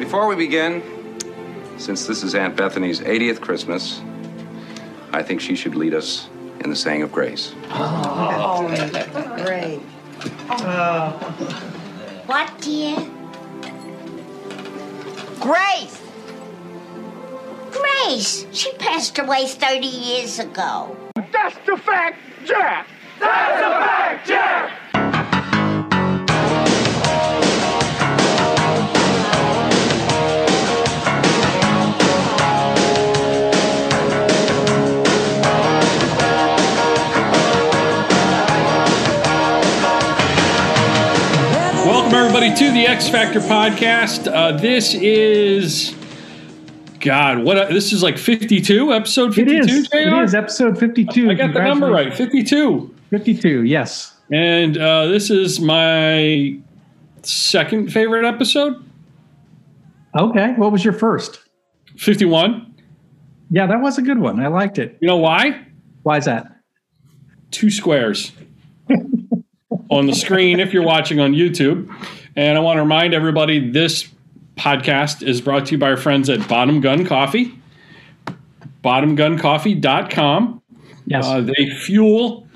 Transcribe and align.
Before 0.00 0.26
we 0.26 0.34
begin, 0.34 0.82
since 1.76 2.06
this 2.06 2.22
is 2.22 2.34
Aunt 2.34 2.56
Bethany's 2.56 3.00
80th 3.00 3.42
Christmas, 3.42 4.00
I 5.12 5.22
think 5.22 5.42
she 5.42 5.54
should 5.54 5.74
lead 5.74 5.92
us 5.92 6.30
in 6.60 6.70
the 6.70 6.74
saying 6.74 7.02
of 7.02 7.12
grace. 7.12 7.54
Oh, 7.68 8.66
great. 9.44 9.80
What, 12.26 12.50
dear? 12.62 12.96
Grace! 15.38 16.02
Grace. 17.70 18.46
She 18.52 18.72
passed 18.78 19.18
away 19.18 19.46
30 19.46 19.86
years 19.86 20.38
ago. 20.38 20.96
That's 21.30 21.56
the 21.66 21.76
fact, 21.76 22.18
Jack! 22.46 22.88
That's 23.18 23.60
the 23.60 23.70
fact, 23.84 24.26
Jack! 24.26 24.79
Everybody, 42.42 42.66
to 42.66 42.72
the 42.72 42.86
X 42.86 43.06
Factor 43.06 43.38
podcast. 43.38 44.26
Uh, 44.32 44.52
this 44.56 44.94
is, 44.94 45.94
God, 46.98 47.44
what? 47.44 47.68
This 47.68 47.92
is 47.92 48.02
like 48.02 48.16
52, 48.16 48.94
episode 48.94 49.34
52, 49.34 49.58
is. 49.58 49.88
JR? 49.88 49.96
It 49.98 50.24
is 50.24 50.34
episode 50.34 50.78
52. 50.78 51.30
I 51.30 51.34
got 51.34 51.52
the 51.52 51.62
number 51.62 51.90
right 51.90 52.14
52. 52.14 52.94
52, 53.10 53.64
yes. 53.64 54.16
And 54.32 54.78
uh, 54.78 55.08
this 55.08 55.28
is 55.28 55.60
my 55.60 56.58
second 57.22 57.92
favorite 57.92 58.24
episode, 58.24 58.82
Okay. 60.18 60.54
What 60.54 60.72
was 60.72 60.82
your 60.82 60.94
first? 60.94 61.40
51. 61.98 62.74
Yeah, 63.50 63.66
that 63.66 63.82
was 63.82 63.98
a 63.98 64.02
good 64.02 64.18
one. 64.18 64.40
I 64.40 64.46
liked 64.46 64.78
it. 64.78 64.96
You 65.02 65.08
know 65.08 65.18
why? 65.18 65.66
Why 66.04 66.16
is 66.16 66.24
that? 66.24 66.56
Two 67.50 67.70
squares 67.70 68.32
on 69.90 70.06
the 70.06 70.14
screen 70.14 70.58
if 70.58 70.72
you're 70.72 70.86
watching 70.86 71.20
on 71.20 71.32
YouTube. 71.34 71.92
And 72.36 72.56
I 72.56 72.60
want 72.60 72.76
to 72.76 72.82
remind 72.82 73.14
everybody 73.14 73.70
this 73.70 74.08
podcast 74.56 75.26
is 75.26 75.40
brought 75.40 75.66
to 75.66 75.72
you 75.72 75.78
by 75.78 75.90
our 75.90 75.96
friends 75.96 76.28
at 76.28 76.46
Bottom 76.48 76.80
Gun 76.80 77.04
Coffee, 77.04 77.58
bottomguncoffee.com. 78.84 80.62
Yes. 81.06 81.26
Uh, 81.26 81.40
they 81.40 81.70
fuel 81.70 82.46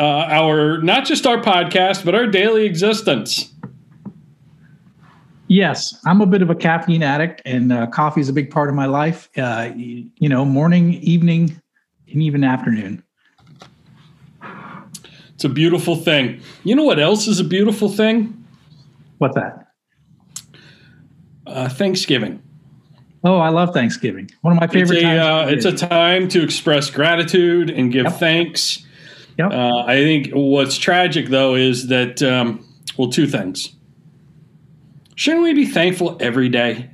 uh, 0.00 0.04
our 0.04 0.78
not 0.82 1.04
just 1.04 1.26
our 1.26 1.38
podcast, 1.38 2.04
but 2.04 2.14
our 2.14 2.26
daily 2.26 2.64
existence. 2.64 3.52
yes. 5.46 6.00
I'm 6.04 6.20
a 6.20 6.26
bit 6.26 6.42
of 6.42 6.50
a 6.50 6.54
caffeine 6.54 7.02
addict, 7.02 7.42
and 7.44 7.72
uh, 7.72 7.86
coffee 7.88 8.20
is 8.20 8.28
a 8.28 8.32
big 8.32 8.50
part 8.50 8.68
of 8.68 8.74
my 8.74 8.86
life. 8.86 9.28
Uh, 9.36 9.70
you 9.76 10.28
know, 10.28 10.44
morning, 10.44 10.94
evening, 10.94 11.60
and 12.10 12.22
even 12.22 12.42
afternoon. 12.42 13.02
It's 15.34 15.44
a 15.44 15.48
beautiful 15.48 15.96
thing. 15.96 16.40
You 16.64 16.74
know 16.74 16.84
what 16.84 16.98
else 16.98 17.28
is 17.28 17.38
a 17.38 17.44
beautiful 17.44 17.88
thing? 17.88 18.41
What's 19.22 19.36
that? 19.36 19.68
Uh, 21.46 21.68
Thanksgiving. 21.68 22.42
Oh, 23.22 23.36
I 23.38 23.50
love 23.50 23.72
Thanksgiving. 23.72 24.28
One 24.40 24.52
of 24.54 24.58
my 24.58 24.64
It's 24.64 24.74
favorite 24.74 24.98
a, 24.98 25.02
times. 25.02 25.20
uh, 25.52 25.54
it's 25.54 25.64
a 25.64 25.86
time 25.86 26.26
to 26.30 26.42
express 26.42 26.90
gratitude 26.90 27.70
and 27.70 27.92
give 27.92 28.06
Yep. 28.06 28.14
thanks. 28.14 28.84
Yep. 29.38 29.52
Uh, 29.52 29.84
I 29.86 29.94
think 29.94 30.30
what's 30.32 30.76
tragic 30.76 31.28
though 31.28 31.54
is 31.54 31.86
that 31.86 32.20
um, 32.20 32.66
well, 32.98 33.10
two 33.10 33.28
things. 33.28 33.76
Shouldn't 35.14 35.44
we 35.44 35.54
be 35.54 35.66
thankful 35.66 36.16
every 36.18 36.48
day? 36.48 36.90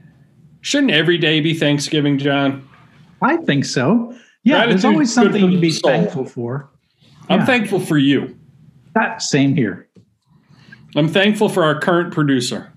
Shouldn't 0.60 0.92
every 0.92 1.16
day 1.16 1.40
be 1.40 1.54
Thanksgiving, 1.54 2.18
John? 2.18 2.68
I 3.22 3.38
think 3.38 3.64
so. 3.64 4.14
Yeah, 4.44 4.66
there's 4.66 4.84
always 4.84 5.14
something 5.14 5.50
to 5.50 5.58
be 5.58 5.70
soul. 5.70 5.90
thankful 5.90 6.26
for. 6.26 6.68
I'm 7.30 7.40
Yeah. 7.40 7.46
thankful 7.46 7.80
for 7.80 7.96
you. 7.96 8.36
That 8.94 9.22
same 9.22 9.54
here. 9.56 9.87
I'm 10.96 11.08
thankful 11.08 11.48
for 11.48 11.64
our 11.64 11.78
current 11.78 12.12
producer. 12.12 12.72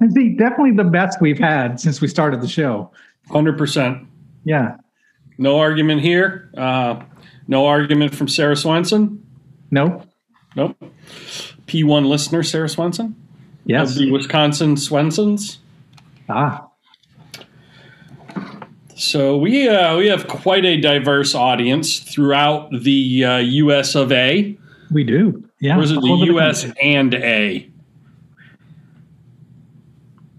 It'd 0.00 0.14
be 0.14 0.30
definitely 0.30 0.72
the 0.72 0.84
best 0.84 1.20
we've 1.20 1.38
had 1.38 1.80
since 1.80 2.00
we 2.00 2.08
started 2.08 2.40
the 2.42 2.48
show. 2.48 2.90
Hundred 3.30 3.56
percent. 3.56 4.06
Yeah. 4.44 4.76
No 5.38 5.58
argument 5.58 6.02
here. 6.02 6.50
Uh, 6.56 7.02
no 7.48 7.66
argument 7.66 8.14
from 8.14 8.28
Sarah 8.28 8.56
Swenson. 8.56 9.24
No. 9.70 10.04
Nope. 10.56 10.76
P1 11.66 12.06
listener 12.06 12.42
Sarah 12.42 12.68
Swenson 12.68 13.16
Yes. 13.64 13.92
of 13.92 13.98
the 13.98 14.10
Wisconsin 14.10 14.74
Swensons. 14.76 15.58
Ah. 16.28 16.68
So 18.96 19.36
we 19.36 19.68
uh, 19.68 19.96
we 19.96 20.06
have 20.06 20.28
quite 20.28 20.64
a 20.64 20.80
diverse 20.80 21.34
audience 21.34 21.98
throughout 21.98 22.70
the 22.70 23.24
uh, 23.24 23.36
U.S. 23.38 23.94
of 23.94 24.12
A. 24.12 24.56
We 24.92 25.02
do. 25.02 25.42
Yeah. 25.64 25.78
Or 25.78 25.82
is 25.82 25.92
it 25.92 26.00
the 26.02 26.24
U.S. 26.26 26.66
and 26.82 27.14
A? 27.14 27.66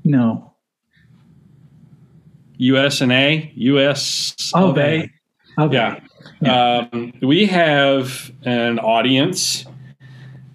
No. 0.03 0.53
U.S. 2.57 3.01
and 3.01 3.11
A. 3.11 3.51
U.S. 3.55 4.35
of 4.53 4.77
A. 4.77 5.09
Okay. 5.57 5.99
Yeah. 6.41 6.87
Um, 6.93 7.11
we 7.23 7.47
have 7.47 8.31
an 8.43 8.77
audience 8.77 9.65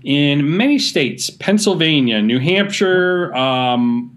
in 0.04 0.56
many 0.56 0.78
states 0.78 1.30
Pennsylvania, 1.30 2.22
New 2.22 2.38
Hampshire, 2.38 3.34
um, 3.34 4.16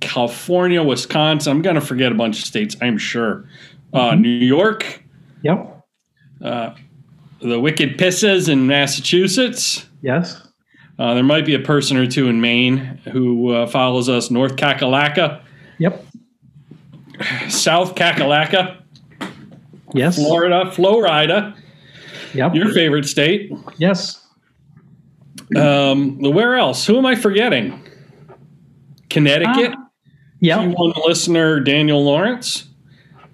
California, 0.00 0.82
Wisconsin. 0.82 1.50
I'm 1.50 1.62
going 1.62 1.76
to 1.76 1.80
forget 1.80 2.12
a 2.12 2.14
bunch 2.14 2.40
of 2.40 2.44
states, 2.44 2.76
I'm 2.82 2.98
sure. 2.98 3.48
Uh, 3.94 4.16
New 4.16 4.28
York, 4.28 5.02
Yep. 5.40 5.82
The 7.48 7.60
Wicked 7.60 7.98
Pisses 7.98 8.48
in 8.48 8.66
Massachusetts. 8.66 9.86
Yes. 10.02 10.40
Uh, 10.98 11.14
there 11.14 11.22
might 11.24 11.44
be 11.44 11.54
a 11.54 11.58
person 11.60 11.96
or 11.96 12.06
two 12.06 12.28
in 12.28 12.40
Maine 12.40 12.78
who 13.12 13.50
uh, 13.50 13.66
follows 13.66 14.08
us. 14.08 14.30
North 14.30 14.56
Kakalaka, 14.56 15.42
Yep. 15.78 16.04
South 17.48 17.94
Kakalaka, 17.94 18.80
Yes. 19.92 20.16
Florida, 20.16 20.70
Florida, 20.72 21.54
Yep. 22.32 22.54
your 22.54 22.72
favorite 22.72 23.06
state. 23.06 23.52
yes. 23.78 24.20
Um, 25.56 26.18
where 26.20 26.56
else? 26.56 26.86
Who 26.86 26.96
am 26.96 27.06
I 27.06 27.14
forgetting? 27.14 27.80
Connecticut. 29.10 29.74
Yep. 30.40 30.76
One 30.76 30.92
listener, 31.06 31.60
Daniel 31.60 32.02
Lawrence. 32.04 32.68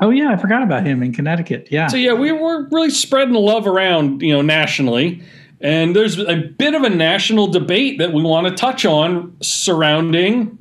Oh 0.00 0.10
yeah, 0.10 0.30
I 0.30 0.36
forgot 0.36 0.62
about 0.62 0.86
him 0.86 1.02
in 1.02 1.12
Connecticut. 1.12 1.68
Yeah. 1.70 1.88
So 1.88 1.96
yeah, 1.96 2.14
we 2.14 2.32
were 2.32 2.66
really 2.70 2.90
spreading 2.90 3.34
the 3.34 3.40
love 3.40 3.66
around, 3.66 4.22
you 4.22 4.32
know, 4.32 4.42
nationally. 4.42 5.22
And 5.60 5.94
there's 5.94 6.18
a 6.18 6.36
bit 6.36 6.74
of 6.74 6.82
a 6.84 6.88
national 6.88 7.48
debate 7.48 7.98
that 7.98 8.14
we 8.14 8.22
want 8.22 8.46
to 8.46 8.54
touch 8.54 8.86
on 8.86 9.36
surrounding 9.42 10.56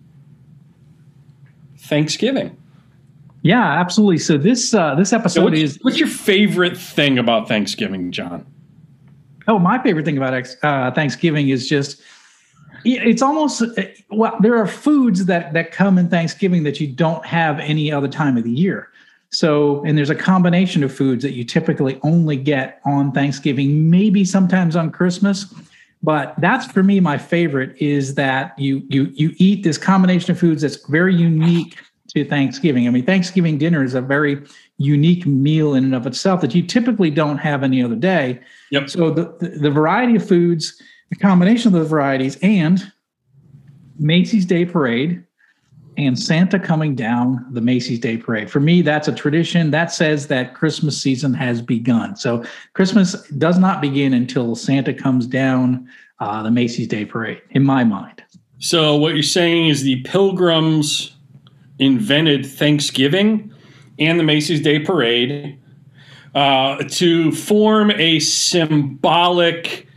Thanksgiving. 1.77 2.57
Yeah, 3.41 3.63
absolutely. 3.63 4.17
So 4.17 4.37
this 4.37 4.73
uh, 4.73 4.95
this 4.95 5.11
So 5.11 5.17
episode 5.17 5.43
what's, 5.45 5.59
is 5.59 5.79
what's 5.81 5.97
your 5.97 6.09
favorite 6.09 6.77
thing 6.77 7.17
about 7.17 7.47
Thanksgiving, 7.47 8.11
John? 8.11 8.45
oh 9.49 9.59
my 9.59 9.81
favorite 9.81 10.05
thing 10.05 10.17
about 10.17 10.47
uh, 10.63 10.91
Thanksgiving 10.91 11.49
is 11.49 11.67
just 11.67 11.99
it's 12.85 13.21
almost 13.21 13.61
uh, 13.61 13.83
well 14.11 14.37
there 14.39 14.55
are 14.55 14.67
foods 14.67 15.25
that 15.25 15.51
that 15.53 15.71
come 15.71 15.97
in 15.97 16.07
Thanksgiving 16.07 16.63
that 16.63 16.79
you 16.79 16.87
don't 16.87 17.25
have 17.25 17.59
any 17.59 17.91
other 17.91 18.07
time 18.07 18.37
of 18.37 18.43
the 18.43 18.51
year. 18.51 18.89
So 19.31 19.83
and 19.85 19.97
there's 19.97 20.09
a 20.09 20.15
combination 20.15 20.83
of 20.83 20.93
foods 20.93 21.23
that 21.23 21.33
you 21.33 21.43
typically 21.43 21.99
only 22.03 22.35
get 22.35 22.81
on 22.85 23.11
Thanksgiving, 23.11 23.89
maybe 23.89 24.25
sometimes 24.25 24.75
on 24.75 24.91
Christmas. 24.91 25.53
But 26.01 26.33
that's 26.39 26.65
for 26.71 26.81
me 26.81 26.99
my 26.99 27.17
favorite 27.17 27.75
is 27.79 28.15
that 28.15 28.57
you 28.57 28.83
you 28.89 29.11
you 29.13 29.33
eat 29.37 29.63
this 29.63 29.77
combination 29.77 30.31
of 30.31 30.39
foods 30.39 30.61
that's 30.61 30.83
very 30.87 31.13
unique 31.13 31.77
to 32.13 32.25
Thanksgiving. 32.25 32.87
I 32.87 32.89
mean, 32.89 33.05
Thanksgiving 33.05 33.57
dinner 33.57 33.83
is 33.83 33.93
a 33.93 34.01
very 34.01 34.41
unique 34.77 35.25
meal 35.25 35.75
in 35.75 35.83
and 35.83 35.95
of 35.95 36.07
itself 36.07 36.41
that 36.41 36.55
you 36.55 36.63
typically 36.63 37.11
don't 37.11 37.37
have 37.37 37.63
any 37.63 37.83
other 37.83 37.95
day. 37.95 38.39
Yep. 38.71 38.89
So 38.89 39.11
the, 39.11 39.35
the, 39.39 39.49
the 39.49 39.71
variety 39.71 40.15
of 40.15 40.27
foods, 40.27 40.81
the 41.09 41.17
combination 41.17 41.73
of 41.73 41.79
the 41.79 41.87
varieties, 41.87 42.37
and 42.41 42.91
Macy's 43.99 44.45
Day 44.45 44.65
Parade 44.65 45.23
and 46.05 46.17
Santa 46.17 46.59
coming 46.59 46.95
down 46.95 47.45
the 47.51 47.61
Macy's 47.61 47.99
Day 47.99 48.17
Parade. 48.17 48.49
For 48.49 48.59
me, 48.59 48.81
that's 48.81 49.07
a 49.07 49.13
tradition 49.13 49.71
that 49.71 49.91
says 49.91 50.27
that 50.27 50.53
Christmas 50.55 51.01
season 51.01 51.33
has 51.33 51.61
begun. 51.61 52.15
So 52.15 52.43
Christmas 52.73 53.21
does 53.31 53.57
not 53.57 53.81
begin 53.81 54.13
until 54.13 54.55
Santa 54.55 54.93
comes 54.93 55.27
down 55.27 55.87
uh, 56.19 56.43
the 56.43 56.51
Macy's 56.51 56.87
Day 56.87 57.05
Parade, 57.05 57.41
in 57.51 57.63
my 57.63 57.83
mind. 57.83 58.23
So 58.59 58.95
what 58.95 59.13
you're 59.13 59.23
saying 59.23 59.67
is 59.67 59.83
the 59.83 60.01
Pilgrims 60.03 61.15
invented 61.79 62.45
Thanksgiving 62.45 63.53
and 63.99 64.19
the 64.19 64.23
Macy's 64.23 64.61
Day 64.61 64.79
Parade 64.79 65.57
uh, 66.35 66.83
to 66.89 67.31
form 67.31 67.91
a 67.91 68.19
symbolic 68.19 69.87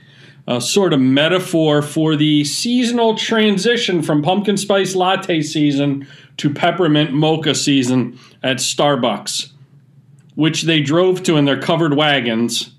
a 0.49 0.61
sort 0.61 0.93
of 0.93 1.01
metaphor 1.01 1.83
for 1.83 2.17
the 2.17 2.45
seasonal 2.45 3.17
transition 3.17 4.03
from 4.03 4.23
pumpkin 4.23 4.57
spice 4.57 4.95
latte 4.95 5.41
season 5.41 6.07
to 6.37 6.53
peppermint 6.53 7.13
mocha 7.13 7.55
season 7.55 8.19
at 8.43 8.57
Starbucks, 8.57 9.53
which 10.35 10.63
they 10.63 10.81
drove 10.81 11.23
to 11.25 11.37
in 11.37 11.45
their 11.45 11.61
covered 11.61 11.95
wagons 11.95 12.75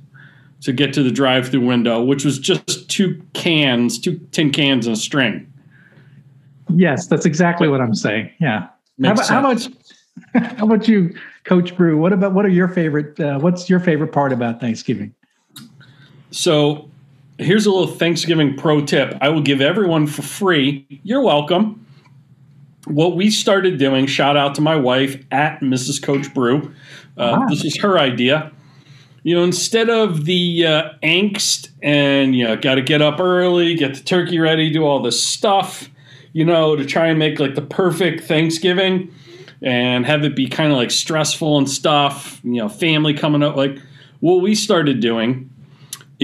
to 0.61 0.73
get 0.73 0.93
to 0.93 1.03
the 1.03 1.11
drive-through 1.11 1.65
window, 1.65 2.01
which 2.01 2.25
was 2.25 2.39
just 2.39 2.89
two 2.89 3.21
cans, 3.33 3.99
two 3.99 4.17
tin 4.31 4.51
cans 4.51 4.87
and 4.87 4.95
a 4.95 4.99
string. 4.99 5.51
Yes, 6.69 7.07
that's 7.07 7.25
exactly 7.25 7.67
what 7.67 7.81
I'm 7.81 7.95
saying. 7.95 8.29
Yeah. 8.39 8.67
How 9.03 9.21
how 9.23 9.39
about 9.39 9.67
how 10.57 10.65
about 10.65 10.87
you, 10.87 11.15
Coach 11.43 11.75
Bru? 11.75 11.97
What 11.97 12.13
about 12.13 12.33
what 12.33 12.45
are 12.45 12.49
your 12.49 12.67
favorite? 12.67 13.19
Uh, 13.19 13.39
what's 13.39 13.69
your 13.69 13.79
favorite 13.79 14.11
part 14.11 14.31
about 14.31 14.59
Thanksgiving? 14.59 15.13
So 16.31 16.89
here's 17.37 17.65
a 17.65 17.71
little 17.71 17.87
Thanksgiving 17.95 18.55
pro 18.55 18.81
tip 18.85 19.17
I 19.21 19.29
will 19.29 19.41
give 19.41 19.61
everyone 19.61 20.07
for 20.07 20.21
free. 20.21 20.85
You're 21.03 21.21
welcome. 21.21 21.85
What 22.85 23.15
we 23.15 23.29
started 23.29 23.79
doing, 23.79 24.07
shout 24.07 24.35
out 24.35 24.55
to 24.55 24.61
my 24.61 24.75
wife 24.75 25.23
at 25.31 25.61
Mrs. 25.61 26.01
Coach 26.01 26.33
Bru. 26.33 26.73
Uh, 27.17 27.37
Wow. 27.39 27.45
This 27.47 27.63
is 27.63 27.77
her 27.81 27.97
idea. 27.97 28.51
You 29.23 29.35
know, 29.35 29.43
instead 29.43 29.89
of 29.89 30.25
the 30.25 30.65
uh, 30.65 30.89
angst 31.01 31.69
and, 31.81 32.35
you 32.35 32.43
know, 32.43 32.57
got 32.57 32.75
to 32.75 32.81
get 32.81 33.01
up 33.01 33.21
early, 33.21 33.75
get 33.75 33.93
the 33.93 34.01
turkey 34.01 34.37
ready, 34.37 34.69
do 34.69 34.83
all 34.83 35.01
this 35.01 35.23
stuff, 35.23 35.89
you 36.33 36.43
know, 36.43 36.75
to 36.75 36.83
try 36.83 37.07
and 37.07 37.17
make 37.17 37.39
like 37.39 37.55
the 37.55 37.61
perfect 37.61 38.25
Thanksgiving 38.25 39.13
and 39.61 40.05
have 40.05 40.25
it 40.25 40.35
be 40.35 40.49
kind 40.49 40.73
of 40.73 40.77
like 40.77 40.91
stressful 40.91 41.57
and 41.57 41.69
stuff, 41.69 42.41
you 42.43 42.57
know, 42.57 42.67
family 42.67 43.13
coming 43.13 43.41
up. 43.41 43.55
Like 43.55 43.77
what 44.19 44.41
we 44.41 44.55
started 44.55 44.99
doing 44.99 45.49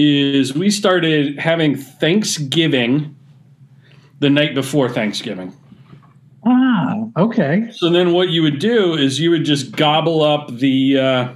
is 0.00 0.54
we 0.54 0.70
started 0.70 1.38
having 1.38 1.76
Thanksgiving 1.76 3.14
the 4.20 4.30
night 4.30 4.54
before 4.54 4.88
Thanksgiving. 4.88 5.52
Ah, 6.44 6.96
okay. 7.16 7.68
So 7.72 7.90
then 7.90 8.12
what 8.12 8.30
you 8.30 8.42
would 8.42 8.58
do 8.58 8.94
is 8.94 9.20
you 9.20 9.30
would 9.30 9.44
just 9.44 9.72
gobble 9.72 10.22
up 10.22 10.48
the 10.56 10.98
uh, 10.98 11.28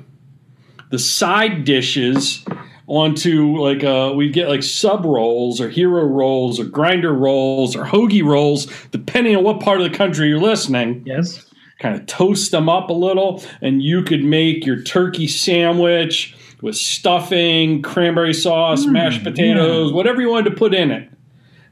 the 0.91 0.99
side 0.99 1.65
dishes 1.65 2.45
onto 2.87 3.57
like 3.59 3.83
uh 3.83 4.13
we'd 4.15 4.35
get 4.35 4.47
like 4.49 4.63
sub 4.63 5.07
rolls 5.07 5.59
or 5.59 5.71
hero 5.71 6.05
rolls 6.05 6.61
or 6.61 6.65
grinder 6.65 7.15
rolls 7.15 7.75
or 7.75 7.83
hoagie 7.83 8.23
rolls 8.23 8.67
depending 8.91 9.35
on 9.35 9.43
what 9.43 9.59
part 9.59 9.81
of 9.81 9.91
the 9.91 9.97
country 9.97 10.29
you're 10.29 10.39
listening 10.39 11.03
Yes. 11.07 11.51
kind 11.79 11.99
of 11.99 12.05
toast 12.07 12.51
them 12.51 12.69
up 12.69 12.91
a 12.91 12.93
little, 12.93 13.43
and 13.63 13.83
you 13.83 14.03
could 14.03 14.23
make 14.23 14.67
your 14.67 14.83
turkey 14.83 15.27
sandwich 15.27 16.37
with 16.65 16.77
stuffing, 16.77 17.83
cranberry 17.83 18.33
sauce, 18.33 18.87
mashed 18.87 19.23
potatoes, 19.23 19.93
whatever 19.93 20.23
you 20.23 20.31
wanted 20.31 20.49
to 20.49 20.57
put 20.57 20.73
in 20.73 20.91
it. 20.91 21.11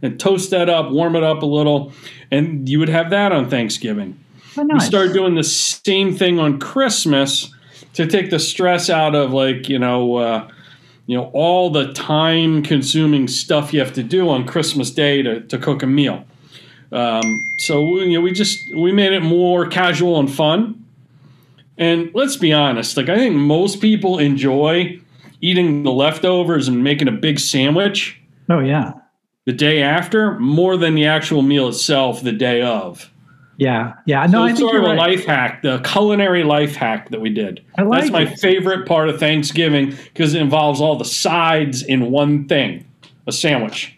And 0.03 0.21
toast 0.21 0.51
that 0.51 0.69
up, 0.69 0.91
warm 0.91 1.17
it 1.17 1.23
up 1.23 1.43
a 1.43 1.47
little, 1.47 1.93
and 2.31 2.69
you 2.69 2.79
would 2.79 2.91
have 2.91 3.09
that 3.09 3.33
on 3.33 3.49
Thanksgiving. 3.49 4.23
Oh, 4.59 4.67
We 4.71 4.81
started 4.81 5.15
doing 5.15 5.35
the 5.35 5.45
same 5.45 6.15
thing 6.15 6.39
on 6.39 6.59
Christmas 6.59 7.55
to 7.95 8.07
take 8.07 8.29
the 8.29 8.39
stress 8.39 8.91
out 8.91 9.15
of 9.15 9.33
like, 9.33 9.69
you 9.71 9.79
know, 9.79 10.17
uh, 10.17 10.51
you 11.07 11.17
know, 11.17 11.31
all 11.33 11.71
the 11.71 11.91
time 11.95 12.63
consuming 12.63 13.29
stuff 13.29 13.73
you 13.73 13.81
have 13.81 13.95
to 13.95 14.03
do 14.03 14.29
on 14.29 14.47
Christmas 14.47 14.91
Day 14.91 15.23
to, 15.23 15.41
to 15.41 15.57
cook 15.57 15.83
a 15.83 15.87
meal. 15.87 16.27
Um, 16.91 17.51
so 17.57 18.01
you 18.01 18.13
know, 18.13 18.21
we 18.21 18.33
just 18.33 18.75
we 18.75 18.93
made 18.93 19.13
it 19.13 19.23
more 19.23 19.67
casual 19.67 20.21
and 20.21 20.31
fun. 20.31 20.82
And 21.79 22.11
let's 22.15 22.37
be 22.37 22.53
honest, 22.53 22.97
like 22.97 23.09
I 23.09 23.17
think 23.17 23.35
most 23.35 23.81
people 23.81 24.19
enjoy 24.19 25.01
eating 25.41 25.83
the 25.83 25.91
leftovers 25.93 26.69
and 26.69 26.85
making 26.85 27.09
a 27.09 27.13
big 27.13 27.41
sandwich 27.41 28.21
Oh 28.49 28.61
yeah. 28.61 28.93
the 29.47 29.53
day 29.53 29.83
after 29.83 30.39
more 30.39 30.77
than 30.77 30.95
the 30.95 31.07
actual 31.07 31.43
meal 31.43 31.69
itself 31.69 32.23
the 32.23 32.33
day 32.33 32.63
of. 32.63 33.11
Yeah. 33.59 33.95
Yeah. 34.07 34.27
So 34.27 34.33
No, 34.33 34.43
I 34.45 34.51
it's 34.51 34.59
think 34.59 34.71
sort 34.71 34.77
of 34.77 34.83
you're 34.83 34.93
a 34.93 34.97
right. 34.97 35.11
life 35.17 35.25
hack, 35.27 35.63
the 35.63 35.79
culinary 35.81 36.43
life 36.45 36.75
hack 36.75 37.11
that 37.11 37.21
we 37.21 37.31
did. 37.31 37.65
I 37.77 37.83
like 37.83 38.03
That's 38.03 38.13
my 38.13 38.23
it. 38.23 38.39
favorite 38.39 38.87
part 38.87 39.09
of 39.09 39.19
Thanksgiving 39.19 39.91
because 40.13 40.35
it 40.35 40.43
involves 40.43 40.81
all 40.81 40.97
the 40.97 41.05
sides 41.05 41.83
in 41.83 42.11
one 42.11 42.47
thing, 42.49 42.87
a 43.27 43.33
sandwich. 43.33 43.97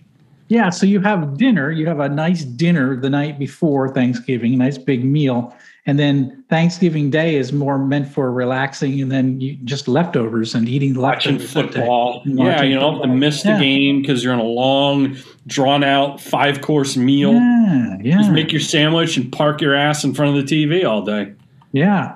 Yeah, 0.49 0.69
so 0.71 0.85
you 0.87 1.01
have 1.01 1.39
dinner, 1.39 1.71
you 1.71 1.87
have 1.87 2.01
a 2.01 2.09
nice 2.09 2.45
dinner 2.45 2.97
the 2.97 3.09
night 3.11 3.39
before 3.39 3.89
Thanksgiving, 3.89 4.55
a 4.55 4.57
nice 4.59 4.77
big 4.77 5.03
meal. 5.05 5.57
And 5.87 5.99
then 5.99 6.43
Thanksgiving 6.49 7.11
Day 7.11 7.35
is 7.37 7.53
more 7.53 7.77
meant 7.77 8.09
for 8.09 8.33
relaxing 8.33 9.03
and 9.03 9.13
then 9.13 9.39
you 9.41 9.57
just 9.65 9.87
leftovers 9.87 10.55
and 10.55 10.67
eating 10.67 10.95
Watching 10.95 11.37
leftovers. 11.39 11.75
day. 11.75 11.81
football. 11.81 12.23
Yeah, 12.25 12.63
you 12.63 12.77
don't 12.77 12.95
have 12.95 13.03
to 13.03 13.09
miss 13.09 13.43
the 13.43 13.51
Yeah. 13.51 13.61
game 13.61 14.01
because 14.01 14.25
you're 14.25 14.33
in 14.33 14.39
a 14.41 14.43
long, 14.45 15.17
drawn 15.47 15.85
out 15.85 16.21
five 16.23 16.63
course 16.63 16.97
meal. 16.97 17.35
Yeah, 17.35 17.97
yeah. 18.03 18.17
Just 18.19 18.31
make 18.31 18.51
your 18.51 18.63
sandwich 18.63 19.19
and 19.19 19.31
park 19.31 19.61
your 19.61 19.75
ass 19.75 20.05
in 20.05 20.15
front 20.15 20.35
of 20.37 20.47
the 20.47 20.51
TV 20.69 20.85
all 20.87 21.03
day. 21.03 21.33
Yeah. 21.73 22.13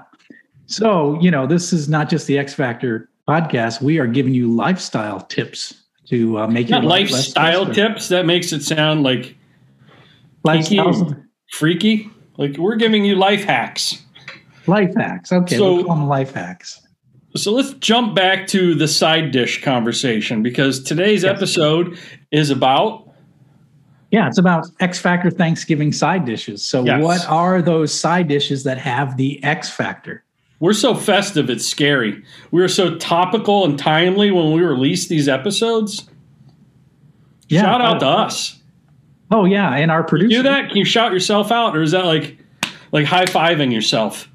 So, 0.65 1.19
you 1.21 1.31
know, 1.31 1.47
this 1.47 1.73
is 1.73 1.91
not 1.91 2.09
just 2.09 2.27
the 2.27 2.39
X 2.39 2.55
Factor 2.55 3.11
podcast. 3.29 3.83
We 3.83 3.99
are 3.99 4.07
giving 4.07 4.33
you 4.33 4.51
lifestyle 4.51 5.21
tips 5.21 5.75
to 6.09 6.39
uh, 6.39 6.47
make 6.47 6.71
Not 6.71 6.83
your 6.85 6.91
life 6.91 7.11
lifestyle 7.11 7.67
tips. 7.67 8.09
That 8.09 8.25
makes 8.25 8.51
it 8.53 8.63
sound 8.63 9.03
like 9.03 9.35
Lifestyles, 10.47 11.21
freaky. 11.51 12.11
Like 12.39 12.57
we're 12.57 12.77
giving 12.77 13.05
you 13.05 13.17
life 13.17 13.45
hacks. 13.45 14.03
life 14.67 14.95
hacks. 14.97 15.33
Okay, 15.33 15.57
So- 15.57 15.75
we'll 15.75 15.85
call 15.85 15.97
them 15.97 16.09
life 16.09 16.33
hacks. 16.33 16.81
So 17.37 17.53
let's 17.53 17.75
jump 17.75 18.15
back 18.15 18.47
to 18.49 18.75
the 18.75 18.89
side 18.89 19.33
dish 19.33 19.63
conversation 19.63 20.43
because 20.43 20.83
today's 20.83 21.25
Yes. 21.25 21.37
episode 21.37 21.99
is 22.31 22.49
about 22.51 23.05
Yeah, 24.11 24.27
it's 24.27 24.39
about 24.39 24.67
X 24.81 24.99
Factor 24.99 25.31
Thanksgiving 25.31 25.93
side 25.93 26.25
dishes. 26.25 26.65
So, 26.65 26.83
Yes. 26.83 27.03
what 27.03 27.29
are 27.29 27.61
those 27.61 27.93
side 27.93 28.27
dishes 28.27 28.65
that 28.65 28.79
have 28.79 29.19
the 29.19 29.43
X 29.45 29.69
Factor? 29.69 30.25
we're 30.61 30.73
so 30.73 30.95
festive 30.95 31.49
it's 31.51 31.65
scary. 31.67 32.21
We 32.51 32.61
were 32.61 32.69
so 32.69 32.97
topical 32.97 33.65
and 33.65 33.79
timely 33.79 34.31
when 34.33 34.53
we 34.53 34.63
released 34.63 35.09
these 35.09 35.29
episodes. 35.29 36.09
Yeah. 37.49 37.63
Shout 37.63 37.81
out 37.81 37.97
oh. 37.97 38.01
to 38.01 38.07
us. 38.07 38.58
Oh, 39.31 39.45
yeah, 39.45 39.75
and 39.77 39.91
our 39.91 40.03
producer. 40.03 40.39
Do 40.39 40.43
that? 40.45 40.69
Can 40.69 40.77
you 40.79 40.85
shout 40.85 41.13
yourself 41.13 41.53
out, 41.53 41.77
or 41.77 41.83
is 41.83 41.91
that 41.91 42.07
like 42.07 42.39
like 42.93 43.05
high 43.05 43.27
fiving 43.27 43.73
yourself? 43.73 44.29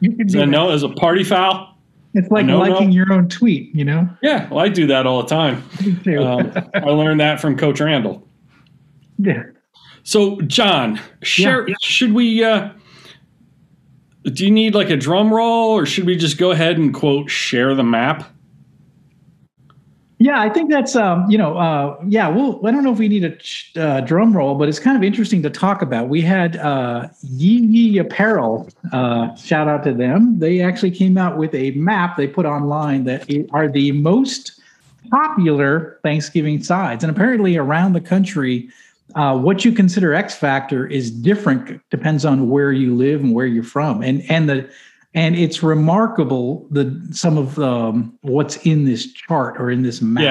You 0.00 0.12
can 0.12 0.26
Is 0.26 0.32
do 0.32 0.46
no 0.46 0.70
as 0.70 0.82
a 0.82 0.88
party 0.88 1.24
foul? 1.24 1.74
It's 2.14 2.30
like 2.30 2.46
liking 2.46 2.92
your 2.92 3.12
own 3.12 3.28
tweet, 3.28 3.74
you 3.74 3.84
know? 3.84 4.08
Yeah, 4.22 4.48
well, 4.48 4.60
I 4.64 4.70
do 4.70 4.86
that 4.86 5.06
all 5.06 5.22
the 5.22 5.28
time. 5.28 5.62
Um, 6.18 6.52
I 6.72 6.80
learned 6.90 7.20
that 7.20 7.40
from 7.40 7.58
Coach 7.58 7.80
Randall. 7.80 8.26
yeah. 9.18 9.42
So, 10.02 10.40
John, 10.42 11.00
share. 11.22 11.68
Yeah. 11.68 11.74
Should 11.82 12.12
we? 12.12 12.42
Uh, 12.42 12.70
do 14.24 14.44
you 14.44 14.50
need 14.50 14.74
like 14.74 14.88
a 14.88 14.96
drum 14.96 15.32
roll, 15.32 15.72
or 15.72 15.84
should 15.84 16.06
we 16.06 16.16
just 16.16 16.38
go 16.38 16.52
ahead 16.52 16.78
and 16.78 16.94
quote 16.94 17.28
share 17.28 17.74
the 17.74 17.84
map? 17.84 18.30
Yeah, 20.18 20.40
I 20.40 20.48
think 20.48 20.70
that's 20.70 20.96
um, 20.96 21.30
you 21.30 21.36
know, 21.36 21.58
uh, 21.58 21.98
yeah. 22.06 22.28
Well, 22.28 22.60
I 22.64 22.70
don't 22.70 22.82
know 22.82 22.92
if 22.92 22.98
we 22.98 23.08
need 23.08 23.24
a 23.24 23.36
ch- 23.36 23.76
uh, 23.76 24.00
drum 24.00 24.34
roll, 24.34 24.54
but 24.54 24.66
it's 24.66 24.78
kind 24.78 24.96
of 24.96 25.04
interesting 25.04 25.42
to 25.42 25.50
talk 25.50 25.82
about. 25.82 26.08
We 26.08 26.22
had 26.22 26.56
uh, 26.56 27.08
Yee 27.22 27.98
Apparel. 27.98 28.66
Uh, 28.92 29.34
shout 29.34 29.68
out 29.68 29.84
to 29.84 29.92
them. 29.92 30.38
They 30.38 30.62
actually 30.62 30.92
came 30.92 31.18
out 31.18 31.36
with 31.36 31.54
a 31.54 31.72
map 31.72 32.16
they 32.16 32.26
put 32.26 32.46
online 32.46 33.04
that 33.04 33.30
are 33.52 33.68
the 33.68 33.92
most 33.92 34.58
popular 35.10 36.00
Thanksgiving 36.02 36.62
sides, 36.62 37.04
and 37.04 37.10
apparently 37.10 37.58
around 37.58 37.92
the 37.92 38.00
country, 38.00 38.70
uh, 39.16 39.36
what 39.36 39.66
you 39.66 39.72
consider 39.72 40.14
X 40.14 40.34
factor 40.34 40.86
is 40.86 41.10
different. 41.10 41.82
Depends 41.90 42.24
on 42.24 42.48
where 42.48 42.72
you 42.72 42.94
live 42.94 43.20
and 43.20 43.34
where 43.34 43.46
you're 43.46 43.62
from, 43.62 44.02
and 44.02 44.22
and 44.30 44.48
the 44.48 44.66
and 45.16 45.34
it's 45.34 45.62
remarkable 45.62 46.66
the 46.70 47.08
some 47.10 47.38
of 47.38 47.58
um, 47.58 48.16
what's 48.20 48.58
in 48.58 48.84
this 48.84 49.10
chart 49.12 49.58
or 49.58 49.70
in 49.70 49.82
this 49.82 50.00
map. 50.00 50.22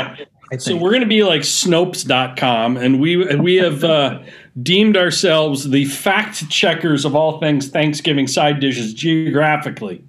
I 0.53 0.57
So 0.57 0.77
we're 0.77 0.91
going 0.91 1.01
to 1.01 1.07
be 1.07 1.23
like 1.23 1.41
Snopes.com, 1.41 2.77
and 2.77 3.01
we 3.01 3.17
we 3.35 3.55
have 3.55 3.83
uh, 3.83 4.21
deemed 4.61 4.95
ourselves 4.95 5.69
the 5.71 5.85
fact 5.85 6.47
checkers 6.49 7.03
of 7.03 7.15
all 7.15 7.39
things 7.39 7.67
Thanksgiving 7.67 8.27
side 8.27 8.59
dishes 8.59 8.93
geographically, 8.93 10.03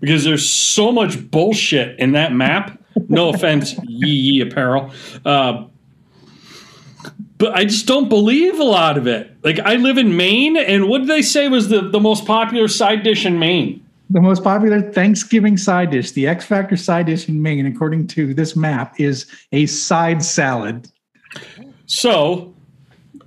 because 0.00 0.24
there's 0.24 0.48
so 0.48 0.90
much 0.90 1.30
bullshit 1.30 1.98
in 2.00 2.12
that 2.12 2.32
map. 2.32 2.80
No 3.10 3.28
offense, 3.28 3.74
Yee 3.86 4.08
Yee 4.08 4.40
Apparel. 4.40 4.92
Uh, 5.26 5.66
but 7.36 7.54
I 7.54 7.66
just 7.66 7.86
don't 7.86 8.08
believe 8.08 8.58
a 8.58 8.64
lot 8.64 8.96
of 8.96 9.06
it. 9.06 9.30
Like 9.44 9.58
I 9.58 9.76
live 9.76 9.98
in 9.98 10.16
Maine, 10.16 10.56
and 10.56 10.88
what 10.88 11.00
did 11.00 11.08
they 11.08 11.20
say 11.20 11.48
was 11.48 11.68
the, 11.68 11.82
the 11.82 12.00
most 12.00 12.24
popular 12.24 12.66
side 12.66 13.02
dish 13.02 13.26
in 13.26 13.38
Maine? 13.38 13.85
The 14.10 14.20
most 14.20 14.44
popular 14.44 14.80
Thanksgiving 14.80 15.56
side 15.56 15.90
dish, 15.90 16.12
the 16.12 16.26
X 16.26 16.44
Factor 16.44 16.76
side 16.76 17.06
dish 17.06 17.28
in 17.28 17.42
Maine, 17.42 17.66
according 17.66 18.06
to 18.08 18.34
this 18.34 18.54
map, 18.54 18.98
is 19.00 19.26
a 19.52 19.66
side 19.66 20.22
salad. 20.22 20.88
So, 21.86 22.54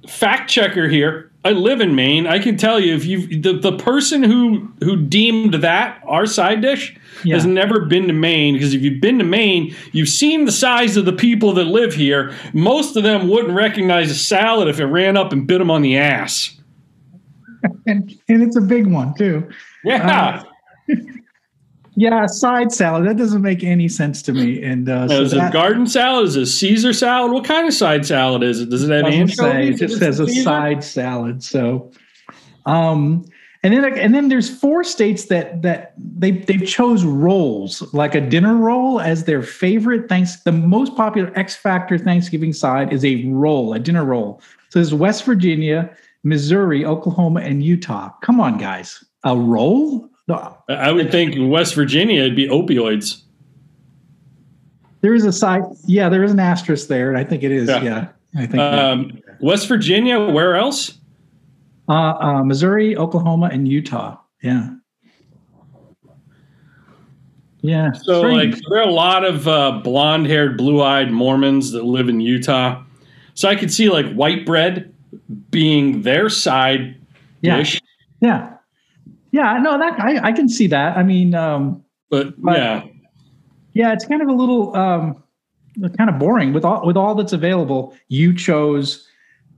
fact 0.08 0.50
checker 0.50 0.88
here. 0.88 1.32
I 1.46 1.52
live 1.52 1.80
in 1.80 1.96
Maine. 1.96 2.28
I 2.28 2.40
can 2.40 2.58
tell 2.58 2.80
you 2.82 2.94
if 2.96 3.06
you 3.06 3.40
the, 3.42 3.54
the 3.54 3.78
person 3.78 4.24
who 4.24 4.70
who 4.82 4.98
deemed 4.98 5.56
that 5.56 6.02
our 6.06 6.26
side 6.26 6.62
dish 6.62 6.98
Yeah. 7.24 7.36
has 7.36 7.46
never 7.46 7.86
been 7.86 8.08
to 8.08 8.14
Maine 8.14 8.56
because 8.56 8.74
if 8.74 8.82
you've 8.82 9.00
been 9.00 9.20
to 9.20 9.24
Maine, 9.24 9.74
you've 9.94 10.10
seen 10.10 10.44
the 10.44 10.52
size 10.52 10.98
of 10.98 11.06
the 11.06 11.14
people 11.14 11.54
that 11.54 11.66
live 11.66 11.94
here. 11.94 12.34
Most 12.52 12.98
of 12.98 13.04
them 13.04 13.30
wouldn't 13.30 13.54
recognize 13.54 14.12
a 14.12 14.16
salad 14.16 14.68
if 14.68 14.82
it 14.82 14.86
ran 14.88 15.16
up 15.16 15.32
and 15.32 15.48
bit 15.48 15.60
them 15.60 15.72
on 15.72 15.82
the 15.82 15.98
ass. 15.98 16.60
and 17.88 18.14
and 18.28 18.44
it's 18.44 18.58
a 18.58 18.62
big 18.62 18.88
one 18.88 19.14
too. 19.16 19.48
Yeah. 19.86 20.10
Uh, 20.10 20.44
Yeah, 22.00 22.28
side 22.28 22.72
salad. 22.72 23.06
That 23.06 23.18
doesn't 23.18 23.42
make 23.42 23.62
any 23.62 23.90
sense 23.90 24.22
to 24.22 24.32
me. 24.32 24.64
And 24.64 24.88
uh, 24.88 25.10
so 25.10 25.22
is 25.22 25.34
it 25.34 25.38
a 25.38 25.50
garden 25.52 25.86
salad? 25.86 26.30
Is 26.30 26.38
it 26.38 26.44
a 26.44 26.46
Caesar 26.46 26.94
salad? 26.94 27.34
What 27.34 27.44
kind 27.44 27.68
of 27.68 27.74
side 27.74 28.06
salad 28.06 28.42
is 28.42 28.62
it? 28.62 28.70
Does 28.70 28.88
it 28.88 28.92
have 28.94 29.04
anchovies? 29.06 29.82
It 29.82 29.88
just 29.88 30.00
says 30.00 30.22
a 30.22 30.28
Caesar? 30.28 30.42
side 30.42 30.82
salad. 30.82 31.44
So, 31.44 31.92
um, 32.66 33.26
and 33.64 33.74
then 33.74 33.98
and 33.98 34.16
then 34.16 34.30
there's 34.30 34.50
four 34.50 34.86
states 34.86 35.26
that 35.26 35.62
that 35.64 35.94
they 35.98 36.32
they've 36.32 36.66
chose 36.66 37.04
rolls 37.04 37.82
like 37.94 38.16
a 38.16 38.22
dinner 38.22 38.56
roll 38.56 39.02
as 39.02 39.26
their 39.26 39.44
favorite. 39.44 40.08
Thanks. 40.08 40.42
The 40.44 40.54
most 40.54 40.96
popular 40.96 41.38
X 41.38 41.54
Factor 41.54 41.98
Thanksgiving 41.98 42.54
side 42.54 42.94
is 42.94 43.04
a 43.04 43.26
roll, 43.26 43.74
a 43.74 43.80
dinner 43.80 44.06
roll. 44.06 44.42
So 44.70 44.80
there's 44.80 44.94
West 44.94 45.26
Virginia, 45.26 45.94
Missouri, 46.24 46.86
Oklahoma, 46.86 47.42
and 47.42 47.62
Utah. 47.62 48.12
Come 48.22 48.40
on, 48.40 48.58
guys, 48.58 49.04
a 49.26 49.36
roll. 49.36 50.09
No, 50.30 50.58
I 50.70 50.92
would 50.92 51.12
think 51.12 51.36
West 51.52 51.74
Virginia 51.76 52.22
it'd 52.22 52.36
be 52.36 52.48
opioids. 52.48 53.24
There 55.02 55.14
is 55.16 55.26
a 55.26 55.32
side. 55.32 55.64
Yeah, 55.86 56.08
there 56.10 56.24
is 56.24 56.32
an 56.32 56.40
asterisk 56.40 56.88
there, 56.88 57.10
and 57.10 57.18
I 57.18 57.24
think 57.24 57.42
it 57.44 57.52
is. 57.52 57.68
Yeah. 57.68 57.82
Yeah, 57.84 58.08
I 58.38 58.46
think. 58.46 58.60
Um, 58.62 59.20
West 59.40 59.68
Virginia, 59.68 60.20
where 60.20 60.56
else? 60.56 61.00
uh, 61.88 61.94
uh, 61.94 62.44
Missouri, 62.44 62.96
Oklahoma, 62.96 63.50
and 63.52 63.68
Utah. 63.68 64.18
Yeah. 64.44 64.70
Yeah. 67.62 67.92
So, 67.94 68.20
strange. 68.20 68.54
like, 68.56 68.62
there 68.70 68.80
are 68.80 68.88
a 68.88 68.92
lot 68.92 69.26
of 69.26 69.48
uh, 69.48 69.72
blonde 69.84 70.28
haired, 70.28 70.58
blue 70.58 70.82
eyed 70.82 71.12
Mormons 71.12 71.72
that 71.72 71.84
live 71.84 72.08
in 72.08 72.22
Utah. 72.22 72.84
So, 73.34 73.50
I 73.50 73.56
could 73.56 73.72
see 73.72 73.90
like 73.90 74.12
white 74.14 74.46
bread 74.46 74.94
being 75.50 76.04
their 76.04 76.30
side 76.30 76.96
Yeah. 77.42 77.58
dish. 77.58 77.82
yeah, 78.22 78.54
yeah. 79.32 79.58
No, 79.62 79.78
that 79.78 80.00
I, 80.00 80.30
I 80.30 80.32
can 80.32 80.50
see 80.50 80.68
that. 80.68 80.98
I 80.98 81.04
mean, 81.04 81.36
um, 81.36 81.84
But 82.10 82.42
But- 82.42 82.58
yeah, 82.58 82.84
yeah, 83.74 83.94
it's 83.94 84.06
kind 84.06 84.22
of 84.22 84.28
a 84.28 84.34
little 84.34 84.76
um, 84.76 85.24
kind 85.98 86.10
of 86.10 86.18
boring 86.20 86.54
with 86.54 86.66
all 86.66 86.86
with 86.86 86.98
all 86.98 87.16
that's 87.16 87.34
available. 87.34 87.96
You 88.08 88.34
chose 88.36 89.08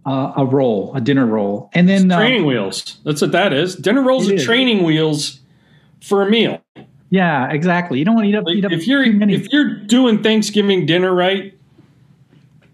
uh, 0.06 0.34
a 0.38 0.46
roll, 0.46 0.94
a 0.96 1.02
dinner 1.02 1.26
roll, 1.26 1.70
and 1.74 1.88
then 1.88 2.12
uh, 2.12 2.18
training 2.18 2.46
wheels. 2.46 2.98
That's 3.06 3.22
what 3.22 3.32
that 3.32 3.54
is. 3.54 3.76
Dinner 3.76 4.02
rolls 4.02 4.30
are 4.30 4.34
is. 4.36 4.44
training 4.44 4.84
wheels 4.84 5.40
for 6.02 6.22
a 6.24 6.30
meal. 6.30 6.62
yeah, 7.10 7.50
exactly. 7.52 8.00
You 8.00 8.06
don't 8.06 8.16
want 8.16 8.26
to 8.26 8.30
eat 8.30 8.36
up, 8.36 8.46
Like, 8.46 8.56
eat 8.56 8.66
up 8.66 8.72
if 8.72 8.88
you're 8.88 9.04
if 9.04 9.52
you're 9.54 9.76
doing 9.86 10.22
Thanksgiving 10.24 10.86
dinner 10.86 11.14
right, 11.14 11.58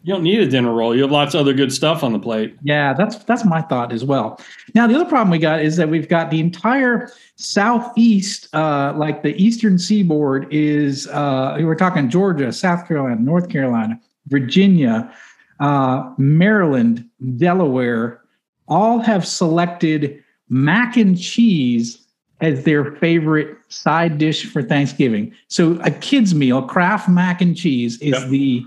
you 0.08 0.14
don't 0.14 0.24
need 0.24 0.40
a 0.40 0.48
dinner 0.48 0.74
roll. 0.74 0.96
You 0.96 1.02
have 1.02 1.12
lots 1.12 1.34
of 1.34 1.42
other 1.42 1.52
good 1.54 1.74
stuff 1.74 2.02
on 2.02 2.14
the 2.14 2.20
plate. 2.20 2.56
Yeah, 2.64 2.94
that's 2.94 3.18
that's 3.26 3.44
my 3.44 3.62
thought 3.62 3.92
as 3.92 4.06
well. 4.06 4.40
Now 4.74 4.88
the 4.88 4.96
other 4.96 5.04
problem 5.04 5.30
we 5.32 5.38
got 5.38 5.62
is 5.62 5.76
that 5.76 5.90
we've 5.90 6.08
got 6.08 6.32
the 6.32 6.40
entire 6.40 7.12
southeast, 7.36 8.48
uh, 8.56 8.94
like 8.96 9.22
the 9.22 9.36
eastern 9.36 9.78
seaboard, 9.78 10.48
is 10.50 11.08
uh, 11.08 11.58
we're 11.60 11.76
talking 11.76 12.10
Georgia, 12.10 12.54
South 12.54 12.88
Carolina, 12.88 13.20
North 13.20 13.50
Carolina, 13.50 14.00
Virginia, 14.28 15.14
uh, 15.60 16.10
Maryland, 16.18 17.06
Delaware, 17.36 18.22
all 18.70 19.00
have 19.00 19.28
selected 19.28 20.24
mac 20.48 20.96
and 20.96 21.20
cheese 21.20 22.08
as 22.40 22.64
their 22.64 22.96
favorite 22.96 23.58
side 23.68 24.18
dish 24.18 24.46
for 24.46 24.64
Thanksgiving. 24.64 25.34
So 25.50 25.78
a 25.82 25.92
kid's 25.92 26.34
meal, 26.34 26.62
Kraft 26.62 27.10
mac 27.10 27.42
and 27.42 27.58
cheese, 27.58 27.98
is 28.02 28.14
Yep. 28.14 28.30
the 28.30 28.66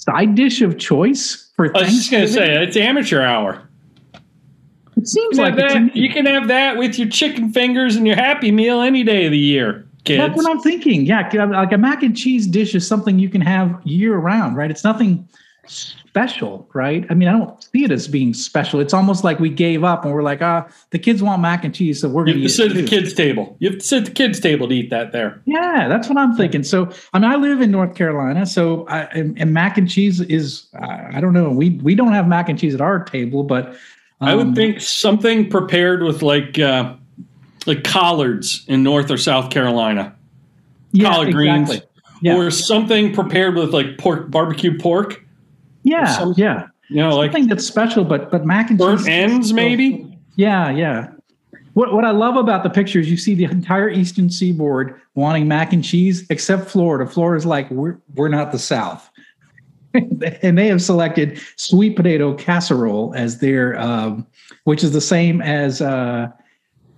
side 0.00 0.34
dish 0.34 0.62
of 0.62 0.78
choice 0.78 1.50
for 1.56 1.76
I 1.76 1.82
was 1.82 1.90
just 1.90 2.10
gonna 2.10 2.26
say 2.26 2.62
it's 2.62 2.76
amateur 2.76 3.22
hour. 3.22 3.68
It 4.96 5.06
seems 5.06 5.38
You 5.38 5.44
like 5.44 5.56
that, 5.56 5.96
you 5.96 6.10
can 6.10 6.26
have 6.26 6.48
that 6.48 6.76
with 6.76 6.98
your 6.98 7.08
chicken 7.08 7.52
fingers 7.52 7.96
and 7.96 8.06
your 8.06 8.16
happy 8.16 8.50
meal 8.50 8.80
any 8.80 9.02
day 9.02 9.24
of 9.26 9.32
the 9.32 9.38
year, 9.38 9.86
kids. 10.04 10.18
that's 10.18 10.36
what 10.36 10.50
I'm 10.50 10.60
thinking. 10.60 11.06
Yeah, 11.06 11.28
like 11.32 11.72
a 11.72 11.78
mac 11.78 12.02
and 12.02 12.16
cheese 12.16 12.46
dish 12.46 12.74
is 12.74 12.86
something 12.86 13.18
you 13.18 13.28
can 13.28 13.40
have 13.40 13.80
year 13.84 14.16
round, 14.16 14.56
right? 14.56 14.70
It's 14.70 14.84
nothing 14.84 15.26
special, 16.10 16.68
right? 16.74 17.06
I 17.08 17.14
mean, 17.14 17.28
I 17.28 17.38
don't 17.38 17.62
see 17.62 17.84
it 17.84 17.92
as 17.92 18.08
being 18.08 18.34
special. 18.34 18.80
It's 18.80 18.92
almost 18.92 19.22
like 19.22 19.38
we 19.38 19.48
gave 19.48 19.84
up 19.84 20.04
and 20.04 20.12
we're 20.12 20.24
like, 20.24 20.42
ah, 20.42 20.66
the 20.90 20.98
kids 20.98 21.22
want 21.22 21.40
mac 21.40 21.64
and 21.64 21.72
cheese, 21.72 22.00
so 22.00 22.08
we're 22.08 22.24
going 22.24 22.40
to 22.40 22.48
sit 22.48 22.72
at 22.72 22.76
the 22.76 22.84
kids' 22.84 23.14
table. 23.14 23.56
You 23.60 23.70
have 23.70 23.78
to 23.78 23.84
sit 23.84 23.98
at 24.00 24.04
the 24.06 24.10
kids' 24.10 24.40
table 24.40 24.66
to 24.66 24.74
eat 24.74 24.90
that 24.90 25.12
there. 25.12 25.40
Yeah, 25.44 25.86
that's 25.88 26.08
what 26.08 26.18
I'm 26.18 26.34
thinking. 26.34 26.64
So, 26.64 26.90
I 27.12 27.20
mean, 27.20 27.30
I 27.30 27.36
live 27.36 27.60
in 27.60 27.70
North 27.70 27.94
Carolina, 27.94 28.44
so 28.44 28.88
I, 28.88 29.02
and, 29.04 29.40
and 29.40 29.54
mac 29.54 29.78
and 29.78 29.88
cheese 29.88 30.20
is, 30.20 30.66
I 30.74 31.18
I 31.18 31.20
don't 31.20 31.32
know, 31.32 31.50
we 31.50 31.70
we 31.70 31.94
don't 31.94 32.12
have 32.12 32.26
mac 32.26 32.48
and 32.48 32.58
cheese 32.58 32.74
at 32.74 32.80
our 32.80 33.04
table, 33.04 33.44
but 33.44 33.76
I 34.20 34.32
um, 34.32 34.38
would 34.38 34.56
think 34.56 34.80
something 34.80 35.48
prepared 35.48 36.02
with 36.02 36.22
like 36.22 36.58
uh, 36.58 36.96
like 37.66 37.84
collards 37.84 38.64
in 38.66 38.82
North 38.82 39.12
or 39.12 39.16
South 39.16 39.50
Carolina, 39.50 40.16
yeah, 40.90 41.12
collard 41.12 41.32
greens. 41.32 41.82
Yeah, 42.20 42.36
or 42.36 42.50
something 42.50 43.14
prepared 43.14 43.54
with 43.54 43.72
like 43.72 43.96
pork 43.96 44.28
barbecue 44.28 44.76
pork. 44.76 45.24
Yeah, 45.82 46.06
some- 46.18 46.34
yeah. 46.36 46.66
You 46.88 46.96
know, 46.96 47.16
like 47.16 47.30
Something 47.30 47.48
that's 47.48 47.64
special, 47.64 48.04
but 48.04 48.32
but 48.32 48.44
mac 48.44 48.68
and 48.70 48.78
burnt 48.78 48.98
cheese 48.98 49.08
ends, 49.08 49.52
maybe. 49.52 50.18
Yeah, 50.34 50.70
yeah. 50.70 51.12
What 51.74 51.92
what 51.92 52.04
I 52.04 52.10
love 52.10 52.34
about 52.36 52.64
the 52.64 52.70
pictures, 52.70 53.08
you 53.08 53.16
see 53.16 53.34
the 53.34 53.44
entire 53.44 53.88
eastern 53.88 54.28
seaboard 54.28 55.00
wanting 55.14 55.46
mac 55.46 55.72
and 55.72 55.84
cheese, 55.84 56.26
except 56.30 56.68
Florida. 56.68 57.08
Florida's 57.08 57.46
like 57.46 57.70
we're 57.70 57.98
we're 58.16 58.28
not 58.28 58.50
the 58.50 58.58
South, 58.58 59.08
and 59.94 60.58
they 60.58 60.66
have 60.66 60.82
selected 60.82 61.40
sweet 61.54 61.94
potato 61.94 62.34
casserole 62.34 63.14
as 63.14 63.38
their, 63.38 63.78
um, 63.78 64.26
which 64.64 64.82
is 64.82 64.92
the 64.92 65.00
same 65.00 65.40
as. 65.40 65.80
Uh, 65.80 66.28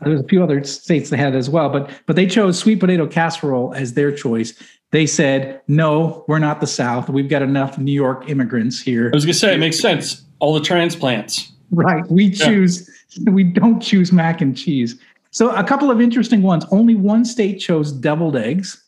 there's 0.00 0.20
a 0.20 0.26
few 0.26 0.42
other 0.42 0.64
states 0.64 1.10
that 1.10 1.18
had 1.18 1.36
as 1.36 1.48
well, 1.50 1.68
but 1.68 1.90
but 2.06 2.16
they 2.16 2.26
chose 2.26 2.58
sweet 2.58 2.80
potato 2.80 3.06
casserole 3.06 3.74
as 3.74 3.92
their 3.92 4.10
choice. 4.10 4.54
They 4.92 5.06
said, 5.06 5.60
"No, 5.68 6.24
we're 6.28 6.38
not 6.38 6.60
the 6.60 6.66
South. 6.66 7.08
We've 7.08 7.28
got 7.28 7.42
enough 7.42 7.78
New 7.78 7.92
York 7.92 8.30
immigrants 8.30 8.80
here." 8.80 9.10
I 9.12 9.16
was 9.16 9.24
gonna 9.24 9.34
say 9.34 9.54
it 9.54 9.58
makes 9.58 9.78
sense. 9.78 10.22
All 10.38 10.54
the 10.54 10.60
transplants. 10.60 11.52
Right. 11.70 12.08
We 12.10 12.30
choose, 12.30 12.88
we 13.26 13.42
don't 13.44 13.80
choose 13.80 14.12
mac 14.12 14.40
and 14.40 14.56
cheese. 14.56 14.96
So, 15.30 15.50
a 15.50 15.64
couple 15.64 15.90
of 15.90 16.00
interesting 16.00 16.42
ones. 16.42 16.66
Only 16.70 16.94
one 16.94 17.24
state 17.24 17.58
chose 17.58 17.90
deviled 17.90 18.36
eggs. 18.36 18.82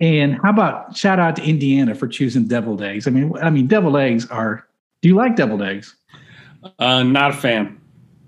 And 0.00 0.38
how 0.42 0.50
about 0.50 0.96
shout 0.96 1.18
out 1.18 1.36
to 1.36 1.42
Indiana 1.42 1.94
for 1.94 2.06
choosing 2.06 2.46
deviled 2.46 2.82
eggs? 2.82 3.06
I 3.06 3.10
mean, 3.10 3.32
I 3.42 3.50
mean, 3.50 3.66
deviled 3.66 3.96
eggs 3.96 4.26
are. 4.30 4.66
Do 5.02 5.08
you 5.08 5.16
like 5.16 5.36
deviled 5.36 5.62
eggs? 5.62 5.94
Uh, 6.78 7.02
not 7.02 7.30
a 7.30 7.34
fan. 7.34 7.80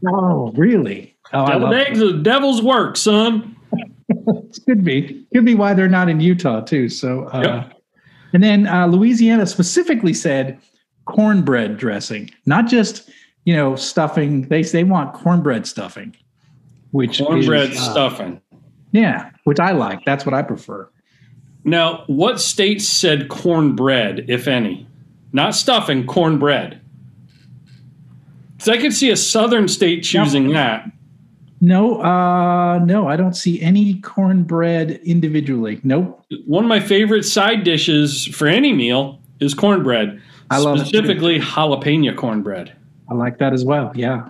Oh, 0.06 0.52
really? 0.52 1.16
Oh, 1.32 1.46
Deviled 1.46 1.74
eggs 1.74 2.00
are 2.00 2.12
the 2.12 2.18
devil's 2.18 2.62
work, 2.62 2.96
son. 2.96 3.55
It. 4.08 4.58
Could 4.66 4.84
be. 4.84 5.26
Could 5.32 5.44
be 5.44 5.54
why 5.54 5.74
they're 5.74 5.88
not 5.88 6.08
in 6.08 6.20
Utah 6.20 6.60
too. 6.60 6.88
So, 6.88 7.24
uh, 7.28 7.40
Yep. 7.68 7.80
and 8.32 8.42
then 8.42 8.66
uh, 8.66 8.86
Louisiana 8.86 9.46
specifically 9.46 10.14
said 10.14 10.58
cornbread 11.04 11.76
dressing, 11.76 12.30
not 12.46 12.66
just 12.66 13.08
you 13.44 13.54
know 13.54 13.76
stuffing. 13.76 14.42
They 14.48 14.62
they 14.62 14.84
want 14.84 15.12
cornbread 15.14 15.66
stuffing, 15.66 16.16
which 16.90 17.18
Cornbread 17.18 17.70
is, 17.70 17.78
uh, 17.78 17.90
stuffing. 17.92 18.40
Yeah, 18.92 19.30
which 19.44 19.60
I 19.60 19.72
like. 19.72 20.04
That's 20.04 20.24
what 20.24 20.34
I 20.34 20.42
prefer. 20.42 20.88
Now, 21.64 22.04
what 22.06 22.40
states 22.40 22.86
said 22.86 23.28
cornbread, 23.28 24.26
if 24.30 24.46
any? 24.46 24.86
Not 25.32 25.54
stuffing, 25.54 26.06
cornbread. 26.06 26.80
Because 28.56 28.68
I 28.68 28.78
could 28.78 28.94
see 28.94 29.10
a 29.10 29.16
southern 29.16 29.66
state 29.68 30.02
choosing 30.02 30.48
that. 30.52 30.90
No, 31.60 32.02
uh, 32.02 32.78
no, 32.84 33.08
I 33.08 33.16
don't 33.16 33.34
see 33.34 33.60
any 33.62 33.94
cornbread 34.00 35.00
individually. 35.04 35.80
Nope. 35.84 36.24
One 36.44 36.64
of 36.64 36.68
my 36.68 36.80
favorite 36.80 37.24
side 37.24 37.64
dishes 37.64 38.26
for 38.26 38.46
any 38.46 38.72
meal 38.72 39.18
is 39.40 39.54
cornbread. 39.54 40.20
I 40.50 40.58
love 40.58 40.76
it 40.76 40.86
specifically 40.86 41.40
jalapeno 41.40 42.14
cornbread. 42.16 42.74
I 43.10 43.14
like 43.14 43.38
that 43.38 43.52
as 43.52 43.64
well. 43.64 43.90
Yeah. 43.94 44.28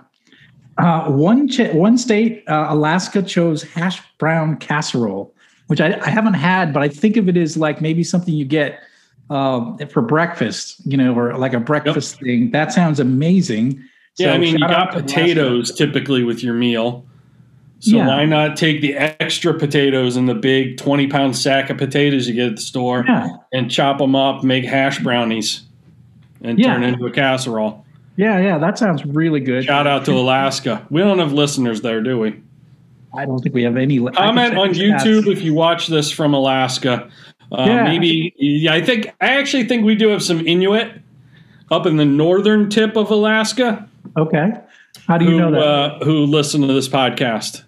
Uh, 0.77 1.09
one 1.11 1.47
ch- 1.47 1.73
one 1.73 1.97
state, 1.97 2.43
uh, 2.47 2.67
Alaska, 2.69 3.21
chose 3.23 3.63
hash 3.63 3.99
brown 4.19 4.55
casserole, 4.57 5.33
which 5.67 5.81
I, 5.81 5.99
I 5.99 6.09
haven't 6.09 6.35
had, 6.35 6.71
but 6.71 6.83
I 6.83 6.87
think 6.87 7.17
of 7.17 7.27
it 7.27 7.35
as 7.35 7.57
like 7.57 7.81
maybe 7.81 8.03
something 8.03 8.33
you 8.33 8.45
get 8.45 8.79
um, 9.29 9.77
for 9.89 10.01
breakfast, 10.01 10.81
you 10.85 10.95
know, 10.95 11.13
or 11.17 11.35
like 11.37 11.53
a 11.53 11.59
breakfast 11.59 12.19
thing. 12.19 12.51
That 12.51 12.71
sounds 12.71 12.99
amazing. 12.99 13.83
Yeah, 14.17 14.27
So 14.27 14.33
I 14.33 14.37
mean, 14.37 14.53
you 14.53 14.59
got 14.59 14.91
to 14.91 14.97
Alaska. 14.97 15.01
potatoes 15.01 15.75
typically 15.75 16.23
with 16.23 16.43
your 16.43 16.53
meal. 16.53 17.05
So 17.79 17.95
Yeah. 17.97 18.07
why 18.07 18.25
not 18.25 18.57
take 18.57 18.81
the 18.81 18.95
extra 18.95 19.53
potatoes 19.53 20.15
and 20.17 20.27
the 20.27 20.33
big 20.33 20.77
20 20.77 21.07
pound 21.07 21.35
sack 21.35 21.69
of 21.69 21.77
potatoes 21.77 22.27
you 22.27 22.33
get 22.33 22.47
at 22.47 22.55
the 22.55 22.61
store 22.61 23.05
Yeah. 23.07 23.27
and 23.53 23.69
chop 23.69 23.99
them 23.99 24.15
up, 24.15 24.43
make 24.43 24.65
hash 24.65 24.99
brownies, 24.99 25.61
and 26.43 26.57
Yeah. 26.57 26.73
turn 26.73 26.83
into 26.83 27.05
a 27.05 27.11
casserole? 27.11 27.85
Yeah, 28.15 28.39
yeah, 28.39 28.57
that 28.57 28.79
sounds 28.79 29.05
really 29.05 29.39
good. 29.39 29.65
Shout 29.65 29.85
out 29.85 30.05
to 30.05 30.13
Alaska. 30.13 30.81
We 30.89 31.01
don't 31.01 31.19
have 31.19 31.33
listeners 31.33 31.81
there, 31.81 32.01
do 32.01 32.17
we? 32.17 32.33
I 33.15 33.25
don't 33.25 33.39
think 33.39 33.53
we 33.53 33.61
have 33.63 33.77
any. 33.77 33.99
Comment 33.99 34.57
on. 34.57 34.69
YouTube 34.73 35.27
if 35.31 35.43
you 35.43 35.53
watch 35.53 35.85
this 35.87 36.09
from 36.09 36.33
Alaska. 36.33 37.07
Uh, 37.51 37.63
Yeah. 37.67 37.83
Maybe, 37.83 38.33
yeah, 38.37 38.73
I 38.73 38.81
think, 38.81 39.13
I 39.21 39.37
actually 39.37 39.65
think 39.65 39.85
we 39.85 39.93
do 39.95 40.09
have 40.09 40.23
some 40.23 40.45
Inuit 40.47 40.93
up 41.71 41.85
in 41.85 41.97
the 41.97 42.05
northern 42.05 42.69
tip 42.69 42.95
of 42.95 43.11
Alaska 43.11 43.85
Okay. 44.17 44.51
How 45.07 45.17
do 45.17 45.25
you 45.25 45.31
who, 45.31 45.37
know 45.39 45.51
that? 45.51 45.59
uh, 45.61 45.99
who 46.05 46.25
listen 46.25 46.61
to 46.61 46.73
this 46.73 46.89
podcast. 46.89 47.61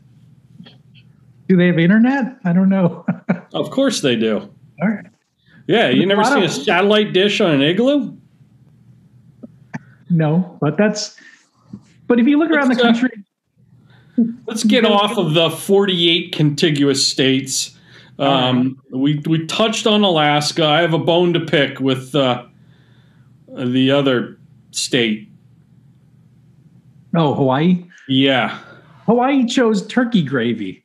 Do 1.50 1.58
they 1.58 1.68
have 1.68 1.80
internet? 1.80 2.38
I 2.46 2.54
don't 2.54 2.70
know. 2.70 3.06
Of 3.52 3.72
course 3.72 4.02
they 4.02 4.16
do. 4.16 4.48
All 4.80 4.88
right. 4.88 5.08
Yeah, 5.66 5.90
you 5.90 6.06
never 6.06 6.24
seen 6.24 6.44
a 6.44 6.50
satellite 6.50 7.14
dish 7.14 7.42
on 7.42 7.50
an 7.50 7.64
igloo? 7.64 8.16
No, 10.12 10.56
but 10.62 10.78
that's. 10.78 11.20
But 12.06 12.20
if 12.20 12.28
you 12.28 12.38
look 12.38 12.52
around 12.52 12.68
the 12.68 12.76
Let's, 12.76 13.00
uh, 13.00 13.08
country, 13.08 13.24
Let's 14.46 14.64
get 14.64 14.86
off 14.86 15.18
of 15.18 15.34
the 15.34 15.50
48 15.50 16.32
contiguous 16.32 17.08
states. 17.08 17.76
Um, 18.20 18.80
we 18.92 19.20
we 19.28 19.46
touched 19.48 19.88
on 19.88 20.04
Alaska. 20.04 20.66
I 20.66 20.82
have 20.82 20.94
a 20.94 21.00
bone 21.00 21.34
to 21.34 21.40
pick 21.40 21.80
with 21.80 22.14
uh, 22.14 22.46
the 23.48 23.90
other 23.90 24.38
state. 24.72 25.30
oh, 27.16 27.34
Hawaii. 27.34 27.84
Yeah, 28.08 28.60
Hawaii 29.06 29.46
chose 29.46 29.88
turkey 29.88 30.22
gravy, 30.22 30.84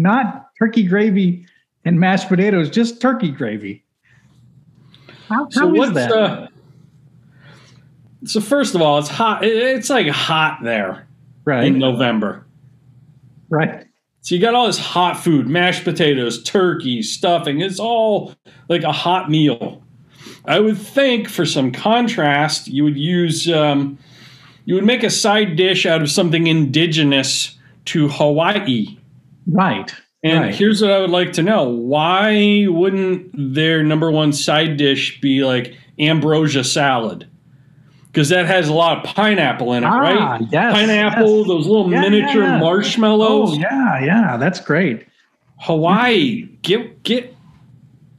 not 0.00 0.48
turkey 0.58 0.82
gravy 0.82 1.46
and 1.84 2.00
mashed 2.00 2.28
potatoes, 2.28 2.70
just 2.70 3.00
turkey 3.00 3.30
gravy. 3.30 3.84
How, 5.28 5.48
So 5.50 5.60
how 5.60 5.74
is 5.82 5.92
that? 5.92 6.10
uh 6.10 6.48
So 8.24 8.40
first 8.40 8.74
of 8.74 8.82
all, 8.82 8.98
it's 8.98 9.08
hot. 9.08 9.44
It's 9.44 9.90
like 9.90 10.08
hot 10.08 10.60
there 10.62 11.06
right, 11.44 11.64
in 11.64 11.78
November. 11.78 12.46
right. 13.50 13.86
So 14.22 14.34
you 14.34 14.40
got 14.40 14.54
all 14.54 14.66
this 14.66 14.78
hot 14.78 15.14
food, 15.18 15.48
mashed 15.48 15.82
potatoes, 15.82 16.42
turkey, 16.42 17.02
stuffing. 17.02 17.60
It's 17.62 17.80
all 17.80 18.34
like 18.68 18.82
a 18.82 18.92
hot 18.92 19.30
meal. 19.30 19.82
I 20.44 20.60
would 20.60 20.76
think 20.76 21.26
for 21.28 21.46
some 21.46 21.72
contrast, 21.72 22.68
you 22.68 22.84
would 22.84 22.98
use 22.98 23.48
um, 23.50 23.98
you 24.66 24.74
would 24.74 24.84
make 24.84 25.02
a 25.02 25.10
side 25.10 25.56
dish 25.56 25.86
out 25.86 26.02
of 26.02 26.10
something 26.10 26.46
indigenous 26.48 27.56
to 27.86 28.08
Hawaii. 28.08 28.98
Right. 29.46 29.94
And 30.22 30.40
right. 30.40 30.54
here's 30.54 30.82
what 30.82 30.90
I 30.90 31.00
would 31.00 31.10
like 31.10 31.32
to 31.34 31.42
know: 31.42 31.64
Why 31.64 32.66
wouldn't 32.68 33.30
their 33.54 33.82
number 33.82 34.10
one 34.10 34.32
side 34.32 34.76
dish 34.76 35.20
be 35.20 35.44
like 35.44 35.74
ambrosia 35.98 36.62
salad? 36.64 37.26
Because 38.06 38.28
that 38.30 38.46
has 38.46 38.68
a 38.68 38.74
lot 38.74 38.98
of 38.98 39.04
pineapple 39.14 39.72
in 39.72 39.84
it, 39.84 39.86
Ah, 39.86 39.98
right? 39.98 40.40
yes, 40.50 40.74
pineapple, 40.74 41.38
yes. 41.38 41.46
those 41.48 41.66
little 41.66 41.90
Yeah, 41.90 42.00
miniature 42.00 42.42
yeah, 42.42 42.54
yeah. 42.54 42.60
marshmallows. 42.60 43.50
Oh 43.52 43.54
yeah, 43.54 44.04
yeah, 44.04 44.36
that's 44.36 44.60
great. 44.60 45.06
Hawaii, 45.60 46.48
get 46.62 47.02
get 47.02 47.34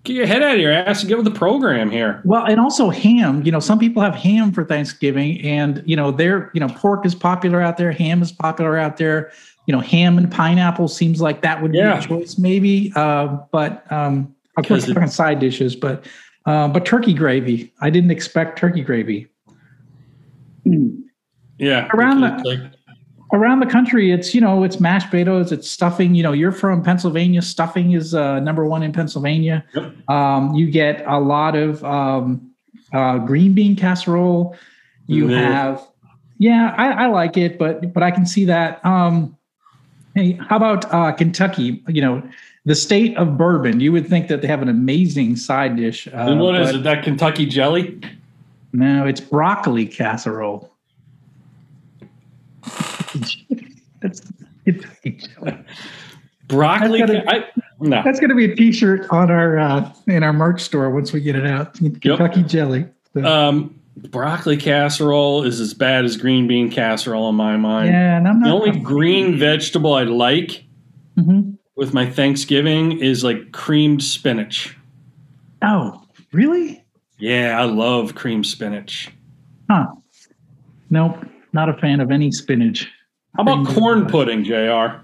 get 0.03 0.15
your 0.15 0.25
head 0.25 0.41
out 0.41 0.55
of 0.55 0.59
your 0.61 0.71
ass 0.71 1.01
and 1.01 1.09
get 1.09 1.17
with 1.17 1.25
the 1.25 1.37
program 1.37 1.91
here. 1.91 2.21
Well, 2.25 2.45
and 2.45 2.59
also 2.59 2.89
ham. 2.89 3.43
You 3.45 3.51
know, 3.51 3.59
some 3.59 3.77
people 3.77 4.01
have 4.01 4.15
ham 4.15 4.51
for 4.51 4.63
Thanksgiving, 4.63 5.39
and 5.41 5.83
you 5.85 5.95
know, 5.95 6.11
they're 6.11 6.49
you 6.53 6.59
know, 6.59 6.67
pork 6.69 7.05
is 7.05 7.13
popular 7.13 7.61
out 7.61 7.77
there, 7.77 7.91
ham 7.91 8.21
is 8.21 8.31
popular 8.31 8.77
out 8.77 8.97
there. 8.97 9.31
You 9.67 9.73
know, 9.73 9.79
ham 9.81 10.17
and 10.17 10.29
pineapple 10.31 10.87
seems 10.87 11.21
like 11.21 11.41
that 11.41 11.61
would 11.61 11.73
Yeah. 11.73 11.99
be 11.99 12.05
a 12.05 12.07
choice, 12.07 12.37
maybe. 12.37 12.91
Uh, 12.95 13.37
but 13.51 13.89
um, 13.91 14.35
of 14.57 14.65
course, 14.67 14.85
talking 14.87 15.07
side 15.07 15.39
dishes, 15.39 15.75
but 15.75 16.05
uh, 16.45 16.67
but 16.67 16.85
turkey 16.85 17.13
gravy. 17.13 17.71
I 17.81 17.89
didn't 17.89 18.11
expect 18.11 18.57
turkey 18.57 18.81
gravy. 18.81 19.27
Yeah, 21.57 21.87
Around 21.93 22.21
the- 22.21 22.41
like, 22.43 22.59
around 23.33 23.59
the 23.61 23.65
country 23.65 24.11
it's 24.11 24.35
you 24.35 24.41
know 24.41 24.63
it's 24.63 24.81
mashed 24.81 25.09
potatoes 25.09 25.53
it's 25.53 25.69
stuffing 25.69 26.13
you 26.13 26.21
know 26.21 26.33
you're 26.33 26.51
from 26.51 26.83
pennsylvania 26.83 27.41
stuffing 27.41 27.93
is 27.93 28.13
uh, 28.13 28.41
number 28.41 28.65
one 28.65 28.83
in 28.83 28.91
pennsylvania 28.91 29.63
Yep. 29.73 30.09
um, 30.09 30.53
you 30.53 30.69
get 30.69 31.01
a 31.07 31.17
lot 31.17 31.55
of 31.55 31.81
um, 31.85 32.51
uh, 32.93 33.19
green 33.19 33.53
bean 33.53 33.77
casserole 33.77 34.57
you 35.07 35.29
Yeah. 35.29 35.39
have 35.39 35.87
yeah 36.39 36.75
I, 36.77 37.05
I 37.05 37.07
like 37.07 37.37
it 37.37 37.57
but 37.57 37.93
but 37.93 38.03
i 38.03 38.11
can 38.11 38.25
see 38.25 38.43
that 38.45 38.85
um, 38.85 39.37
hey 40.15 40.33
how 40.49 40.57
about 40.57 40.91
uh, 40.93 41.11
kentucky 41.11 41.83
you 41.87 42.01
know 42.01 42.21
the 42.65 42.75
state 42.75 43.15
of 43.17 43.37
bourbon 43.37 43.79
you 43.79 43.91
would 43.91 44.07
think 44.07 44.27
that 44.27 44.41
they 44.41 44.47
have 44.47 44.61
an 44.61 44.69
amazing 44.69 45.35
side 45.35 45.75
dish 45.75 46.07
uh, 46.07 46.11
and 46.11 46.39
what 46.39 46.55
is 46.55 46.71
it? 46.75 46.83
That 46.83 47.03
Kentucky 47.03 47.45
jelly? 47.45 47.99
no 48.73 49.05
it's 49.05 49.21
broccoli 49.21 49.85
casserole 49.85 50.71
that's 54.01 54.21
Kentucky 54.65 55.11
jelly. 55.11 55.57
Broccoli? 56.47 56.99
That's 56.99 57.11
gotta- 57.11 57.29
I, 57.29 57.45
no. 57.79 58.01
That's 58.03 58.19
going 58.19 58.29
to 58.29 58.35
be 58.35 58.51
a 58.51 58.55
T-shirt 58.55 59.07
on 59.09 59.31
our 59.31 59.57
uh, 59.57 59.91
in 60.07 60.23
our 60.23 60.33
merch 60.33 60.61
store 60.61 60.89
once 60.91 61.11
we 61.11 61.19
get 61.21 61.35
it 61.35 61.45
out. 61.47 61.73
Kentucky 62.01 62.43
jelly. 62.43 62.85
So- 63.13 63.23
Um, 63.25 63.75
broccoli 64.09 64.57
casserole 64.57 65.43
is 65.43 65.59
as 65.59 65.73
bad 65.73 66.05
as 66.05 66.17
green 66.17 66.47
bean 66.47 66.71
casserole 66.71 67.29
in 67.29 67.35
my 67.35 67.57
mind. 67.57 67.89
yeah, 67.89 68.17
and 68.17 68.27
I'm 68.27 68.39
not, 68.39 68.45
The 68.47 68.53
only 68.53 68.79
green 68.79 69.37
vegetable 69.37 69.93
I 69.93 70.03
like 70.03 70.63
Mhm. 71.19 71.57
with 71.75 71.93
my 71.93 72.05
Thanksgiving 72.05 72.93
is 72.99 73.23
like 73.23 73.51
creamed 73.51 74.03
spinach. 74.03 74.75
Oh, 75.61 76.01
really? 76.33 76.83
Yeah, 77.19 77.59
I 77.59 77.65
love 77.65 78.15
creamed 78.15 78.45
spinach. 78.47 79.09
Huh? 79.69 79.87
Nope, 80.89 81.17
not 81.53 81.69
a 81.69 81.73
fan 81.73 81.99
of 81.99 82.11
any 82.11 82.31
spinach. 82.31 82.89
How 83.37 83.43
about 83.43 83.65
corn 83.67 84.07
pudding, 84.07 84.43
JR? 84.43 84.99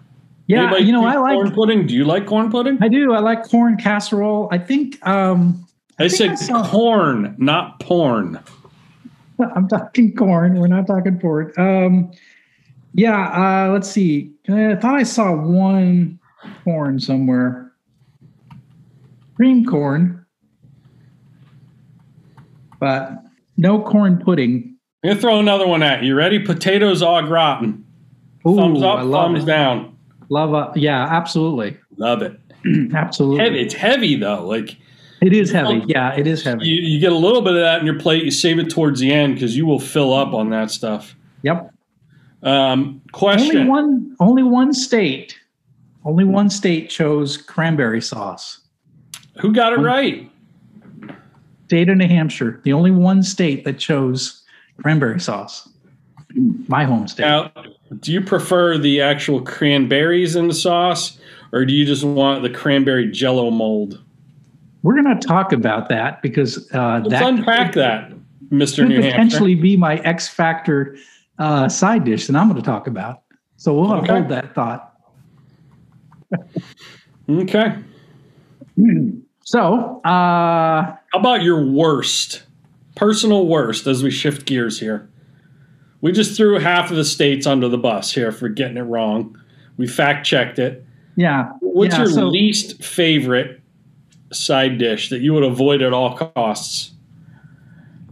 Yeah, 0.48 0.64
Anybody 0.64 0.86
you 0.86 0.92
know 0.94 1.06
I 1.06 1.18
like. 1.18 1.36
corn 1.36 1.52
pudding. 1.52 1.88
Do 1.88 1.94
you 1.94 2.06
like 2.06 2.26
corn 2.26 2.50
pudding? 2.50 2.78
I 2.82 2.88
do. 2.88 3.14
I 3.14 3.20
like 3.20 3.44
corn 3.44 3.78
casserole. 3.78 4.48
I 4.52 4.58
think. 4.58 4.98
um 5.06 5.64
I, 6.00 6.08
think 6.10 6.14
said 6.14 6.30
I 6.32 6.36
saw- 6.36 6.68
corn, 6.68 7.36
not 7.38 7.80
porn. 7.80 8.40
I'm 9.56 9.68
talking 9.68 10.16
corn. 10.16 10.60
We're 10.60 10.68
not 10.68 10.88
talking 10.88 11.20
pork. 11.20 11.58
Um, 11.58 12.12
yeah. 12.94 13.68
Uh, 13.68 13.72
let's 13.72 13.90
see. 13.90 14.32
Uh, 14.50 14.72
I 14.72 14.76
thought 14.76 14.96
I 14.96 15.04
saw 15.04 15.34
one 15.36 16.20
corn 16.64 17.00
somewhere. 17.00 17.72
Cream 19.36 19.66
corn, 19.66 20.26
but 22.80 23.24
no 23.58 23.80
corn 23.82 24.18
pudding. 24.18 24.76
I'm 25.04 25.10
gonna 25.12 25.22
throw 25.22 25.40
another 25.40 25.68
one 25.68 25.84
at 25.84 26.02
you. 26.04 26.16
Ready? 26.16 26.40
Potatoes 26.40 27.04
au 27.04 27.22
gratin. 27.22 27.86
Ooh, 28.48 28.56
Thumbs 28.56 28.82
up, 28.82 29.00
thumbs 29.12 29.44
it. 29.44 29.46
down. 29.46 29.96
Love 30.30 30.56
uh, 30.56 30.72
yeah, 30.76 31.06
absolutely, 31.06 31.78
Love 31.98 32.24
it. 32.24 32.40
absolutely. 32.96 33.44
Heavy. 33.44 33.60
It's 33.60 33.76
heavy 33.76 34.16
though. 34.16 34.46
Like 34.48 34.76
It 35.22 35.34
is 35.34 35.52
heavy. 35.52 35.84
Yeah, 35.88 36.14
it 36.16 36.28
is 36.28 36.44
heavy. 36.44 36.66
you, 36.68 36.82
you 36.82 37.00
get 37.00 37.12
a 37.12 37.18
little 37.18 37.42
bit 37.42 37.54
of 37.54 37.62
that 37.62 37.80
in 37.80 37.86
your 37.86 38.00
plate. 38.00 38.24
You 38.24 38.32
save 38.32 38.60
it 38.60 38.70
towards 38.70 39.00
the 39.00 39.12
end 39.12 39.36
because 39.36 39.58
you 39.58 39.66
will 39.66 39.80
fill 39.80 40.14
up 40.14 40.34
on 40.34 40.52
that 40.52 40.70
stuff. 40.70 41.16
Yep. 41.42 41.74
Um, 42.44 43.02
question. 43.12 43.58
Only 43.58 43.70
one. 43.70 44.16
Only 44.20 44.44
one 44.44 44.74
state. 44.74 45.38
Only 46.06 46.24
one 46.24 46.50
state 46.50 46.90
chose 46.90 47.36
cranberry 47.36 48.02
sauce. 48.02 48.60
Who 49.40 49.52
got 49.52 49.74
it 49.74 49.80
right? 49.80 50.32
State 51.66 51.90
of 51.90 51.98
New 51.98 52.08
Hampshire, 52.08 52.62
the 52.64 52.72
only 52.72 52.92
one 52.92 53.22
state 53.24 53.66
that 53.66 53.78
chose 53.78 54.44
cranberry 54.82 55.20
sauce. 55.20 55.68
My 56.68 56.86
home 56.86 57.08
state. 57.08 57.24
Now, 57.24 57.52
do 58.00 58.14
you 58.14 58.22
prefer 58.22 58.78
the 58.78 59.02
actual 59.02 59.42
cranberries 59.42 60.36
in 60.36 60.48
the 60.48 60.54
sauce, 60.54 61.20
or 61.52 61.66
do 61.66 61.74
you 61.74 61.86
just 61.86 62.04
want 62.04 62.44
the 62.44 62.50
cranberry 62.50 63.12
Jello 63.12 63.52
mold? 63.52 64.02
We're 64.84 65.02
going 65.02 65.20
to 65.20 65.28
talk 65.28 65.52
about 65.54 65.90
that 65.90 66.22
because 66.22 66.72
uh, 66.74 67.00
Let's 67.04 67.10
that 67.10 67.24
unpack 67.28 67.74
that, 67.74 68.14
Mister 68.52 68.84
could 68.84 68.90
New 68.90 68.96
Hampshire. 69.02 69.12
potentially 69.12 69.56
be 69.56 69.76
my 69.78 69.96
X 69.98 70.28
Factor 70.28 70.96
uh, 71.40 71.68
side 71.70 72.04
dish 72.06 72.28
that 72.28 72.36
I'm 72.36 72.48
going 72.50 72.62
to 72.62 72.66
talk 72.66 72.88
about. 72.88 73.24
So 73.58 73.74
we'll 73.74 73.92
Okay. 73.94 74.08
hold 74.14 74.30
that 74.30 74.54
thought. 74.56 74.94
Okay. 77.30 77.76
So, 79.44 80.02
uh, 80.04 80.10
How 80.10 80.98
about 81.14 81.42
your 81.42 81.66
worst, 81.66 82.44
personal 82.98 83.48
worst, 83.48 83.88
as 83.88 84.04
we 84.04 84.12
shift 84.12 84.46
gears 84.46 84.78
here? 84.78 85.10
We 86.02 86.12
just 86.12 86.36
threw 86.36 86.60
half 86.60 86.92
of 86.92 86.98
the 86.98 87.06
states 87.06 87.48
under 87.48 87.70
the 87.70 87.78
bus 87.78 88.12
here 88.12 88.34
for 88.34 88.50
getting 88.50 88.76
it 88.76 88.82
wrong. 88.82 89.40
We 89.78 89.88
fact 89.88 90.26
checked 90.26 90.60
it. 90.60 90.86
yeah. 91.16 91.52
What's 91.62 91.94
yeah, 91.96 92.02
your 92.04 92.12
so- 92.12 92.28
least 92.28 92.84
favorite 92.84 93.57
side 94.32 94.78
dish 94.78 95.10
that 95.10 95.20
you 95.22 95.34
would 95.34 95.44
avoid 95.44 95.82
at 95.82 95.94
all 95.94 96.18
costs? 96.18 96.92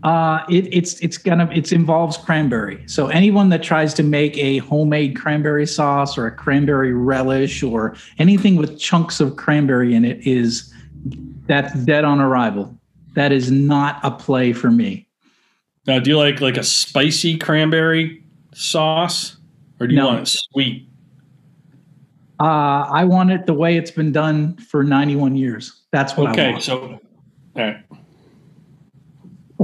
Uh, 0.04 0.45
it, 0.49 0.71
it's 0.71 0.99
it's 0.99 1.17
gonna 1.17 1.49
it 1.51 1.71
involves 1.71 2.15
cranberry. 2.15 2.84
So 2.86 3.08
anyone 3.08 3.49
that 3.49 3.63
tries 3.63 3.91
to 3.95 4.04
make 4.04 4.38
a 4.38 4.60
homemade 4.60 5.15
cranberry 5.15 5.65
sauce 5.65 6.15
or 6.15 6.28
a 6.28 6.32
cranberry 6.32 6.93
relish 6.93 7.63
or 7.63 7.95
anything 8.19 8.56
with 8.56 8.78
chunks 8.80 9.19
of 9.19 9.36
cranberry 9.36 9.95
in 9.95 10.06
it 10.06 10.19
is 10.25 10.71
that's 11.47 11.73
dead 11.86 12.06
on 12.06 12.19
arrival. 12.21 12.78
That 13.15 13.32
is 13.32 13.49
not 13.49 13.99
a 14.04 14.12
play 14.12 14.54
for 14.54 14.69
me. 14.69 15.08
Now, 15.88 15.97
do 15.99 16.12
you 16.12 16.17
like 16.19 16.39
like 16.39 16.58
a 16.58 16.63
spicy 16.63 17.38
cranberry 17.39 18.23
sauce, 18.54 19.38
or 19.80 19.88
do 19.88 19.95
you 19.95 19.99
No. 20.01 20.08
want 20.08 20.28
it 20.28 20.28
sweet? 20.51 20.88
Uh, 22.39 22.86
I 22.91 23.06
want 23.06 23.32
it 23.32 23.45
the 23.45 23.54
way 23.54 23.78
it's 23.78 23.91
been 23.91 24.12
done 24.12 24.58
for 24.58 24.84
91 24.84 25.36
years. 25.36 25.82
That's 25.95 26.17
what 26.17 26.27
I 26.27 26.31
Okay, 26.31 26.51
want. 26.51 26.63
so 26.63 26.81
all 26.81 26.99
right. 27.55 27.77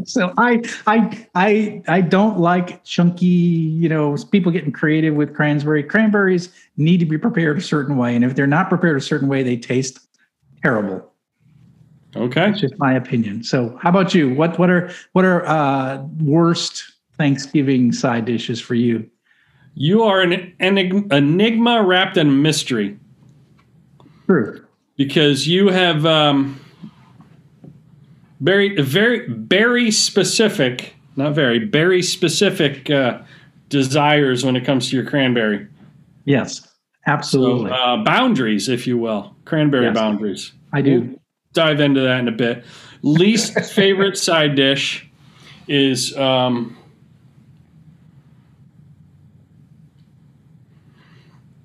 So 0.05 0.33
I 0.37 0.61
I 0.87 1.27
I 1.35 1.83
I 1.89 1.99
don't 1.99 2.39
like 2.39 2.85
chunky, 2.85 3.25
you 3.25 3.89
know, 3.89 4.15
people 4.31 4.49
getting 4.49 4.71
creative 4.71 5.13
with 5.13 5.35
cranberry. 5.35 5.83
Cranberries 5.83 6.47
need 6.77 7.01
to 7.01 7.05
be 7.05 7.17
prepared 7.17 7.57
a 7.57 7.61
certain 7.61 7.97
way, 7.97 8.15
and 8.15 8.23
if 8.23 8.35
they're 8.35 8.47
not 8.47 8.69
prepared 8.69 8.95
a 8.95 9.01
certain 9.01 9.27
way, 9.27 9.43
they 9.43 9.57
taste 9.57 9.99
terrible. 10.63 11.11
Okay. 12.15 12.45
That's 12.45 12.61
just 12.61 12.75
my 12.77 12.93
opinion. 12.93 13.43
So 13.43 13.77
how 13.81 13.89
about 13.89 14.15
you? 14.15 14.33
What 14.33 14.57
what 14.57 14.69
are 14.69 14.89
what 15.11 15.25
are 15.25 15.45
uh, 15.45 16.01
worst 16.21 16.93
Thanksgiving 17.17 17.91
side 17.91 18.23
dishes 18.23 18.61
for 18.61 18.75
you? 18.75 19.05
You 19.75 20.03
are 20.03 20.21
an 20.21 20.53
enig- 20.61 21.11
enigma 21.11 21.83
wrapped 21.83 22.15
in 22.15 22.41
mystery 22.41 22.97
True. 24.27 24.65
Because 24.97 25.47
you 25.47 25.69
have 25.69 26.05
um, 26.05 26.59
very, 28.39 28.81
very, 28.81 29.27
very 29.29 29.91
specific, 29.91 30.95
not 31.15 31.33
very, 31.33 31.59
very 31.65 32.01
specific 32.01 32.89
uh, 32.89 33.19
desires 33.69 34.43
when 34.45 34.55
it 34.55 34.65
comes 34.65 34.89
to 34.89 34.95
your 34.95 35.05
cranberry. 35.05 35.67
Yes, 36.25 36.59
So, 36.61 36.67
absolutely. 37.07 37.71
uh, 37.71 38.03
boundaries, 38.03 38.69
if 38.69 38.85
you 38.85 38.97
will, 38.97 39.35
cranberry 39.45 39.85
Yes. 39.85 39.95
boundaries. 39.95 40.51
I 40.73 40.81
do. 40.81 41.17
dive 41.53 41.79
into 41.81 41.99
that 41.99 42.19
in 42.19 42.27
a 42.29 42.31
bit. 42.31 42.63
Least 43.01 43.59
favorite 43.73 44.17
side 44.17 44.55
dish 44.55 45.09
is 45.67 46.15
um, 46.17 46.77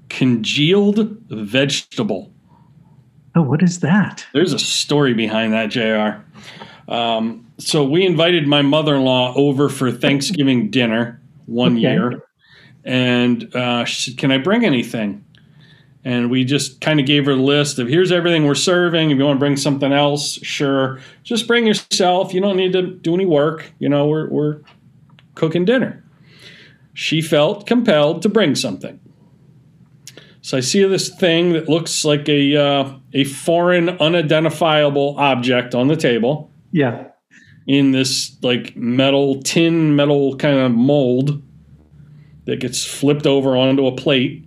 congealed 0.08 1.18
vegetable. 1.28 2.32
Oh, 3.36 3.42
what 3.42 3.62
is 3.62 3.80
that? 3.80 4.26
There's 4.32 4.54
a 4.54 4.58
story 4.58 5.12
behind 5.12 5.52
that, 5.52 5.66
Jr. 5.66 6.22
Um, 6.90 7.46
so 7.58 7.84
we 7.84 8.04
invited 8.06 8.46
my 8.46 8.62
mother-in-law 8.62 9.34
over 9.36 9.68
for 9.68 9.92
Thanksgiving 9.92 10.70
dinner 10.70 11.20
one 11.44 11.72
Okay. 11.72 11.80
year, 11.82 12.22
and 12.84 13.54
uh, 13.54 13.84
she 13.84 14.10
said, 14.10 14.18
"Can 14.18 14.32
I 14.32 14.38
bring 14.38 14.64
anything?" 14.64 15.22
And 16.04 16.30
we 16.30 16.44
just 16.44 16.80
kind 16.80 17.00
of 17.00 17.04
gave 17.06 17.26
her 17.26 17.32
a 17.32 17.36
list 17.36 17.78
of 17.80 17.88
here's 17.88 18.12
everything 18.12 18.46
we're 18.46 18.54
serving. 18.54 19.10
If 19.10 19.18
you 19.18 19.24
want 19.24 19.36
to 19.36 19.40
bring 19.40 19.56
something 19.56 19.92
else, 19.92 20.34
sure. 20.42 21.00
Just 21.24 21.46
bring 21.48 21.66
yourself. 21.66 22.32
You 22.32 22.40
don't 22.40 22.56
need 22.56 22.72
to 22.74 22.82
do 22.82 23.12
any 23.14 23.26
work. 23.26 23.70
You 23.80 23.88
know, 23.88 24.06
we're 24.06 24.28
we're 24.28 24.60
cooking 25.34 25.64
dinner. 25.64 26.02
She 26.94 27.20
felt 27.20 27.66
compelled 27.66 28.22
to 28.22 28.28
bring 28.30 28.54
something. 28.54 28.98
So 30.46 30.56
I 30.56 30.60
see 30.60 30.84
this 30.84 31.08
thing 31.08 31.54
that 31.54 31.68
looks 31.68 32.04
like 32.04 32.28
a 32.28 32.54
uh, 32.56 32.92
a 33.12 33.24
foreign, 33.24 33.88
unidentifiable 33.88 35.16
object 35.18 35.74
on 35.74 35.88
the 35.88 35.96
table 35.96 36.52
Yeah. 36.70 37.08
in 37.66 37.90
this 37.90 38.36
like 38.42 38.76
metal, 38.76 39.42
tin 39.42 39.96
metal 39.96 40.36
kind 40.36 40.60
of 40.60 40.70
mold 40.70 41.42
that 42.44 42.60
gets 42.60 42.84
flipped 42.84 43.26
over 43.26 43.56
onto 43.56 43.88
a 43.88 43.96
plate. 43.96 44.44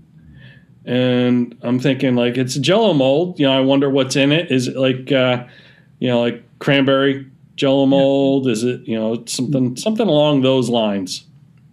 And 0.86 1.58
I'm 1.64 1.82
thinking 1.82 2.16
like 2.16 2.38
it's 2.38 2.56
a 2.56 2.62
Jello 2.62 2.94
mold. 2.94 3.38
You 3.38 3.48
know, 3.48 3.58
I 3.58 3.60
wonder 3.60 3.90
what's 3.90 4.16
in 4.16 4.32
it. 4.32 4.50
Is 4.54 4.70
it 4.70 4.78
like 4.78 5.12
uh, 5.12 5.48
you 6.00 6.08
know 6.08 6.22
like 6.22 6.42
cranberry 6.60 7.30
Jello 7.58 7.86
mold? 7.86 8.48
Is 8.48 8.64
it 8.64 8.88
you 8.88 8.98
know 8.98 9.22
something 9.26 9.76
something 9.76 10.08
along 10.08 10.44
those 10.44 10.70
lines? 10.70 11.26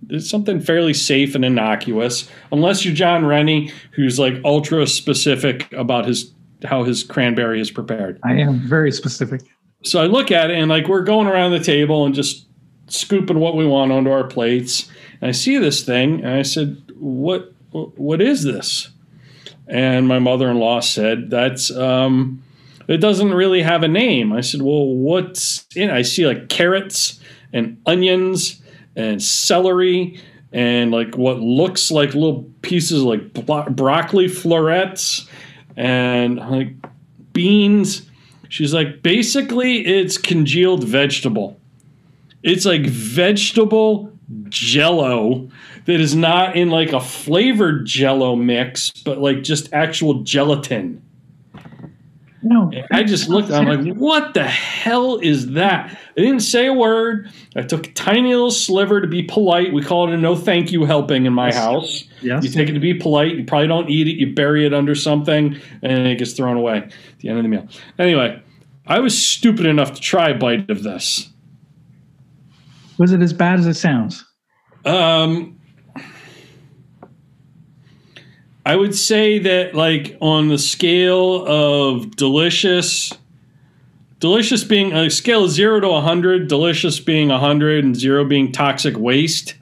It's 0.08 0.30
something 0.30 0.60
fairly 0.60 0.94
safe 0.94 1.34
and 1.34 1.44
innocuous, 1.44 2.28
unless 2.52 2.84
you're 2.84 2.94
Jon 2.94 3.26
Rennie, 3.26 3.72
who's 3.92 4.18
like 4.18 4.34
ultra 4.44 4.86
specific 4.86 5.72
about 5.72 6.06
his 6.06 6.32
how 6.64 6.84
his 6.84 7.02
cranberry 7.02 7.60
is 7.60 7.70
prepared. 7.70 8.18
I 8.24 8.34
am 8.34 8.58
very 8.60 8.90
specific. 8.90 9.42
So 9.84 10.02
I 10.02 10.06
look 10.06 10.30
at 10.30 10.50
it 10.50 10.56
and 10.56 10.68
like 10.68 10.88
we're 10.88 11.02
going 11.02 11.26
around 11.26 11.52
the 11.52 11.60
table 11.60 12.06
and 12.06 12.14
just 12.14 12.46
scooping 12.88 13.40
what 13.40 13.56
we 13.56 13.66
want 13.66 13.92
onto 13.92 14.10
our 14.10 14.24
plates. 14.24 14.90
And 15.20 15.28
I 15.28 15.32
see 15.32 15.58
this 15.58 15.84
thing 15.84 16.24
and 16.24 16.34
I 16.34 16.42
said, 16.42 16.82
"What? 16.98 17.52
What 17.70 18.20
is 18.20 18.44
this?" 18.44 18.90
And 19.68 20.06
my 20.06 20.18
mother-in-law 20.18 20.80
said, 20.80 21.30
"That's 21.30 21.70
um, 21.70 22.42
it 22.88 22.98
doesn't 22.98 23.34
really 23.34 23.62
have 23.62 23.82
a 23.82 23.88
name." 23.88 24.32
I 24.32 24.40
said, 24.40 24.62
"Well, 24.62 24.86
what's 24.86 25.66
in?" 25.74 25.90
it?" 25.90 25.92
I 25.92 26.02
see 26.02 26.26
like 26.26 26.48
carrots 26.48 27.20
and 27.52 27.80
onions 27.86 28.62
and 28.96 29.22
celery 29.22 30.20
and 30.52 30.90
like 30.90 31.16
what 31.16 31.38
looks 31.40 31.90
like 31.90 32.14
little 32.14 32.50
pieces 32.62 33.02
like 33.02 33.32
broccoli 33.32 34.26
florets 34.26 35.28
and 35.76 36.36
like 36.36 36.72
beans. 37.32 38.08
She's 38.48 38.72
like, 38.72 39.02
basically, 39.02 39.84
it's 39.86 40.16
congealed 40.16 40.84
vegetable. 40.84 41.60
It's 42.42 42.64
like 42.64 42.86
vegetable 42.86 44.12
jello 44.48 45.48
that 45.84 46.00
is 46.00 46.14
not 46.14 46.56
in 46.56 46.70
like 46.70 46.92
a 46.92 47.00
flavored 47.00 47.86
jello 47.86 48.34
mix, 48.36 48.90
but 48.90 49.18
like 49.18 49.42
just 49.42 49.72
actual 49.72 50.22
gelatin. 50.22 51.02
No, 52.48 52.70
And 52.72 52.86
I 52.92 53.02
just 53.02 53.28
looked, 53.28 53.50
I'm 53.50 53.66
like, 53.66 53.96
what 53.98 54.32
the 54.32 54.44
hell 54.44 55.16
is 55.16 55.50
that? 55.54 55.90
I 56.16 56.20
didn't 56.20 56.40
say 56.40 56.66
a 56.66 56.72
word. 56.72 57.28
I 57.56 57.62
took 57.62 57.88
a 57.88 57.92
tiny 57.92 58.32
little 58.32 58.52
sliver 58.52 59.00
to 59.00 59.08
be 59.08 59.24
polite. 59.24 59.72
We 59.72 59.82
call 59.82 60.06
it 60.06 60.14
a 60.14 60.16
no 60.16 60.36
thank 60.36 60.70
you 60.70 60.84
helping 60.84 61.26
in 61.26 61.32
my 61.32 61.52
house. 61.52 62.04
Yes. 62.22 62.44
You 62.44 62.50
take 62.50 62.68
it 62.68 62.74
to 62.74 62.78
be 62.78 62.94
polite. 62.94 63.34
You 63.34 63.44
probably 63.44 63.66
don't 63.66 63.90
eat 63.90 64.06
it. 64.06 64.12
You 64.12 64.32
bury 64.32 64.64
it 64.64 64.72
under 64.72 64.94
something, 64.94 65.60
and 65.82 66.06
it 66.06 66.18
gets 66.18 66.34
thrown 66.34 66.56
away 66.56 66.78
at 66.78 67.18
the 67.18 67.30
end 67.30 67.38
of 67.38 67.42
the 67.42 67.48
meal. 67.48 67.66
Anyway, 67.98 68.40
I 68.86 69.00
was 69.00 69.20
stupid 69.20 69.66
enough 69.66 69.94
to 69.94 70.00
try 70.00 70.28
a 70.30 70.38
bite 70.38 70.70
of 70.70 70.84
this. 70.84 71.28
was 72.96 73.10
it 73.10 73.22
as 73.22 73.32
bad 73.32 73.58
as 73.58 73.66
it 73.66 73.74
sounds? 73.74 74.24
Um, 74.84 75.55
I 78.66 78.74
would 78.74 78.96
say 78.96 79.38
that, 79.38 79.76
like, 79.76 80.18
on 80.20 80.48
the 80.48 80.58
scale 80.58 81.46
of 81.46 82.16
delicious, 82.16 83.12
delicious 84.18 84.64
being 84.64 84.92
a 84.92 85.08
scale 85.08 85.44
of 85.44 85.52
zero 85.52 85.78
to 85.78 85.86
100, 85.86 86.48
delicious 86.48 86.98
being 86.98 87.28
100, 87.28 87.84
and 87.84 87.94
zero 87.94 88.24
being 88.24 88.50
toxic 88.50 88.98
waste, 88.98 89.54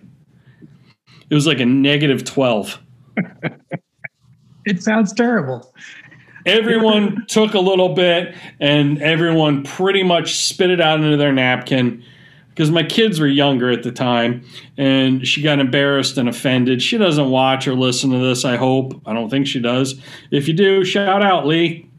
it 1.29 1.35
was 1.35 1.47
like 1.47 1.61
a 1.61 1.67
negative 1.67 2.25
12. 2.25 2.81
It 4.67 4.83
sounds 4.83 5.13
terrible. 5.13 5.75
Everyone 6.47 7.27
took 7.29 7.53
a 7.53 7.61
little 7.61 7.91
bit, 7.91 8.35
and 8.61 9.03
everyone 9.03 9.63
pretty 9.63 10.03
much 10.03 10.37
spit 10.37 10.71
it 10.71 10.81
out 10.81 11.01
into 11.01 11.19
their 11.19 11.35
napkin 11.35 12.03
because 12.55 12.71
my 12.71 12.85
kids 12.85 13.19
were 13.19 13.27
younger 13.27 13.69
at 13.69 13.83
the 13.83 13.91
time 13.91 14.45
and 14.79 15.27
she 15.27 15.43
got 15.43 15.59
embarrassed 15.59 16.17
and 16.19 16.29
offended. 16.29 16.81
She 16.81 16.97
doesn't 16.97 17.29
watch 17.31 17.67
or 17.67 17.75
listen 17.75 18.11
to 18.11 18.19
this, 18.19 18.45
I 18.45 18.57
hope. 18.57 19.01
I 19.05 19.13
don't 19.13 19.29
think 19.29 19.49
she 19.49 19.59
does. 19.59 20.01
If 20.31 20.47
you 20.47 20.55
do, 20.55 20.85
shout 20.85 21.21
out, 21.21 21.47
Lee. 21.47 21.91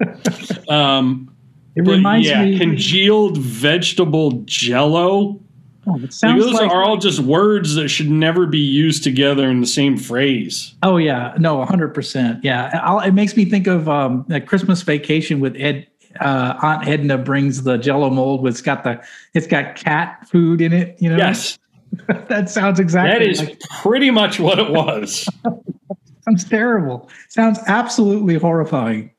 um, 0.70 1.30
It 1.76 1.82
reminds 1.82 2.26
yeah, 2.26 2.44
me. 2.44 2.58
congealed 2.58 3.36
vegetable 3.36 4.32
jello. 4.46 5.38
oh, 5.86 6.06
sounds 6.08 6.44
those 6.44 6.54
like. 6.54 6.70
are 6.70 6.82
all 6.82 6.96
just 6.96 7.20
words 7.20 7.74
that 7.74 7.88
should 7.90 8.08
never 8.10 8.46
be 8.46 8.58
used 8.58 9.04
together 9.04 9.50
in 9.50 9.60
the 9.60 9.66
same 9.66 9.98
phrase. 9.98 10.74
oh 10.82 10.96
yeah, 10.96 11.34
no, 11.38 11.62
hundred 11.66 11.94
percent. 11.94 12.42
Yeah, 12.42 12.80
I'll, 12.82 13.00
it 13.00 13.12
makes 13.12 13.36
me 13.36 13.44
think 13.44 13.66
of 13.66 13.86
um, 13.88 14.24
a 14.30 14.40
Christmas 14.40 14.80
Vacation 14.80 15.40
with 15.40 15.54
Ed. 15.56 15.86
Uh, 16.20 16.58
Aunt 16.62 16.86
Edna 16.88 17.18
brings 17.18 17.62
the 17.62 17.78
Jello 17.78 18.10
mold. 18.10 18.42
With, 18.42 18.54
it's 18.54 18.62
got 18.62 18.84
the 18.84 19.02
it's 19.34 19.46
got 19.46 19.76
cat 19.76 20.28
food 20.28 20.60
in 20.60 20.72
it. 20.72 20.96
You 21.00 21.10
know. 21.10 21.16
Yes, 21.16 21.58
that 22.28 22.50
sounds 22.50 22.78
exactly. 22.80 23.26
that 23.26 23.30
is 23.30 23.40
like, 23.40 23.60
pretty 23.82 24.10
much 24.10 24.38
what 24.38 24.58
it 24.58 24.70
was. 24.70 25.28
sounds 26.24 26.44
terrible. 26.44 27.08
Sounds 27.28 27.58
absolutely 27.66 28.36
horrifying. 28.36 29.10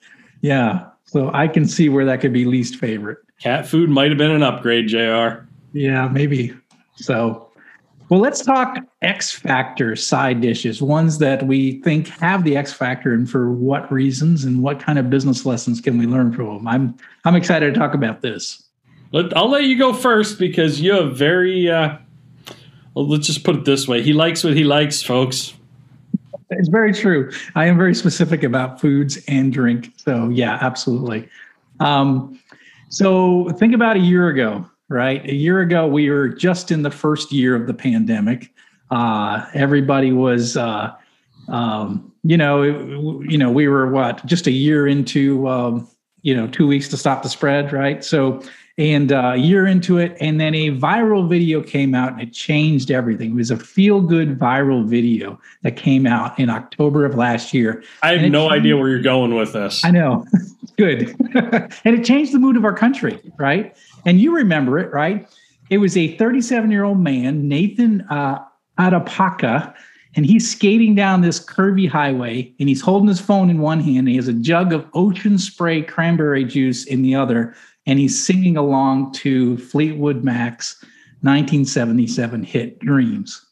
Yeah. 0.41 0.87
So 1.05 1.29
I 1.33 1.47
can 1.47 1.67
see 1.67 1.89
where 1.89 2.05
that 2.05 2.21
could 2.21 2.33
be 2.33 2.45
least 2.45 2.77
favorite. 2.77 3.17
Cat 3.41 3.67
food 3.67 3.89
might 3.89 4.09
have 4.09 4.17
been 4.17 4.31
an 4.31 4.43
upgrade, 4.43 4.87
JR. 4.87 5.45
Yeah, 5.73 6.07
maybe. 6.07 6.53
So, 6.95 7.50
well, 8.11 8.19
let's 8.19 8.43
talk 8.43 8.77
X 9.01 9.31
Factor 9.31 9.95
side 9.95 10.41
dishes, 10.41 10.81
ones 10.81 11.17
that 11.19 11.47
we 11.47 11.79
think 11.79 12.09
have 12.09 12.43
the 12.43 12.57
X 12.57 12.73
Factor 12.73 13.13
and 13.13 13.27
for 13.29 13.53
what 13.53 13.89
reasons 13.89 14.43
and 14.43 14.61
what 14.61 14.81
kind 14.81 14.99
of 14.99 15.09
business 15.09 15.45
lessons 15.45 15.79
can 15.79 15.97
we 15.97 16.05
learn 16.05 16.33
from 16.33 16.47
them. 16.47 16.67
I'm 16.67 16.97
I'm 17.23 17.37
excited 17.37 17.73
to 17.73 17.79
talk 17.79 17.93
about 17.93 18.21
this. 18.21 18.63
Let, 19.13 19.35
I'll 19.37 19.49
let 19.49 19.63
you 19.63 19.77
go 19.77 19.93
first 19.93 20.39
because 20.39 20.81
you 20.81 20.91
have 20.91 21.17
very. 21.17 21.71
Uh, 21.71 21.99
well, 22.95 23.07
let's 23.07 23.27
just 23.27 23.45
put 23.45 23.55
it 23.55 23.63
this 23.63 23.87
way: 23.87 24.01
he 24.01 24.11
likes 24.11 24.43
what 24.43 24.57
he 24.57 24.65
likes, 24.65 25.01
folks. 25.01 25.53
It's 26.49 26.67
very 26.67 26.93
true. 26.93 27.31
I 27.55 27.67
am 27.67 27.77
very 27.77 27.95
specific 27.95 28.43
about 28.43 28.81
foods 28.81 29.23
and 29.29 29.53
drink. 29.53 29.93
So 29.95 30.27
yeah, 30.27 30.57
absolutely. 30.59 31.29
Um, 31.79 32.37
so 32.89 33.51
think 33.51 33.73
about 33.73 33.95
a 33.95 34.01
year 34.01 34.27
ago. 34.27 34.69
Right? 34.91 35.25
A 35.25 35.33
year 35.33 35.61
ago, 35.61 35.87
we 35.87 36.09
were 36.09 36.27
just 36.27 36.69
in 36.69 36.83
the 36.83 36.91
first 36.91 37.31
year 37.31 37.55
of 37.55 37.65
the 37.65 37.73
pandemic. 37.73 38.53
Uh, 38.91 39.45
everybody 39.53 40.11
was, 40.11 40.57
uh, 40.57 40.93
um, 41.47 42.11
you 42.23 42.37
know, 42.37 42.61
it, 42.61 43.31
you 43.31 43.37
know, 43.37 43.49
we 43.49 43.67
were 43.67 43.89
what 43.89 44.23
just 44.25 44.47
a 44.47 44.51
year 44.51 44.87
into, 44.87 45.47
um, 45.47 45.87
you 46.23 46.35
know, 46.35 46.45
two 46.47 46.67
weeks 46.67 46.89
to 46.89 46.97
stop 46.97 47.23
the 47.23 47.29
spread, 47.29 47.71
right? 47.71 48.03
So, 48.03 48.43
and 48.77 49.11
uh, 49.11 49.31
a 49.33 49.37
year 49.37 49.65
into 49.65 49.97
it, 49.97 50.17
and 50.19 50.39
then 50.39 50.53
a 50.55 50.71
viral 50.71 51.27
video 51.27 51.61
came 51.61 51.95
out 51.95 52.13
and 52.13 52.21
it 52.21 52.33
changed 52.33 52.91
everything. 52.91 53.31
It 53.31 53.35
was 53.35 53.51
a 53.51 53.57
feel 53.57 54.01
good 54.01 54.37
viral 54.37 54.85
video 54.85 55.39
that 55.63 55.77
came 55.77 56.05
out 56.05 56.37
in 56.37 56.49
October 56.49 57.05
of 57.05 57.15
last 57.15 57.53
year. 57.53 57.83
I 58.03 58.17
have 58.17 58.29
no 58.29 58.49
changed- 58.49 58.59
idea 58.59 58.77
where 58.77 58.89
you're 58.89 59.01
going 59.01 59.35
with 59.35 59.53
this. 59.53 59.85
I 59.85 59.91
know. 59.91 60.25
Good. 60.77 61.15
and 61.85 61.95
it 61.95 62.03
changed 62.03 62.33
the 62.33 62.39
mood 62.39 62.57
of 62.57 62.65
our 62.65 62.73
country, 62.73 63.19
right? 63.37 63.75
And 64.05 64.19
you 64.19 64.35
remember 64.35 64.79
it, 64.79 64.91
right? 64.91 65.27
It 65.69 65.77
was 65.77 65.95
a 65.95 66.15
37 66.17 66.71
year 66.71 66.83
old 66.83 66.99
man, 66.99 67.47
Nathan 67.47 68.01
uh, 68.09 68.39
Apodaca, 68.77 69.73
and 70.15 70.25
he's 70.25 70.51
skating 70.51 70.95
down 70.95 71.21
this 71.21 71.43
curvy 71.43 71.87
highway 71.87 72.53
and 72.59 72.67
he's 72.67 72.81
holding 72.81 73.07
his 73.07 73.21
phone 73.21 73.49
in 73.49 73.59
one 73.59 73.79
hand. 73.79 73.99
And 73.99 74.09
he 74.09 74.15
has 74.17 74.27
a 74.27 74.33
jug 74.33 74.73
of 74.73 74.85
ocean 74.93 75.37
spray 75.37 75.81
cranberry 75.81 76.43
juice 76.43 76.85
in 76.85 77.01
the 77.01 77.15
other. 77.15 77.55
And 77.85 77.97
he's 77.97 78.23
singing 78.23 78.57
along 78.57 79.13
to 79.13 79.57
Fleetwood 79.57 80.23
Mac's 80.23 80.83
1977 81.21 82.43
hit 82.43 82.79
Dreams. 82.79 83.45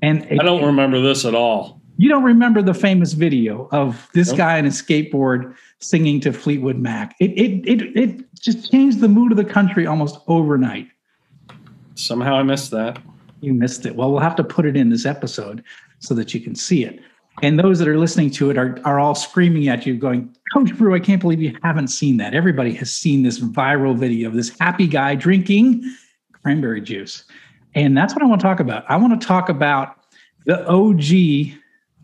And 0.00 0.26
I 0.30 0.44
don't 0.44 0.64
remember 0.64 1.00
this 1.00 1.24
at 1.24 1.34
all. 1.34 1.80
You 2.00 2.08
don't 2.08 2.22
remember 2.22 2.62
the 2.62 2.74
famous 2.74 3.12
video 3.12 3.68
of 3.72 4.08
this 4.14 4.28
Nope. 4.28 4.38
guy 4.38 4.58
on 4.58 4.66
a 4.66 4.68
skateboard 4.68 5.54
singing 5.80 6.20
to 6.20 6.32
Fleetwood 6.32 6.78
Mac. 6.78 7.16
It, 7.18 7.32
it 7.32 7.68
it 7.68 7.96
it 7.96 8.34
just 8.40 8.70
changed 8.70 9.00
the 9.00 9.08
mood 9.08 9.32
of 9.32 9.36
the 9.36 9.44
country 9.44 9.84
almost 9.84 10.20
overnight. 10.28 10.88
Somehow 11.96 12.36
I 12.36 12.44
missed 12.44 12.70
that. 12.70 13.02
You 13.40 13.52
missed 13.52 13.84
it. 13.84 13.96
Well, 13.96 14.12
we'll 14.12 14.20
have 14.20 14.36
to 14.36 14.44
put 14.44 14.64
it 14.64 14.76
in 14.76 14.90
this 14.90 15.04
episode 15.06 15.64
so 15.98 16.14
that 16.14 16.32
you 16.32 16.40
can 16.40 16.54
see 16.54 16.84
it. 16.84 17.00
And 17.42 17.58
those 17.58 17.80
that 17.80 17.88
are 17.88 17.98
listening 17.98 18.30
to 18.32 18.50
it 18.50 18.58
are, 18.58 18.78
are 18.84 19.00
all 19.00 19.14
screaming 19.14 19.68
at 19.68 19.86
you, 19.86 19.96
going, 19.96 20.34
Coach 20.52 20.76
Bru, 20.76 20.94
I 20.94 21.00
can't 21.00 21.20
believe 21.20 21.40
you 21.40 21.56
haven't 21.62 21.88
seen 21.88 22.16
that. 22.16 22.34
Everybody 22.34 22.72
has 22.74 22.92
seen 22.92 23.22
this 23.22 23.38
viral 23.38 23.96
video 23.96 24.28
of 24.28 24.34
this 24.34 24.56
happy 24.58 24.86
guy 24.86 25.14
drinking 25.14 25.84
cranberry 26.42 26.80
juice. 26.80 27.24
And 27.74 27.96
that's 27.96 28.14
what 28.14 28.22
I 28.22 28.26
want 28.26 28.40
to 28.40 28.46
talk 28.46 28.60
about. 28.60 28.84
I 28.88 28.96
want 28.96 29.20
to 29.20 29.26
talk 29.26 29.48
about 29.48 29.96
the 30.46 30.66
OG 30.68 31.58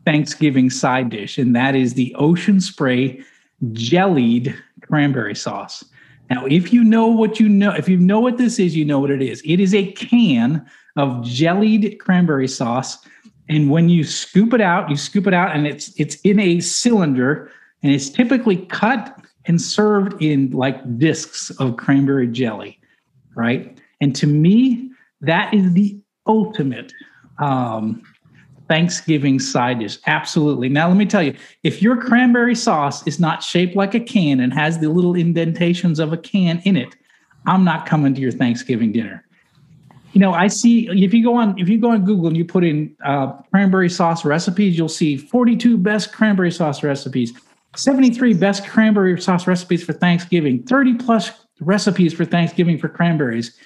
Thanksgiving 0.05 0.71
side 0.71 1.11
dish, 1.11 1.39
and 1.39 1.55
that 1.57 1.75
is 1.75 1.95
the 1.95 2.15
Ocean 2.17 2.61
Spray 2.61 3.23
jellied 3.73 4.55
cranberry 4.83 5.35
sauce. 5.35 5.85
Now, 6.31 6.47
if 6.47 6.73
you 6.73 6.83
know 6.83 7.07
what 7.07 7.39
you 7.39 7.49
know, 7.49 7.73
if 7.73 7.89
you 7.89 7.97
know 7.97 8.21
what 8.21 8.39
this 8.39 8.59
is, 8.59 8.77
you 8.77 8.85
know 8.85 8.99
what 8.99 9.11
it 9.11 9.23
is. 9.23 9.43
It 9.45 9.61
is 9.61 9.75
a 9.75 9.93
can 9.93 10.65
of 10.97 11.23
jellied 11.25 11.99
cranberry 12.01 12.49
sauce. 12.49 12.99
And 13.49 13.71
when 13.71 13.89
you 13.89 14.05
scoop 14.05 14.55
it 14.55 14.61
out, 14.61 14.89
you 14.89 14.97
scoop 14.97 15.27
it 15.27 15.35
out 15.35 15.55
and 15.55 15.67
it's 15.67 15.93
it's 16.01 16.17
in 16.23 16.41
a 16.41 16.61
cylinder 16.61 17.51
and 17.83 17.93
it's 17.93 18.09
typically 18.09 18.57
cut 18.57 19.21
and 19.47 19.61
served 19.61 20.21
in 20.23 20.51
like 20.53 20.99
discs 20.99 21.51
of 21.51 21.77
cranberry 21.77 22.27
jelly, 22.27 22.81
right? 23.37 23.79
And 24.01 24.17
to 24.17 24.27
me, 24.27 24.91
that 25.21 25.53
is 25.53 25.73
the 25.75 26.01
ultimate 26.27 26.93
um, 27.39 28.03
Thanksgiving 28.69 29.39
side 29.39 29.81
dish. 29.81 29.99
Absolutely. 30.07 30.69
Now, 30.69 30.89
let 30.89 30.97
me 30.97 31.07
tell 31.07 31.23
you 31.23 31.37
if 31.63 31.83
your 31.83 31.97
cranberry 31.97 32.55
sauce 32.55 33.07
is 33.07 33.21
not 33.21 33.43
shaped 33.43 33.77
like 33.77 33.95
a 33.95 34.01
can 34.01 34.41
and 34.41 34.53
has 34.55 34.79
the 34.79 34.89
little 34.89 35.15
indentations 35.15 35.99
of 35.99 36.13
a 36.13 36.17
can 36.17 36.61
in 36.65 36.77
it, 36.77 36.95
I'm 37.47 37.65
not 37.65 37.87
coming 37.87 38.15
to 38.15 38.21
your 38.21 38.33
Thanksgiving 38.33 38.93
dinner. 38.93 39.25
You 40.13 40.21
know, 40.21 40.33
I 40.33 40.47
see 40.47 40.89
if 40.89 41.13
you 41.13 41.25
go 41.25 41.35
on 41.35 41.59
if 41.59 41.69
you 41.69 41.79
go 41.79 41.91
on 41.91 42.05
Google 42.05 42.29
and 42.29 42.37
you 42.37 42.45
put 42.45 42.63
in 42.63 42.95
uh, 43.05 43.33
cranberry 43.51 43.91
sauce 43.91 44.25
recipes, 44.25 44.79
you'll 44.79 44.89
see 44.89 45.17
42 45.17 45.77
best 45.77 46.13
cranberry 46.13 46.53
sauce 46.53 46.85
recipes, 46.85 47.33
73 47.75 48.35
best 48.35 48.67
cranberry 48.67 49.21
sauce 49.21 49.49
recipes 49.49 49.83
for 49.83 49.93
Thanksgiving, 49.93 50.63
30 50.63 50.95
plus 50.95 51.33
recipes 51.61 52.15
for 52.15 52.25
Thanksgiving 52.25 52.79
for 52.79 52.89
cranberries. 52.89 53.59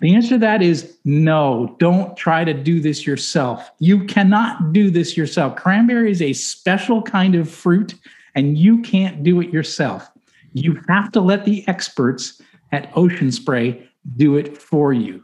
The 0.00 0.14
answer 0.14 0.30
to 0.30 0.38
that 0.38 0.60
is 0.60 0.98
no, 1.04 1.76
don't 1.78 2.16
try 2.16 2.44
to 2.44 2.52
do 2.52 2.80
this 2.80 3.06
yourself. 3.06 3.70
You 3.78 4.04
cannot 4.04 4.72
do 4.72 4.90
this 4.90 5.16
yourself. 5.16 5.56
Cranberry 5.56 6.10
is 6.10 6.20
a 6.20 6.32
special 6.32 7.00
kind 7.02 7.34
of 7.34 7.50
fruit, 7.50 7.94
and 8.34 8.58
you 8.58 8.82
can't 8.82 9.22
do 9.22 9.40
it 9.40 9.50
yourself. 9.50 10.10
You 10.52 10.80
have 10.88 11.10
to 11.12 11.20
let 11.20 11.44
the 11.44 11.66
experts 11.68 12.40
at 12.72 12.90
Ocean 12.96 13.30
Spray 13.32 13.88
do 14.16 14.36
it 14.36 14.58
for 14.58 14.92
you 14.92 15.22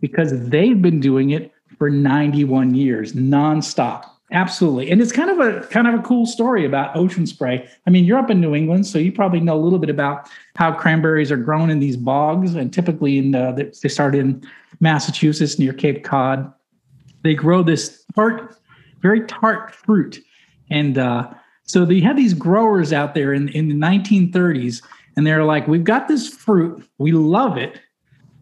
because 0.00 0.48
they've 0.48 0.80
been 0.80 1.00
doing 1.00 1.30
it 1.30 1.52
for 1.78 1.90
91 1.90 2.74
years 2.74 3.12
nonstop. 3.12 4.04
Absolutely. 4.32 4.90
And 4.90 5.00
it's 5.00 5.12
kind 5.12 5.30
of 5.30 5.38
a 5.38 5.66
kind 5.68 5.86
of 5.86 5.94
a 5.94 6.02
cool 6.02 6.26
story 6.26 6.64
about 6.64 6.96
ocean 6.96 7.26
spray. 7.26 7.68
I 7.86 7.90
mean, 7.90 8.04
you're 8.04 8.18
up 8.18 8.28
in 8.28 8.40
New 8.40 8.56
England, 8.56 8.86
so 8.86 8.98
you 8.98 9.12
probably 9.12 9.38
know 9.38 9.56
a 9.56 9.62
little 9.62 9.78
bit 9.78 9.90
about 9.90 10.28
how 10.56 10.72
cranberries 10.72 11.30
are 11.30 11.36
grown 11.36 11.70
in 11.70 11.78
these 11.78 11.96
bogs 11.96 12.54
and 12.54 12.72
typically 12.72 13.18
in 13.18 13.34
uh, 13.36 13.52
they 13.52 13.88
start 13.88 14.16
in 14.16 14.42
Massachusetts 14.80 15.58
near 15.58 15.72
Cape 15.72 16.02
Cod. 16.02 16.52
They 17.22 17.34
grow 17.34 17.62
this 17.62 18.04
tart, 18.16 18.56
very 19.00 19.20
tart 19.26 19.72
fruit. 19.72 20.20
And 20.70 20.98
uh, 20.98 21.30
so 21.62 21.84
they 21.84 22.00
had 22.00 22.16
these 22.16 22.34
growers 22.34 22.92
out 22.92 23.14
there 23.14 23.32
in, 23.32 23.48
in 23.50 23.68
the 23.68 23.74
1930s, 23.74 24.82
and 25.16 25.24
they're 25.24 25.44
like, 25.44 25.68
We've 25.68 25.84
got 25.84 26.08
this 26.08 26.28
fruit, 26.28 26.84
we 26.98 27.12
love 27.12 27.56
it, 27.56 27.80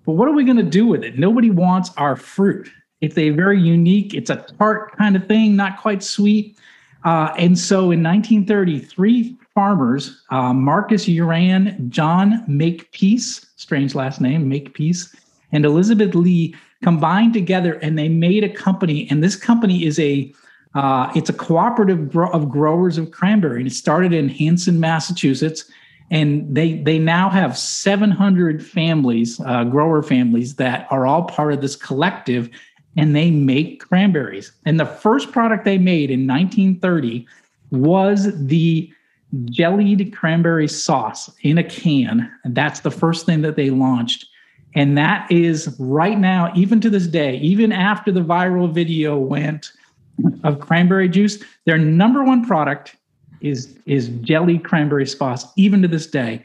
but 0.07 0.13
what 0.13 0.29
are 0.29 0.33
we 0.33 0.45
going 0.45 0.57
to 0.57 0.63
do 0.63 0.87
with 0.87 1.05
it? 1.05 1.19
Nobody 1.19 1.51
wants 1.51 1.91
our 1.99 2.17
fruit. 2.17 2.71
It's 3.05 3.19
a 3.19 3.31
very 3.31 3.61
unique, 3.61 4.15
it's 4.15 4.31
a 4.31 4.45
tart 4.59 4.97
kind 4.97 5.15
of 5.15 5.27
thing, 5.27 5.57
not 5.57 5.79
quite 5.79 6.03
sweet. 6.03 6.59
Uh, 7.05 7.35
and 7.39 7.59
so 7.59 7.91
in 7.91 8.03
1933, 8.03 9.37
farmers, 9.55 10.23
uh, 10.31 10.55
Marcus 10.55 11.07
Urann, 11.07 11.89
John 11.91 12.43
Makepeace, 12.49 13.47
strange 13.57 13.95
last 13.95 14.21
name, 14.21 14.49
Makepeace, 14.49 15.15
and 15.53 15.65
Elizabeth 15.65 16.15
Lee 16.15 16.55
combined 16.83 17.35
together 17.35 17.75
and 17.75 17.99
they 17.99 18.09
made 18.09 18.43
a 18.43 18.49
company. 18.49 19.07
And 19.11 19.23
this 19.23 19.37
company 19.37 19.85
is 19.85 19.99
a 19.99 20.33
uh, 20.75 21.13
it's 21.15 21.31
a 21.31 21.33
cooperative 21.33 22.11
gro- 22.11 22.31
of 22.31 22.49
growers 22.49 22.99
of 22.99 23.13
cranberry, 23.13 23.61
and 23.61 23.69
it 23.69 23.75
started 23.75 24.13
in 24.13 24.29
Hanson, 24.29 24.81
Massachusetts. 24.81 25.65
And 26.11 26.53
they 26.55 26.83
they 26.83 26.99
now 26.99 27.31
have 27.31 27.57
700 27.57 28.65
families, 28.65 29.41
uh, 29.41 29.65
grower 29.65 30.03
families 30.03 30.57
that 30.57 30.89
are 30.91 31.07
all 31.07 31.25
part 31.25 31.53
of 31.53 31.61
this 31.61 31.77
collective, 31.77 32.51
and 32.97 33.15
they 33.15 33.31
make 33.31 33.81
cranberries. 33.81 34.53
And 34.65 34.79
the 34.79 34.87
first 34.87 35.33
product 35.33 35.65
they 35.65 35.79
made 35.79 36.11
in 36.11 36.27
1930 36.27 37.27
was 37.71 38.31
the 38.47 38.93
jellied 39.47 40.15
cranberry 40.15 40.69
sauce 40.69 41.31
in 41.43 41.59
a 41.59 41.65
can. 41.65 42.31
That's 42.45 42.81
the 42.81 42.91
first 42.91 43.27
thing 43.27 43.43
that 43.43 43.57
they 43.57 43.71
launched. 43.71 44.27
And 44.77 44.99
that 44.99 45.31
is 45.31 45.75
right 45.79 46.19
now, 46.19 46.53
even 46.55 46.81
to 46.81 46.91
this 46.91 47.07
day, 47.07 47.37
even 47.37 47.73
after 47.73 48.11
the 48.11 48.21
viral 48.21 48.73
video 48.73 49.17
went 49.17 49.73
of 50.43 50.61
cranberry 50.61 51.09
juice, 51.09 51.43
their 51.65 51.79
number 51.79 52.25
one 52.25 52.45
product 52.45 52.97
is, 53.41 53.79
is 53.87 54.09
jelly 54.21 54.59
cranberry 54.59 55.07
sauce, 55.07 55.47
even 55.57 55.83
to 55.83 55.89
this 55.89 56.07
day. 56.07 56.43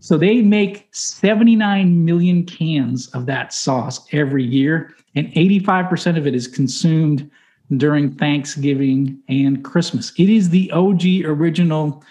So 0.00 0.16
they 0.16 0.42
make 0.42 0.88
79 0.92 2.04
million 2.04 2.44
cans 2.44 3.08
of 3.08 3.26
that 3.26 3.52
sauce 3.52 4.06
every 4.12 4.44
year, 4.44 4.94
and 5.14 5.26
85% 5.32 6.16
of 6.16 6.26
it 6.26 6.34
is 6.34 6.46
consumed 6.46 7.30
during 7.76 8.14
Thanksgiving 8.14 9.18
and 9.28 9.64
Christmas. 9.64 10.12
It 10.16 10.28
is 10.28 10.50
the 10.50 10.70
OG 10.72 11.24
original 11.24 12.02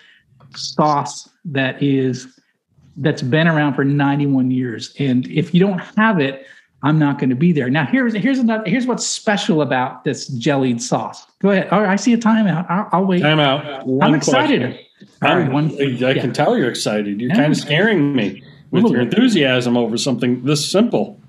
sauce 0.56 1.30
that 1.45 1.82
is 1.82 2.39
that's 2.97 3.21
been 3.21 3.47
around 3.47 3.76
for 3.76 3.84
91 3.84 4.52
years. 4.52 4.93
And 5.00 5.28
if 5.28 5.54
you 5.54 5.60
don't 5.60 5.80
have 5.80 6.19
it, 6.19 6.47
I'm 6.84 7.00
not 7.00 7.19
going 7.19 7.30
to 7.30 7.36
be 7.36 7.52
there. 7.52 7.69
Now 7.69 7.86
here's 7.86 8.13
here's 8.13 8.39
another 8.39 8.63
here's 8.67 8.86
what's 8.86 9.06
special 9.06 9.62
about 9.62 10.04
this 10.04 10.28
jellied 10.28 10.82
sauce. 10.82 11.26
Go 11.39 11.50
ahead. 11.52 11.69
Oh, 11.71 11.84
I 11.84 11.95
see 11.95 12.13
a 12.13 12.17
timeout. 12.17 12.69
I'll, 12.69 12.89
I'll 12.91 13.06
wait. 13.06 13.21
Time 13.21 13.39
out. 13.39 13.84
I'm 14.02 14.13
excited. 14.13 14.62
question. 14.62 14.87
Right, 15.21 15.51
one- 15.51 15.71
I 15.79 15.83
yeah. 15.83 16.13
can 16.13 16.33
tell 16.33 16.57
you're 16.57 16.69
excited. 16.69 17.19
You're 17.21 17.29
Yeah. 17.29 17.36
kind 17.36 17.51
of 17.51 17.57
scaring 17.57 18.15
me 18.15 18.43
with 18.71 18.86
your 18.86 19.01
enthusiasm 19.01 19.77
over 19.77 19.97
something 19.97 20.43
this 20.43 20.65
simple 20.69 21.19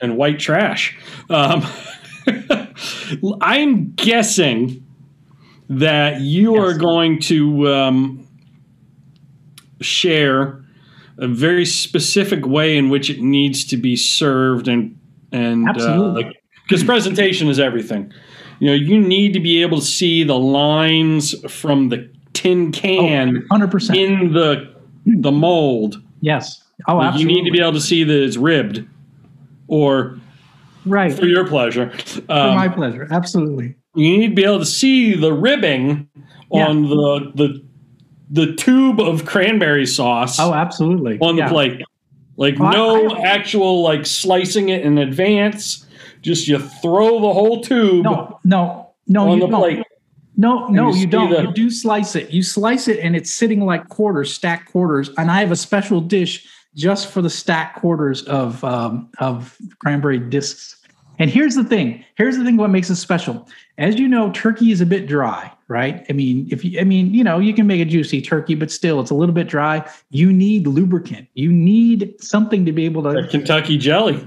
and 0.00 0.16
white 0.16 0.38
trash. 0.38 0.96
Um, 1.30 1.64
I'm 3.40 3.92
guessing 3.94 4.84
that 5.68 6.20
you 6.20 6.54
Yes. 6.56 6.62
are 6.74 6.78
going 6.78 7.20
to 7.22 7.68
um, 7.68 8.26
share 9.80 10.64
a 11.18 11.26
very 11.28 11.64
specific 11.64 12.46
way 12.46 12.76
in 12.76 12.88
which 12.88 13.10
it 13.10 13.20
needs 13.20 13.64
to 13.66 13.76
be 13.76 13.96
served 13.96 14.68
and 14.68 14.96
and 15.30 15.68
Absolutely. 15.68 16.34
because 16.66 16.82
presentation 16.84 17.48
is 17.48 17.58
everything. 17.58 18.10
You 18.60 18.68
know, 18.68 18.74
you 18.74 18.98
need 18.98 19.34
to 19.34 19.40
be 19.40 19.60
able 19.62 19.78
to 19.80 19.84
see 19.84 20.24
the 20.24 20.38
lines 20.38 21.34
from 21.52 21.90
the 21.90 22.08
tin 22.38 22.70
can 22.72 23.42
100%. 23.50 23.96
in 23.96 24.32
the 24.32 24.72
the 25.06 25.32
mold. 25.32 26.00
yes. 26.20 26.62
Oh, 26.86 26.96
Like, 26.98 27.18
you 27.18 27.26
need 27.26 27.44
to 27.44 27.50
be 27.50 27.60
able 27.60 27.72
to 27.72 27.80
see 27.80 28.04
that 28.04 28.22
it's 28.24 28.36
ribbed. 28.36 28.84
or 29.66 30.16
Right. 30.86 31.12
for 31.12 31.26
your 31.26 31.46
pleasure. 31.46 31.90
For 31.90 32.22
Um, 32.32 32.54
my 32.54 32.68
pleasure. 32.68 33.08
Absolutely. 33.10 33.74
you 33.94 34.16
need 34.18 34.28
to 34.28 34.34
be 34.34 34.44
able 34.44 34.60
to 34.60 34.64
see 34.66 35.14
the 35.14 35.32
ribbing 35.32 36.06
on 36.50 36.84
the 36.88 37.32
the 37.34 37.62
the 38.30 38.54
tube 38.54 39.00
of 39.00 39.24
cranberry 39.24 39.86
sauce 39.86 40.38
Oh, 40.38 40.52
absolutely. 40.54 41.18
on 41.20 41.36
the 41.36 41.42
Yeah. 41.42 41.48
plate. 41.48 41.82
Like 42.36 42.56
Oh, 42.60 42.66
I- 42.66 42.72
no 42.72 43.10
I- 43.10 43.20
actual 43.22 43.82
like 43.82 44.06
slicing 44.06 44.68
it 44.68 44.82
in 44.82 44.98
advance. 44.98 45.84
Just 46.22 46.46
you 46.48 46.58
throw 46.58 47.20
the 47.20 47.32
whole 47.32 47.60
tube 47.62 48.04
No, 48.04 48.38
no, 48.44 48.88
no, 49.08 49.28
on 49.28 49.38
you 49.40 49.46
the 49.46 49.56
plate. 49.56 49.82
No, 50.40 50.68
no, 50.68 50.92
you 50.94 51.00
you, 51.00 51.06
don't. 51.08 51.30
the- 51.30 51.42
you 51.42 51.52
do 51.52 51.68
slice 51.68 52.14
it. 52.14 52.30
You 52.30 52.44
slice 52.44 52.86
it 52.86 53.00
and 53.00 53.16
it's 53.16 53.30
sitting 53.30 53.66
like 53.66 53.88
quarters, 53.88 54.32
stacked 54.32 54.70
quarters. 54.70 55.10
And 55.18 55.32
I 55.32 55.40
have 55.40 55.50
a 55.50 55.56
special 55.56 56.00
dish 56.00 56.46
just 56.76 57.08
for 57.08 57.20
the 57.20 57.28
stacked 57.28 57.80
quarters 57.80 58.22
of 58.22 58.62
um, 58.62 59.10
of 59.18 59.58
cranberry 59.80 60.20
discs. 60.20 60.76
And 61.18 61.28
here's 61.28 61.56
the 61.56 61.64
thing. 61.64 62.04
Here's 62.14 62.36
the 62.36 62.44
thing 62.44 62.56
what 62.56 62.70
makes 62.70 62.88
it 62.88 62.94
special. 62.94 63.48
As 63.78 63.98
you 63.98 64.06
know, 64.06 64.30
turkey 64.30 64.70
is 64.70 64.80
a 64.80 64.86
bit 64.86 65.08
dry, 65.08 65.50
right? 65.66 66.06
I 66.08 66.12
mean, 66.12 66.46
if 66.52 66.64
you 66.64 66.78
I 66.78 66.84
mean, 66.84 67.12
you 67.12 67.24
know, 67.24 67.40
you 67.40 67.52
can 67.52 67.66
make 67.66 67.80
a 67.80 67.84
juicy 67.84 68.22
turkey, 68.22 68.54
but 68.54 68.70
still 68.70 69.00
it's 69.00 69.10
a 69.10 69.14
little 69.14 69.34
bit 69.34 69.48
dry. 69.48 69.84
You 70.10 70.32
need 70.32 70.68
lubricant. 70.68 71.26
You 71.34 71.50
need 71.50 72.14
something 72.22 72.64
to 72.64 72.70
be 72.70 72.84
able 72.84 73.02
to 73.02 73.22
That 73.22 73.30
Kentucky 73.30 73.76
jelly. 73.76 74.24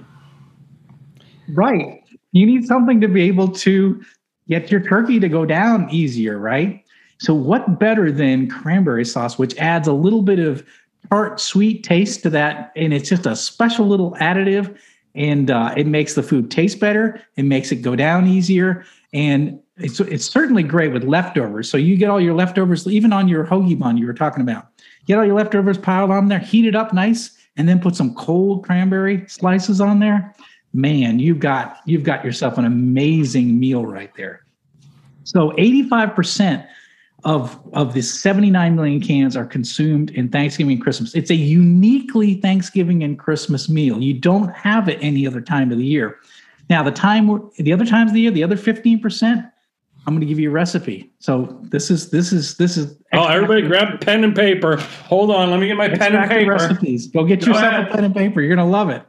Right. 1.54 2.04
You 2.34 2.45
need 2.45 2.65
something 2.65 3.00
to 3.00 3.08
be 3.08 3.21
able 3.24 3.47
to 3.47 4.02
get 4.52 4.70
your 4.70 4.82
turkey 4.82 5.18
to 5.18 5.30
go 5.30 5.46
down 5.46 5.90
easier, 5.90 6.38
right? 6.38 6.84
So, 7.20 7.34
what 7.34 7.80
better 7.80 8.12
than 8.12 8.50
cranberry 8.50 9.06
sauce, 9.06 9.40
which 9.40 9.58
adds 9.58 9.88
a 9.88 9.94
little 9.94 10.22
bit 10.22 10.40
of 10.40 10.66
tart, 11.10 11.40
sweet 11.40 11.84
taste 11.84 12.22
to 12.24 12.30
that? 12.32 12.74
And 12.76 12.94
it's 12.94 13.08
just 13.08 13.26
a 13.26 13.36
special 13.36 13.88
little 13.88 14.12
additive, 14.20 14.78
and 15.16 15.50
uh, 15.50 15.74
it 15.78 15.88
makes 15.88 16.16
the 16.16 16.24
food 16.24 16.52
taste 16.52 16.82
better. 16.82 17.22
It 17.38 17.44
makes 17.44 17.72
it 17.72 17.78
go 17.78 17.96
down 17.96 18.28
easier, 18.28 18.84
and 19.14 19.58
it's 19.78 20.02
it's 20.02 20.26
certainly 20.26 20.64
great 20.64 20.92
with 20.92 21.06
leftovers. 21.06 21.70
So 21.70 21.78
you 21.78 21.96
get 21.96 22.10
all 22.10 22.20
your 22.20 22.34
leftovers, 22.34 22.86
even 22.88 23.14
on 23.14 23.30
your 23.30 23.46
hoagie 23.46 23.80
bun 23.80 23.98
you 23.98 24.06
were 24.06 24.14
talking 24.14 24.42
about. 24.42 24.68
Get 25.08 25.18
all 25.18 25.26
your 25.26 25.36
leftovers 25.36 25.78
piled 25.78 26.12
on 26.12 26.28
there, 26.28 26.40
heat 26.40 26.66
it 26.66 26.76
up 26.76 26.94
nice, 26.94 27.38
and 27.56 27.70
then 27.70 27.80
put 27.80 27.96
some 27.96 28.14
cold 28.16 28.66
cranberry 28.66 29.26
slices 29.28 29.80
on 29.80 30.00
there 30.00 30.36
man, 30.73 31.19
you've 31.19 31.39
got 31.39 31.79
you've 31.86 32.03
got 32.03 32.23
yourself 32.23 32.57
an 32.57 32.65
amazing 32.65 33.60
meal 33.60 33.86
right 33.86 34.13
there. 34.15 34.45
So 35.23 35.51
85% 35.51 36.65
of 37.23 37.60
of 37.73 37.93
the 37.93 38.01
79 38.01 38.75
million 38.75 38.99
cans 38.99 39.38
are 39.38 39.45
consumed 39.45 40.10
in 40.12 40.29
Thanksgiving 40.29 40.73
and 40.73 40.81
Christmas. 40.81 41.13
It's 41.13 41.29
a 41.29 41.36
uniquely 41.36 42.36
Thanksgiving 42.36 43.03
and 43.03 43.17
Christmas 43.19 43.69
meal. 43.69 44.01
You 44.01 44.13
don't 44.15 44.49
have 44.55 44.89
it 44.89 44.97
any 45.01 45.27
other 45.27 45.41
time 45.41 45.71
of 45.71 45.77
the 45.77 45.86
year. 45.86 46.17
Now, 46.69 46.84
the 46.84 46.91
time 46.91 47.27
the 47.57 47.73
other 47.73 47.86
times 47.86 48.12
of 48.12 48.15
the 48.15 48.21
year, 48.21 48.31
the 48.31 48.43
other 48.43 48.55
15%, 48.55 49.51
I'm 50.07 50.13
going 50.13 50.21
to 50.21 50.25
give 50.25 50.39
you 50.39 50.49
a 50.49 50.53
recipe. 50.53 51.12
So 51.19 51.60
this 51.63 51.91
is 51.91 52.10
this 52.10 52.31
is 52.34 52.55
this 52.57 52.77
is 52.77 52.97
Oh, 53.13 53.27
everybody 53.27 53.62
grab 53.62 53.99
pen 54.01 54.23
and 54.23 54.34
paper. 54.36 54.77
Hold 55.05 55.29
on, 55.31 55.51
let 55.51 55.60
me 55.60 55.67
get 55.67 55.75
my 55.77 55.89
pen 55.89 56.15
and 56.15 56.29
paper. 56.31 56.53
recipes. 56.53 57.07
Go 57.07 57.23
get 57.25 57.41
Go 57.41 57.47
yourself 57.47 57.73
ahead. 57.73 57.88
a 57.89 57.91
pen 57.91 58.03
and 58.05 58.15
paper. 58.15 58.41
You're 58.41 58.55
gonna 58.55 58.69
love 58.69 58.89
it. 58.89 59.03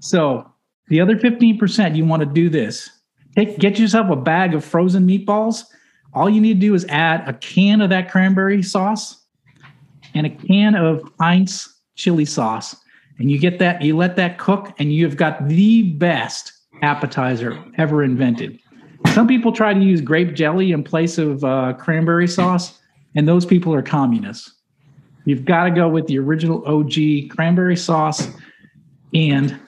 So 0.00 0.50
the 0.90 1.00
other 1.00 1.16
15%, 1.16 1.96
you 1.96 2.04
want 2.04 2.20
to 2.20 2.26
do 2.26 2.50
this. 2.50 2.90
Take 3.36 3.58
get 3.58 3.78
yourself 3.78 4.10
a 4.10 4.16
bag 4.16 4.54
of 4.54 4.64
frozen 4.64 5.06
meatballs. 5.06 5.62
All 6.12 6.28
you 6.28 6.40
need 6.40 6.54
to 6.54 6.60
do 6.60 6.74
is 6.74 6.84
add 6.88 7.26
a 7.28 7.32
can 7.34 7.80
of 7.80 7.90
that 7.90 8.10
cranberry 8.10 8.62
sauce 8.62 9.24
and 10.14 10.26
a 10.26 10.30
can 10.30 10.74
of 10.74 11.00
Heinz 11.20 11.80
chili 11.94 12.24
sauce. 12.24 12.74
And 13.18 13.30
you 13.30 13.38
get 13.38 13.60
that, 13.60 13.82
you 13.82 13.96
let 13.96 14.16
that 14.16 14.38
cook, 14.38 14.74
and 14.78 14.92
you've 14.92 15.16
got 15.16 15.46
the 15.46 15.82
best 15.92 16.52
appetizer 16.82 17.62
ever 17.76 18.02
invented. 18.02 18.58
Some 19.14 19.28
people 19.28 19.52
try 19.52 19.72
to 19.72 19.80
use 19.80 20.00
grape 20.00 20.34
jelly 20.34 20.72
in 20.72 20.82
place 20.82 21.18
of 21.18 21.44
uh, 21.44 21.74
cranberry 21.74 22.26
sauce, 22.26 22.80
and 23.14 23.28
those 23.28 23.46
people 23.46 23.72
are 23.74 23.82
communists. 23.82 24.54
You've 25.24 25.44
got 25.44 25.64
to 25.64 25.70
go 25.70 25.88
with 25.88 26.06
the 26.06 26.18
original 26.18 26.64
OG 26.66 27.28
cranberry 27.30 27.76
sauce 27.76 28.26
and 29.14 29.60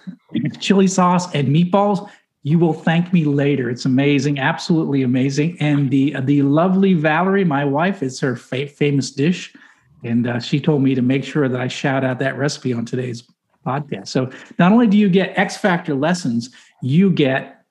chili 0.61 0.87
sauce 0.87 1.33
and 1.35 1.49
meatballs. 1.49 2.09
You 2.45 2.59
will 2.59 2.73
thank 2.73 3.13
me 3.13 3.25
later. 3.25 3.71
It's 3.71 3.85
amazing, 3.85 4.41
absolutely 4.41 5.03
amazing. 5.03 5.57
And 5.61 5.91
the 5.91 6.17
the 6.23 6.43
lovely 6.43 6.95
Valerie, 6.95 7.45
my 7.45 7.65
wife, 7.65 8.03
is 8.03 8.19
her 8.21 8.35
fa- 8.37 8.67
famous 8.67 9.11
dish, 9.11 9.55
and 10.03 10.27
uh, 10.27 10.41
she 10.41 10.59
told 10.61 10.83
me 10.83 10.95
to 10.95 11.03
make 11.03 11.25
sure 11.25 11.49
that 11.49 11.61
I 11.61 11.69
shout 11.69 12.05
out 12.05 12.19
that 12.19 12.37
recipe 12.37 12.73
on 12.73 12.85
today's 12.85 13.23
podcast. 13.65 14.09
So 14.09 14.31
not 14.59 14.73
only 14.73 14.89
do 14.89 14.99
you 14.99 15.09
get 15.09 15.39
X 15.39 15.57
Factor 15.57 15.95
lessons, 15.95 16.51
you 16.83 17.11
get 17.11 17.65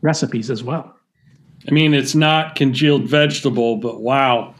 recipes 0.00 0.50
as 0.50 0.62
well. 0.62 0.94
I 1.68 1.72
mean, 1.72 1.94
it's 1.94 2.14
not 2.14 2.56
congealed 2.56 3.08
vegetable, 3.08 3.76
but 3.76 4.00
wow. 4.00 4.54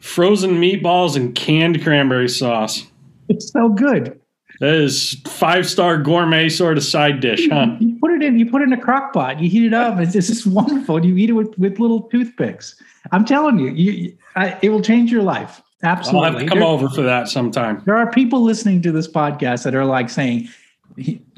Frozen 0.00 0.56
meatballs 0.56 1.16
and 1.16 1.34
canned 1.34 1.82
cranberry 1.82 2.28
sauce. 2.28 2.86
It's 3.28 3.50
so 3.50 3.70
good. 3.70 4.20
That 4.64 4.76
is 4.76 5.20
five 5.26 5.68
star 5.68 5.98
gourmet 5.98 6.48
sort 6.48 6.78
of 6.78 6.84
side 6.84 7.20
dish, 7.20 7.46
huh? 7.50 7.76
You 7.80 7.98
put 8.00 8.12
it 8.12 8.22
in. 8.22 8.38
You 8.38 8.50
put 8.50 8.62
it 8.62 8.68
in 8.68 8.72
a 8.72 8.80
crock 8.80 9.12
pot. 9.12 9.38
You 9.38 9.50
heat 9.50 9.66
it 9.66 9.74
up. 9.74 10.00
It's 10.00 10.14
this 10.14 10.30
is 10.30 10.46
wonderful. 10.60 10.96
And 10.96 11.04
you 11.04 11.18
eat 11.18 11.28
it 11.28 11.34
with, 11.34 11.58
with 11.58 11.78
little 11.78 12.04
toothpicks. 12.04 12.82
I'm 13.12 13.26
telling 13.26 13.58
you, 13.58 13.68
you, 13.72 14.16
I, 14.36 14.58
it 14.62 14.70
will 14.70 14.80
change 14.80 15.12
your 15.12 15.22
life. 15.22 15.60
I'll 15.82 15.90
Absolutely. 15.90 16.30
have 16.30 16.38
to 16.38 16.46
come 16.46 16.60
there, 16.60 16.68
over 16.68 16.88
for 16.88 17.02
that 17.02 17.28
sometime. 17.28 17.82
there 17.84 17.98
are 17.98 18.10
people 18.10 18.40
listening 18.40 18.80
to 18.80 18.92
this 18.92 19.06
podcast 19.06 19.64
that 19.64 19.74
are 19.74 19.84
like 19.84 20.08
saying, 20.08 20.48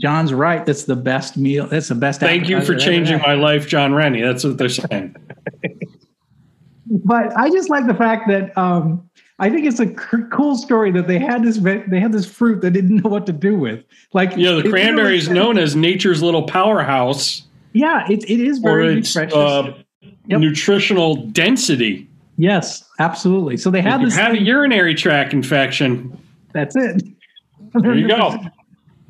"John's 0.00 0.32
right. 0.32 0.64
That's 0.64 0.84
the 0.84 0.94
best 0.94 1.36
meal. 1.36 1.66
That's 1.66 1.88
the 1.88 1.96
best." 1.96 2.20
Thank 2.20 2.48
you 2.48 2.60
for 2.60 2.74
appetizer 2.74 2.74
I've 2.74 2.80
ever 2.80 2.96
changing 2.96 3.18
my 3.22 3.34
life, 3.34 3.66
Jon 3.66 3.92
Rennie. 3.92 4.22
That's 4.22 4.44
what 4.44 4.56
they're 4.56 4.68
saying. 4.68 5.16
But 6.88 7.36
I 7.36 7.50
just 7.50 7.68
like 7.68 7.88
the 7.88 7.94
fact 7.94 8.28
that 8.28 8.56
um, 8.56 9.05
I 9.38 9.50
think 9.50 9.66
it's 9.66 9.80
a 9.80 9.86
cool 10.30 10.56
story 10.56 10.90
that 10.92 11.06
they 11.08 11.18
had 11.18 11.44
this 11.44 11.58
they 11.58 12.00
had 12.00 12.12
this 12.12 12.24
fruit 12.26 12.62
that 12.62 12.70
didn't 12.70 13.02
know 13.04 13.10
what 13.10 13.26
to 13.26 13.32
do 13.32 13.56
with. 13.58 13.84
Like 14.14 14.32
Yeah, 14.36 14.52
the 14.52 14.68
cranberry 14.68 15.18
is 15.18 15.28
known 15.28 15.58
as 15.58 15.76
nature's 15.76 16.22
little 16.22 16.44
powerhouse 16.44 17.42
Yeah, 17.72 18.06
it, 18.10 18.28
it 18.30 18.40
is 18.40 18.58
very 18.58 18.98
its 18.98 19.14
nutritious. 19.14 19.36
uh, 19.36 19.72
Yep. 20.28 20.40
nutritional 20.40 21.16
density. 21.26 22.08
yes, 22.36 22.84
absolutely. 22.98 23.56
So 23.56 23.70
they 23.70 23.80
had 23.80 24.02
this. 24.02 24.16
have 24.16 24.32
a 24.32 24.42
urinary 24.42 24.94
tract 24.94 25.32
infection, 25.32 26.16
That's 26.52 26.74
it. 26.76 27.02
there 27.74 27.94
you 27.94 28.08
go. 28.08 28.36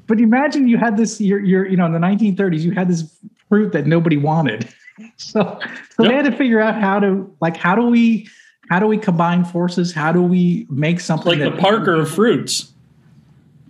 But 0.09 0.21
imagine 0.21 0.69
you 0.69 0.77
had 0.77 0.97
this. 0.99 1.19
You're, 1.21 1.41
you're, 1.41 1.67
you 1.67 1.77
know, 1.77 1.87
in 1.87 1.93
the 1.93 1.99
1930s, 1.99 2.61
you 2.61 2.71
had 2.73 2.87
this 2.89 3.19
fruit 3.49 3.73
that 3.73 3.87
nobody 3.87 4.17
wanted. 4.17 4.69
So, 5.19 5.59
so 5.95 6.03
Yep. 6.05 6.11
they 6.11 6.15
had 6.15 6.25
to 6.25 6.33
figure 6.33 6.59
out 6.61 6.75
how 6.81 6.99
to, 7.01 7.31
like, 7.43 7.55
how 7.57 7.75
do 7.75 7.83
we, 7.87 8.27
how 8.69 8.81
do 8.81 8.87
we 8.87 8.99
combine 8.99 9.45
forces? 9.45 9.93
How 9.93 10.13
do 10.13 10.23
we 10.23 10.67
make 10.69 11.01
something 11.01 11.39
Like 11.39 11.55
the 11.55 11.61
Parker 11.61 11.95
of 11.95 12.11
fruits. 12.11 12.73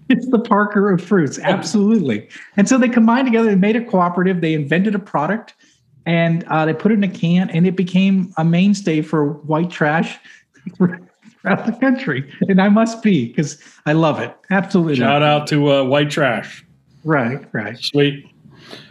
It's 0.09 0.28
the 0.30 0.38
Parker 0.38 0.92
of 0.92 1.02
fruits, 1.02 1.38
absolutely. 1.40 2.28
And 2.56 2.68
so 2.68 2.78
they 2.78 2.88
combined 2.88 3.26
together 3.26 3.50
and 3.50 3.61
made 3.61 3.74
a 3.76 3.85
cooperative. 3.85 4.40
They 4.40 4.54
invented 4.54 4.94
a 4.94 5.00
product, 5.00 5.54
and 6.06 6.44
uh, 6.44 6.64
they 6.64 6.74
put 6.74 6.92
it 6.92 6.94
in 6.94 7.04
a 7.04 7.09
can, 7.09 7.50
and 7.50 7.66
it 7.66 7.74
became 7.74 8.32
a 8.37 8.44
mainstay 8.44 9.02
for 9.02 9.32
white 9.32 9.68
trash 9.70 10.16
throughout 10.76 11.66
the 11.66 11.76
country. 11.80 12.32
And 12.42 12.62
I 12.62 12.68
must 12.68 13.02
be 13.02 13.26
because 13.26 13.61
I 13.85 13.94
love 13.94 14.20
it. 14.20 14.35
Absolutely, 14.50 14.96
Shout 14.96 15.22
out 15.22 15.48
to 15.48 15.72
uh, 15.72 15.85
white 15.85 16.11
trash. 16.11 16.64
right, 17.02 17.44
right. 17.52 17.76
Sweet. 17.76 18.30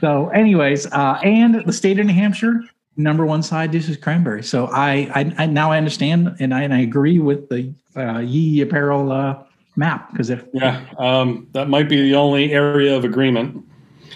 So, 0.01 0.29
anyways, 0.29 0.85
uh, 0.87 1.19
and 1.23 1.65
the 1.65 1.73
state 1.73 1.97
of 1.99 2.05
New 2.05 2.13
Hampshire 2.13 2.61
number 2.97 3.25
one 3.25 3.43
side 3.43 3.71
dish 3.71 3.89
is 3.89 3.97
cranberry. 3.97 4.43
So 4.43 4.67
I, 4.67 5.09
I, 5.13 5.33
I 5.37 5.45
now 5.45 5.71
I 5.71 5.77
understand 5.77 6.35
and 6.39 6.53
I, 6.53 6.63
and 6.63 6.73
I 6.73 6.81
agree 6.81 7.19
with 7.19 7.49
the 7.49 7.73
uh, 7.95 8.19
Yee 8.19 8.61
Apparel 8.61 9.11
uh, 9.11 9.43
map 9.75 10.11
because 10.11 10.29
if 10.29 10.45
Yeah, 10.53 10.85
um, 10.97 11.47
that 11.53 11.69
might 11.69 11.89
be 11.89 12.01
the 12.01 12.15
only 12.15 12.51
area 12.51 12.95
of 12.95 13.03
agreement. 13.03 13.63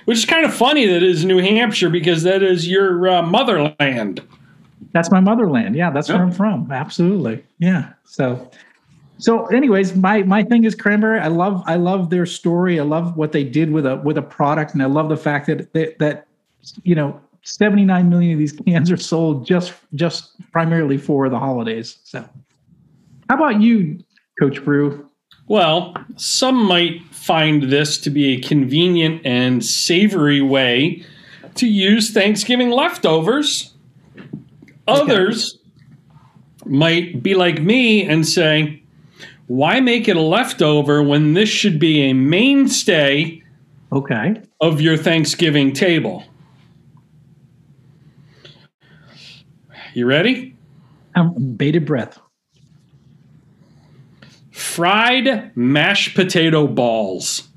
Which 0.06 0.18
is 0.18 0.26
kind 0.26 0.46
of 0.46 0.54
funny 0.54 0.86
that 0.88 1.04
is 1.04 1.26
New 1.26 1.40
Hampshire 1.40 1.90
because 1.90 2.24
that 2.24 2.42
is 2.42 2.68
your 2.68 3.08
uh, 3.08 3.22
motherland. 3.22 4.22
That's 4.92 5.12
my 5.12 5.20
motherland. 5.20 5.76
Yeah, 5.76 5.92
that's 5.92 6.10
where 6.10 6.22
I'm 6.22 6.32
from. 6.32 6.72
Absolutely. 6.72 7.44
Yeah. 7.60 7.94
So 8.06 8.50
so 9.20 9.48
anyways, 9.48 9.96
my 9.96 10.24
my 10.24 10.44
thing 10.44 10.64
is 10.64 10.74
cranberry. 10.76 11.20
I 11.20 11.28
love 11.28 11.62
I 11.68 11.76
love 11.76 12.10
their 12.10 12.26
story. 12.26 12.80
I 12.80 12.84
love 12.84 13.18
what 13.18 13.34
they 13.34 13.44
did 13.44 13.72
with 13.72 13.86
a 13.86 13.98
with 13.98 14.18
a 14.18 14.22
product 14.22 14.74
and 14.74 14.82
I 14.82 14.86
love 14.86 15.10
the 15.10 15.18
fact 15.18 15.48
that 15.48 15.72
that, 15.74 16.00
that 16.00 16.28
you 16.84 16.96
know 16.96 17.20
79 17.44 18.10
million 18.10 18.34
of 18.34 18.40
these 18.40 18.52
cans 18.54 18.92
are 18.92 18.98
sold 18.98 19.46
just 19.46 19.74
just 19.96 20.34
primarily 20.52 20.98
for 20.98 21.30
the 21.30 21.40
holidays. 21.40 22.00
So 22.04 22.28
how 23.30 23.36
about 23.36 23.62
you, 23.62 24.00
Coach 24.40 24.64
Bru? 24.64 25.08
Well, 25.48 25.96
some 26.16 26.64
might 26.64 27.04
find 27.12 27.64
this 27.64 27.98
to 28.00 28.10
be 28.10 28.36
a 28.36 28.40
convenient 28.42 29.26
and 29.26 29.66
savory 29.66 30.42
way 30.42 31.04
to 31.56 31.68
use 31.68 32.12
Thanksgiving 32.12 32.70
leftovers. 32.70 33.74
Others 34.88 35.58
might 36.66 37.24
be 37.24 37.34
like 37.34 37.62
me 37.62 38.04
and 38.08 38.28
say, 38.28 38.82
why 39.48 39.80
make 39.80 40.08
it 40.08 40.16
a 40.16 40.22
leftover 40.22 41.02
when 41.02 41.34
this 41.34 41.50
should 41.50 41.80
be 41.80 42.02
a 42.10 42.14
mainstay 42.14 43.42
Okay. 43.92 44.40
of 44.62 44.82
your 44.82 44.98
Thanksgiving 44.98 45.74
table. 45.74 46.24
You 50.00 50.06
ready? 50.06 50.56
Um, 51.14 51.56
bated 51.58 51.86
breath. 51.86 52.22
Fried 54.50 55.52
mashed 55.58 56.16
potato 56.16 56.68
balls. 56.68 57.50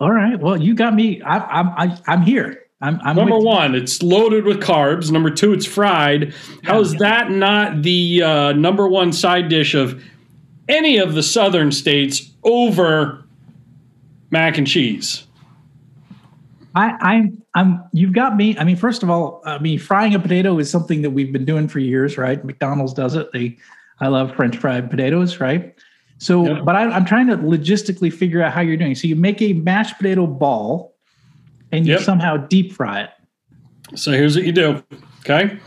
All 0.00 0.10
right. 0.10 0.40
Well, 0.40 0.56
you 0.56 0.74
got 0.74 0.94
me. 0.94 1.20
I, 1.20 1.36
I'm 1.36 1.68
I, 1.68 1.98
I'm 2.06 2.22
here. 2.22 2.62
I'm, 2.80 2.98
I'm 3.04 3.14
Number 3.14 3.36
one, 3.36 3.74
it's 3.74 4.02
loaded 4.02 4.46
with 4.46 4.60
carbs. 4.60 5.10
Number 5.10 5.28
two, 5.28 5.52
it's 5.52 5.66
fried. 5.66 6.32
How 6.62 6.80
is 6.80 6.94
that 6.94 7.30
not 7.30 7.82
the 7.82 8.22
uh, 8.22 8.52
number 8.52 8.88
one 8.88 9.12
side 9.12 9.50
dish 9.50 9.74
of 9.74 10.02
any 10.66 10.96
of 10.96 11.12
the 11.12 11.22
southern 11.22 11.72
states 11.72 12.30
over 12.42 13.22
mac 14.30 14.56
and 14.56 14.66
cheese? 14.66 15.26
I, 16.74 16.96
I'm 17.00 17.42
I'm 17.54 17.84
you've 17.92 18.12
got 18.12 18.36
me. 18.36 18.56
I 18.58 18.64
mean, 18.64 18.76
first 18.76 19.02
of 19.02 19.10
all, 19.10 19.42
I 19.44 19.58
mean, 19.58 19.78
frying 19.78 20.14
a 20.14 20.18
potato 20.18 20.58
is 20.58 20.70
something 20.70 21.02
that 21.02 21.10
we've 21.10 21.32
been 21.32 21.44
doing 21.44 21.68
for 21.68 21.78
years, 21.78 22.16
right? 22.16 22.42
McDonald's 22.44 22.94
does 22.94 23.14
it. 23.14 23.30
They 23.32 23.58
I 24.00 24.08
love 24.08 24.34
French 24.34 24.56
fried 24.56 24.90
potatoes, 24.90 25.38
right? 25.40 25.74
So, 26.18 26.46
Yep. 26.46 26.64
but 26.64 26.76
I, 26.76 26.84
I'm 26.84 27.04
trying 27.04 27.26
to 27.28 27.36
logistically 27.36 28.12
figure 28.12 28.42
out 28.42 28.52
how 28.52 28.60
you're 28.60 28.76
doing. 28.76 28.94
So 28.94 29.06
you 29.06 29.16
make 29.16 29.42
a 29.42 29.52
mashed 29.54 29.96
potato 29.98 30.26
ball, 30.26 30.94
and 31.72 31.86
you 31.86 31.94
Yep. 31.94 32.02
somehow 32.02 32.36
deep 32.36 32.72
fry 32.72 33.02
it. 33.02 33.10
So 33.94 34.12
here's 34.12 34.36
what 34.36 34.44
you 34.46 34.52
do. 34.52 34.82
Okay, 35.20 35.58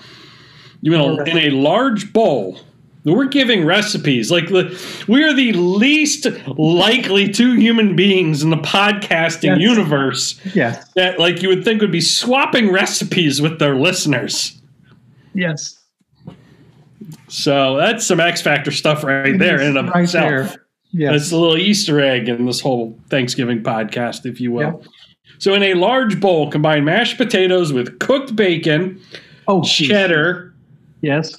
you 0.81 0.93
in 0.93 0.99
a, 1.01 1.23
in 1.23 1.37
a 1.37 1.49
large 1.51 2.13
bowl. 2.13 2.59
We're 3.05 3.25
giving 3.27 3.65
recipes 3.65 4.31
like 4.31 4.47
the, 4.49 4.77
we 5.07 5.23
are 5.23 5.31
the 5.33 5.53
least 5.53 6.25
likely 6.57 7.29
two 7.31 7.53
human 7.53 7.95
beings 7.95 8.41
in 8.43 8.49
the 8.49 8.57
podcasting 8.57 9.59
Yes. 9.59 9.59
universe 9.59 10.41
Yes. 10.55 10.89
that 10.95 11.19
like 11.19 11.41
you 11.43 11.49
would 11.49 11.63
think 11.63 11.81
would 11.81 11.91
be 11.91 12.01
swapping 12.01 12.71
recipes 12.71 13.41
with 13.41 13.59
their 13.59 13.75
listeners. 13.75 14.59
Yes. 15.35 15.77
So 17.27 17.77
that's 17.77 18.05
some 18.05 18.19
X 18.19 18.41
Factor 18.41 18.71
stuff 18.71 19.03
right 19.03 19.37
there 19.37 19.59
in 19.61 19.67
and 19.69 19.77
of 19.77 19.89
Right 19.93 20.03
itself. 20.05 20.29
there. 20.29 20.65
Yes. 20.91 21.11
That's 21.11 21.31
a 21.31 21.37
little 21.37 21.57
Easter 21.57 21.99
egg 21.99 22.29
in 22.29 22.45
this 22.45 22.61
whole 22.61 22.97
Thanksgiving 23.09 23.61
podcast, 23.61 24.25
if 24.25 24.39
you 24.39 24.51
will. 24.51 24.83
So 25.39 25.53
in 25.53 25.61
a 25.61 25.73
large 25.73 26.19
bowl, 26.21 26.49
combine 26.49 26.85
mashed 26.85 27.17
potatoes 27.17 27.73
with 27.73 27.99
cooked 27.99 28.35
bacon, 28.35 28.99
oh, 29.47 29.61
cheddar. 29.61 30.53
Yes. 31.01 31.35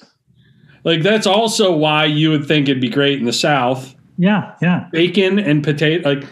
Like 0.87 1.03
that's 1.03 1.27
also 1.27 1.77
why 1.77 2.07
you 2.07 2.31
would 2.31 2.47
think 2.47 2.69
it'd 2.69 2.81
be 2.81 2.89
great 2.89 3.19
in 3.19 3.27
the 3.27 3.33
South. 3.33 3.95
Yeah. 4.17 4.55
Yeah. 4.63 4.89
Bacon 4.93 5.39
and 5.39 5.63
potato, 5.63 6.09
like 6.09 6.25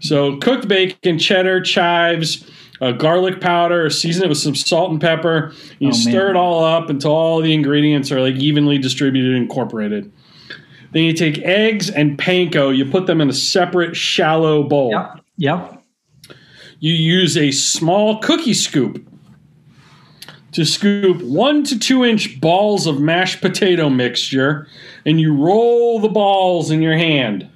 so, 0.00 0.36
cooked 0.36 0.68
bacon, 0.68 1.18
cheddar, 1.18 1.62
chives, 1.62 2.48
uh, 2.82 2.92
garlic 2.92 3.40
powder, 3.40 3.88
season 3.88 4.24
it 4.24 4.28
with 4.28 4.36
some 4.38 4.54
salt 4.54 4.90
and 4.90 5.00
pepper. 5.00 5.52
You 5.78 5.88
Oh, 5.88 5.92
stir 5.92 6.26
man. 6.26 6.36
it 6.36 6.38
all 6.38 6.62
up 6.62 6.90
until 6.90 7.12
all 7.12 7.40
the 7.40 7.54
ingredients 7.54 8.12
are 8.12 8.20
like 8.20 8.34
evenly 8.36 8.76
distributed 8.78 9.32
and 9.32 9.42
incorporated. 9.42 10.12
Then 10.92 11.04
you 11.04 11.14
take 11.14 11.38
eggs 11.38 11.88
and 11.90 12.18
panko, 12.18 12.76
you 12.76 12.84
put 12.84 13.06
them 13.06 13.20
in 13.22 13.30
a 13.30 13.32
separate 13.32 13.96
shallow 13.96 14.62
bowl. 14.62 14.90
Yep. 14.92 15.20
Yep. 15.38 15.82
You 16.78 16.92
use 16.92 17.36
a 17.38 17.50
small 17.50 18.18
cookie 18.18 18.52
scoop 18.54 19.02
to 20.54 20.64
scoop 20.64 21.20
one 21.22 21.64
to 21.64 21.78
two 21.78 22.04
inch 22.04 22.40
balls 22.40 22.86
of 22.86 23.00
mashed 23.00 23.40
potato 23.40 23.90
mixture, 23.90 24.66
and 25.04 25.20
you 25.20 25.34
roll 25.36 26.00
the 26.00 26.08
balls 26.08 26.70
in 26.70 26.80
your 26.80 26.96
hand. 26.96 27.48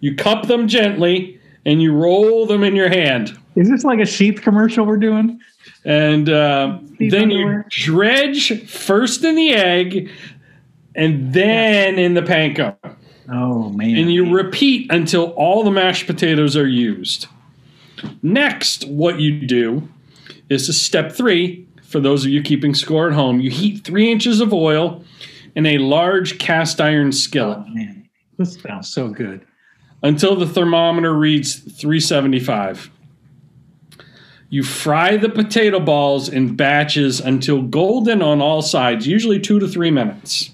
You 0.00 0.14
cup 0.14 0.48
them 0.48 0.68
gently, 0.68 1.40
and 1.64 1.80
you 1.80 1.94
roll 1.94 2.46
them 2.46 2.62
in 2.62 2.76
your 2.76 2.88
hand. 2.88 3.38
Is 3.54 3.70
this 3.70 3.84
like 3.84 4.00
a 4.00 4.06
sheath 4.06 4.42
commercial 4.42 4.84
we're 4.84 4.96
doing? 4.96 5.40
And 5.84 6.28
uh, 6.28 6.78
then 6.98 7.32
underwear. 7.32 7.66
you 7.70 7.84
dredge 7.84 8.68
first 8.68 9.22
in 9.22 9.36
the 9.36 9.54
egg, 9.54 10.10
and 10.94 11.32
then 11.32 11.98
in 11.98 12.14
the 12.14 12.22
panko. 12.22 12.76
Oh 13.32 13.70
man. 13.70 13.96
and 13.96 14.12
you 14.12 14.34
repeat 14.34 14.92
until 14.92 15.30
all 15.30 15.64
the 15.64 15.70
mashed 15.70 16.06
potatoes 16.06 16.56
are 16.56 16.66
used. 16.66 17.26
Next, 18.22 18.86
what 18.86 19.20
you 19.20 19.46
do 19.46 19.88
is 20.50 20.66
to 20.66 20.72
step 20.72 21.12
three. 21.12 21.66
For 21.86 22.00
those 22.00 22.24
of 22.24 22.30
you 22.30 22.42
keeping 22.42 22.74
score 22.74 23.08
at 23.08 23.14
home, 23.14 23.40
you 23.40 23.50
heat 23.50 23.84
three 23.84 24.10
inches 24.10 24.40
of 24.40 24.52
oil 24.52 25.04
in 25.54 25.66
a 25.66 25.78
large 25.78 26.38
cast 26.38 26.80
iron 26.80 27.12
skillet 27.12 27.58
Oh, 27.60 27.74
man. 27.74 28.08
This 28.38 28.60
sounds 28.60 28.88
so 28.92 29.08
good. 29.08 29.42
until 30.02 30.34
the 30.36 30.46
thermometer 30.46 31.14
reads 31.14 31.54
375. 31.54 32.90
You 34.50 34.62
fry 34.62 35.16
the 35.16 35.28
potato 35.28 35.80
balls 35.80 36.28
in 36.28 36.54
batches 36.56 37.20
until 37.20 37.62
golden 37.62 38.22
on 38.22 38.40
all 38.40 38.62
sides, 38.62 39.06
usually 39.06 39.40
two 39.40 39.58
to 39.58 39.66
three 39.68 39.90
minutes. 39.90 40.50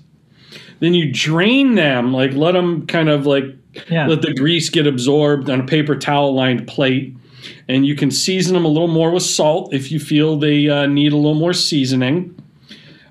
Then 0.79 0.95
you 0.95 1.13
drain 1.13 1.75
them, 1.75 2.13
like 2.13 2.33
let 2.33 2.53
them 2.53 2.87
kind 2.87 3.09
of 3.09 3.27
like 3.27 3.45
Yeah. 3.91 4.07
let 4.07 4.23
the 4.23 4.33
grease 4.35 4.69
get 4.71 4.87
absorbed 4.87 5.49
on 5.51 5.61
a 5.61 5.65
paper 5.67 5.95
towel 5.97 6.35
lined 6.35 6.67
plate. 6.67 7.15
And 7.69 7.87
you 7.87 7.95
can 7.97 8.11
season 8.11 8.55
them 8.55 8.65
a 8.65 8.69
little 8.69 8.89
more 8.89 9.11
with 9.11 9.23
salt 9.23 9.73
if 9.73 9.91
you 9.91 9.99
feel 10.01 10.37
they 10.37 10.69
uh, 10.69 10.87
need 10.87 11.13
a 11.13 11.17
little 11.17 11.35
more 11.35 11.53
seasoning. 11.53 12.37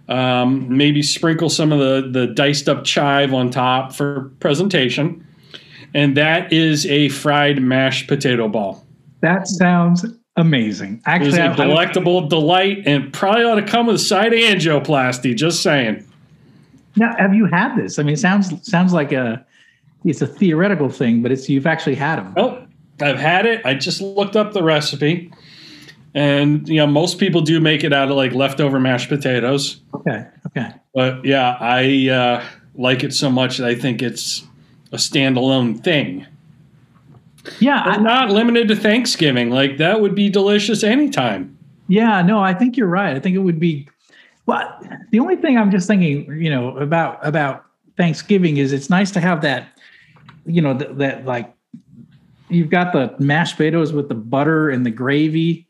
Um, 0.08 0.76
maybe 0.76 1.04
sprinkle 1.04 1.50
some 1.50 1.72
of 1.72 1.80
the, 1.80 2.10
the 2.12 2.28
diced 2.34 2.68
up 2.68 2.84
chive 2.84 3.34
on 3.34 3.52
top 3.52 3.94
for 3.94 4.32
presentation. 4.40 5.26
And 5.94 6.18
that 6.18 6.52
is 6.52 6.86
a 6.88 7.10
fried 7.10 7.62
mashed 7.62 8.08
potato 8.08 8.48
ball. 8.48 8.86
That 9.22 9.48
sounds 9.48 10.06
amazing. 10.36 10.96
It 10.96 11.02
Actually, 11.06 11.38
a 11.40 11.46
I- 11.50 11.54
I- 11.54 11.56
delectable 11.56 12.28
delight 12.28 12.84
and 12.86 13.12
probably 13.14 13.44
ought 13.44 13.56
to 13.56 13.66
come 13.66 13.88
with 13.88 13.98
a 13.98 14.00
side 14.00 14.34
of 14.34 14.40
angioplasty, 14.40 15.36
just 15.36 15.62
saying. 15.62 16.04
now 16.96 17.16
have 17.18 17.34
you 17.36 17.46
had 17.46 17.76
this? 17.76 18.00
I 18.00 18.04
mean, 18.04 18.14
it 18.14 18.20
sounds 18.20 18.68
sounds 18.68 18.94
like 18.94 19.12
a 19.12 19.46
it's 20.06 20.22
a 20.22 20.28
theoretical 20.28 20.90
thing, 20.90 21.22
but 21.22 21.32
it's 21.32 21.50
you've 21.50 21.68
actually 21.68 21.96
had 21.96 22.18
them. 22.18 22.34
Oh, 22.38 22.64
I've 23.02 23.20
had 23.20 23.45
it. 23.45 23.66
I 23.66 23.74
just 23.74 24.02
looked 24.02 24.36
up 24.36 24.54
the 24.54 24.64
recipe. 24.64 25.32
And, 26.16 26.68
you 26.68 26.78
know, 26.78 26.88
most 26.88 27.20
people 27.20 27.41
do 27.41 27.60
make 27.60 27.84
it 27.84 27.93
out 27.93 28.10
of 28.10 28.18
like 28.18 28.34
leftover 28.34 28.80
mashed 28.80 29.10
potatoes. 29.10 29.80
Okay. 29.93 30.26
Okay. 30.47 30.74
But 30.93 31.24
yeah, 31.24 31.56
I 31.60 32.10
uh, 32.10 32.45
like 32.76 33.04
it 33.04 33.14
so 33.14 33.30
much 33.30 33.58
that 33.58 33.68
I 33.68 33.76
think 33.76 34.02
it's 34.02 34.43
a 34.91 34.97
standalone 34.97 35.84
thing. 35.84 36.26
Yeah. 37.60 37.84
But 37.86 38.00
I, 38.00 38.02
not 38.02 38.30
limited 38.32 38.68
to 38.70 38.76
Thanksgiving. 38.76 39.52
Like 39.52 39.78
that 39.78 40.02
would 40.02 40.16
be 40.16 40.30
delicious 40.30 40.84
anytime. 40.84 41.56
yeah. 41.88 42.22
No, 42.24 42.39
I 42.39 42.54
think 42.56 42.76
you're 42.76 42.88
right. 42.88 43.16
I 43.16 43.20
think 43.20 43.36
it 43.36 43.39
would 43.39 43.60
be. 43.60 43.88
Well, 44.47 44.82
the 45.12 45.20
only 45.20 45.36
thing 45.36 45.60
I'm 45.60 45.70
just 45.70 45.86
thinking, 45.88 46.26
you 46.41 46.50
know, 46.50 46.76
about 46.78 47.20
about 47.26 47.66
Thanksgiving 47.97 48.58
is 48.58 48.74
it's 48.74 48.89
nice 48.89 49.12
to 49.12 49.20
have 49.20 49.41
that, 49.41 49.68
you 50.47 50.60
know, 50.60 50.74
that 50.74 51.26
like 51.26 51.54
you've 52.50 52.70
got 52.70 52.93
the 52.93 53.16
mashed 53.20 53.58
potatoes 53.58 53.93
with 53.93 54.10
the 54.10 54.16
butter 54.16 54.70
and 54.70 54.86
the 54.86 54.91
gravy. 54.91 55.68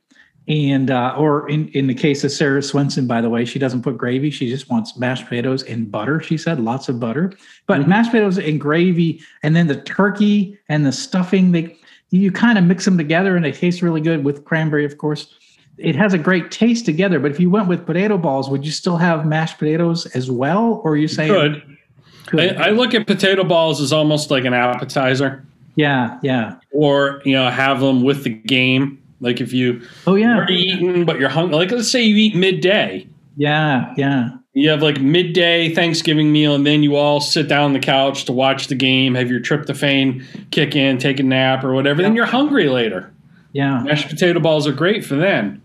And 0.48 0.90
uh, 0.90 1.14
or 1.16 1.48
in, 1.48 1.68
in 1.70 1.86
the 1.86 1.94
case 1.94 2.24
of 2.24 2.32
Sarah 2.32 2.64
Swenson, 2.64 3.06
by 3.06 3.22
the 3.22 3.30
way, 3.30 3.46
she 3.46 3.60
doesn't 3.60 3.84
put 3.84 4.00
gravy. 4.00 4.32
She 4.32 4.50
just 4.50 4.68
wants 4.68 4.98
mashed 4.98 5.26
potatoes 5.26 5.62
and 5.62 5.92
butter. 5.92 6.20
She 6.22 6.40
said 6.40 6.60
lots 6.60 6.90
of 6.90 7.00
butter, 7.00 7.34
but 7.68 7.88
mashed 7.88 8.10
potatoes 8.10 8.40
and 8.40 8.60
gravy, 8.60 9.22
and 9.44 9.56
then 9.56 9.68
the 9.68 9.80
turkey 9.82 10.58
and 10.68 10.88
the 10.88 10.92
stuffing. 10.92 11.52
They 11.52 11.78
you 12.10 12.32
kind 12.32 12.58
of 12.58 12.64
mix 12.64 12.86
them 12.86 12.98
together, 12.98 13.36
and 13.36 13.46
they 13.46 13.52
taste 13.52 13.84
really 13.84 14.02
good 14.02 14.24
with 14.24 14.44
cranberry, 14.44 14.86
of 14.86 14.98
course. 14.98 15.36
It 15.78 15.96
has 15.96 16.14
a 16.14 16.18
great 16.18 16.50
taste 16.50 16.84
together. 16.84 17.20
But 17.20 17.30
if 17.30 17.40
you 17.40 17.52
went 17.52 17.68
with 17.68 17.86
potato 17.86 18.18
balls, 18.18 18.50
would 18.50 18.66
you 18.66 18.72
still 18.72 18.98
have 18.98 19.28
mashed 19.28 19.60
potatoes 19.60 20.08
as 20.08 20.32
well, 20.32 20.82
or 20.84 20.94
are 20.94 20.98
you 20.98 21.08
saying 21.08 21.32
Good. 21.32 21.78
Good. 22.26 22.58
I, 22.58 22.68
I 22.68 22.70
look 22.72 22.94
at 22.94 23.08
potato 23.08 23.44
balls 23.44 23.82
as 23.82 23.94
almost 23.94 24.32
like 24.32 24.46
an 24.46 24.54
appetizer, 24.54 25.46
yeah, 25.80 26.20
yeah. 26.22 26.56
or 26.72 27.22
you 27.24 27.34
know, 27.34 27.50
have 27.50 27.80
them 27.80 28.04
with 28.04 28.26
the 28.26 28.30
game. 28.30 29.02
Like 29.22 29.40
if 29.40 29.54
you 29.54 29.82
Oh 30.06 30.16
yeah, 30.16 30.36
already 30.36 30.56
eaten, 30.56 31.06
but 31.06 31.20
you're 31.20 31.30
hungry. 31.30 31.56
Like 31.56 31.72
let's 31.72 31.90
say 31.90 32.04
you 32.04 32.18
eat 32.18 32.36
midday. 32.36 33.08
yeah, 33.38 33.94
yeah. 33.96 34.32
You 34.54 34.70
have 34.72 34.82
like 34.82 35.00
midday 35.00 35.74
Thanksgiving 35.74 36.34
meal, 36.34 36.54
and 36.54 36.66
then 36.66 36.84
you 36.84 36.98
all 36.98 37.22
sit 37.22 37.48
down 37.48 37.64
on 37.64 37.74
the 37.74 37.80
couch 37.80 38.26
to 38.26 38.34
watch 38.34 38.68
the 38.68 38.76
game, 38.76 39.16
have 39.16 39.30
your 39.30 39.40
tryptophan 39.40 40.26
kick 40.52 40.76
in, 40.76 40.98
take 40.98 41.20
a 41.20 41.24
nap 41.24 41.64
or 41.64 41.74
whatever. 41.74 42.02
Then 42.02 42.16
you're 42.16 42.26
hungry 42.26 42.68
later. 42.68 43.14
Yeah. 43.54 43.82
Mashed 43.84 44.10
potato 44.10 44.40
balls 44.42 44.68
are 44.68 44.74
great 44.74 45.06
for 45.06 45.16
then. 45.16 45.62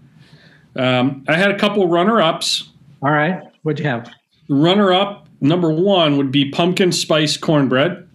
Um, 0.77 1.25
I 1.27 1.37
had 1.37 1.51
a 1.51 1.59
couple 1.59 1.89
runner 1.89 2.21
ups. 2.21 2.71
All 3.03 3.11
right. 3.11 3.43
What'd 3.63 3.81
you 3.81 3.91
have? 3.91 4.13
Runner 4.49 4.93
up 4.93 5.29
number 5.41 5.71
one 5.71 6.17
would 6.17 6.31
be 6.31 6.51
pumpkin 6.51 6.93
spice 6.93 7.37
cornbread. 7.37 8.09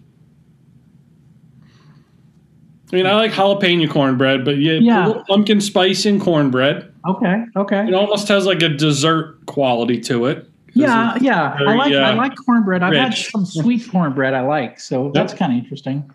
I 2.92 2.96
mean, 2.96 3.06
I 3.06 3.14
like 3.14 3.32
jalapeno 3.32 3.88
cornbread, 3.88 4.44
but 4.44 4.58
yeah, 4.58 4.72
Yeah. 4.74 5.06
a 5.06 5.08
little 5.08 5.24
pumpkin 5.24 5.60
spice 5.60 6.06
in 6.06 6.20
cornbread. 6.20 6.92
Okay. 7.06 7.44
Okay. 7.56 7.86
It 7.86 7.94
almost 7.94 8.28
has 8.28 8.46
like 8.46 8.62
a 8.62 8.68
dessert 8.68 9.44
quality 9.46 10.00
to 10.02 10.26
it. 10.26 10.46
Yeah, 10.74 11.16
yeah. 11.20 11.52
I 11.54 11.58
very, 11.58 11.78
like 11.78 11.92
I 11.92 12.12
uh, 12.12 12.16
like 12.16 12.36
cornbread. 12.36 12.82
I've 12.82 12.94
had 12.94 13.14
some 13.14 13.44
sweet 13.44 13.88
cornbread 13.90 14.34
I 14.34 14.42
like, 14.42 14.78
so 14.78 15.10
that's 15.12 15.34
kind 15.34 15.52
of 15.52 15.58
interesting. 15.58 16.08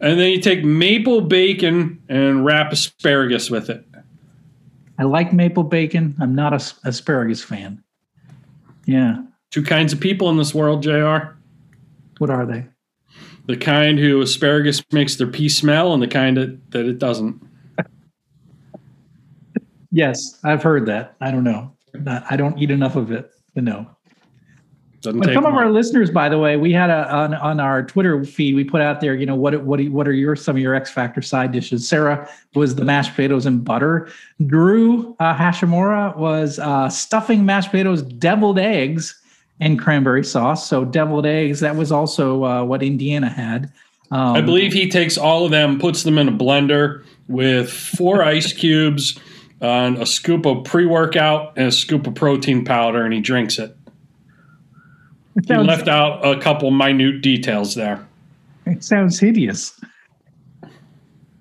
And 0.00 0.18
then 0.20 0.30
you 0.30 0.40
take 0.40 0.64
maple 0.64 1.22
bacon 1.22 2.02
and 2.08 2.44
wrap 2.44 2.72
asparagus 2.72 3.50
with 3.50 3.70
it. 3.70 3.84
I 4.98 5.04
like 5.04 5.32
maple 5.32 5.62
bacon. 5.64 6.14
I'm 6.20 6.34
not 6.34 6.52
a 6.52 6.88
asparagus 6.88 7.42
fan. 7.42 7.82
Yeah. 8.86 9.22
Two 9.50 9.62
kinds 9.62 9.92
of 9.92 10.00
people 10.00 10.28
in 10.30 10.36
this 10.36 10.54
world, 10.54 10.82
JR. 10.82 11.36
What 12.18 12.30
are 12.30 12.44
they? 12.46 12.66
The 13.46 13.56
kind 13.56 13.98
who 13.98 14.20
asparagus 14.22 14.82
makes 14.90 15.16
their 15.16 15.26
pee 15.26 15.48
smell 15.48 15.92
and 15.92 16.02
the 16.02 16.08
kind 16.08 16.36
that, 16.36 16.70
that 16.70 16.86
it 16.86 16.98
doesn't. 16.98 17.42
Yes, 19.90 20.40
I've 20.42 20.62
heard 20.62 20.86
that. 20.86 21.14
I 21.20 21.30
don't 21.30 21.44
know. 21.44 21.72
Not- 21.92 22.24
I 22.28 22.36
don't 22.36 22.58
eat 22.58 22.70
enough 22.70 22.96
of 22.96 23.12
it 23.12 23.30
to 23.54 23.62
know. 23.62 23.86
Doesn't 25.02 25.20
But 25.20 25.34
some 25.34 25.44
of 25.44 25.54
our 25.54 25.70
listeners, 25.70 26.10
by 26.10 26.30
the 26.30 26.38
way, 26.38 26.56
we 26.56 26.72
had 26.72 26.88
a 26.88 27.06
on, 27.14 27.34
on 27.34 27.60
our 27.60 27.82
Twitter 27.82 28.24
feed. 28.24 28.54
We 28.54 28.64
put 28.64 28.80
out 28.80 29.02
there, 29.02 29.14
you 29.14 29.26
know, 29.26 29.34
what 29.34 29.62
what 29.62 29.84
what 29.90 30.08
are 30.08 30.12
your 30.12 30.34
some 30.34 30.56
of 30.56 30.62
your 30.62 30.74
X 30.74 30.90
Factor 30.90 31.20
side 31.20 31.52
dishes? 31.52 31.86
Sarah 31.86 32.26
was 32.54 32.74
the 32.74 32.86
mashed 32.86 33.10
potatoes 33.10 33.44
and 33.44 33.62
butter. 33.62 34.08
Drew 34.46 35.14
uh, 35.20 35.36
Hashimura 35.36 36.16
was 36.16 36.58
uh, 36.58 36.88
stuffing 36.88 37.44
mashed 37.44 37.70
potatoes, 37.70 38.00
deviled 38.02 38.58
eggs, 38.58 39.20
and 39.60 39.78
cranberry 39.78 40.24
sauce. 40.24 40.68
So 40.68 40.84
deviled 40.84 41.26
eggs. 41.26 41.60
That 41.60 41.76
was 41.76 41.92
also 41.92 42.44
uh, 42.44 42.64
what 42.64 42.82
Indiana 42.82 43.28
had. 43.28 43.72
Um, 44.10 44.36
I 44.36 44.40
believe 44.40 44.72
he 44.72 44.88
takes 44.88 45.16
all 45.16 45.44
of 45.44 45.50
them, 45.50 45.78
puts 45.78 46.02
them 46.02 46.18
in 46.18 46.28
a 46.28 46.32
blender 46.32 47.04
with 47.28 47.70
four 47.70 48.22
ice 48.24 48.52
cubes, 48.52 49.18
and 49.60 49.96
a 49.98 50.06
scoop 50.06 50.46
of 50.46 50.64
pre 50.64 50.86
workout, 50.86 51.54
and 51.56 51.68
a 51.68 51.72
scoop 51.72 52.06
of 52.06 52.14
protein 52.14 52.64
powder, 52.64 53.04
and 53.04 53.14
he 53.14 53.20
drinks 53.20 53.58
it. 53.58 53.76
it 55.36 55.46
He 55.46 55.56
left 55.56 55.88
out 55.88 56.24
a 56.24 56.38
couple 56.40 56.70
minute 56.70 57.22
details 57.22 57.74
there. 57.74 58.06
it 58.66 58.84
sounds 58.84 59.18
hideous. 59.18 59.80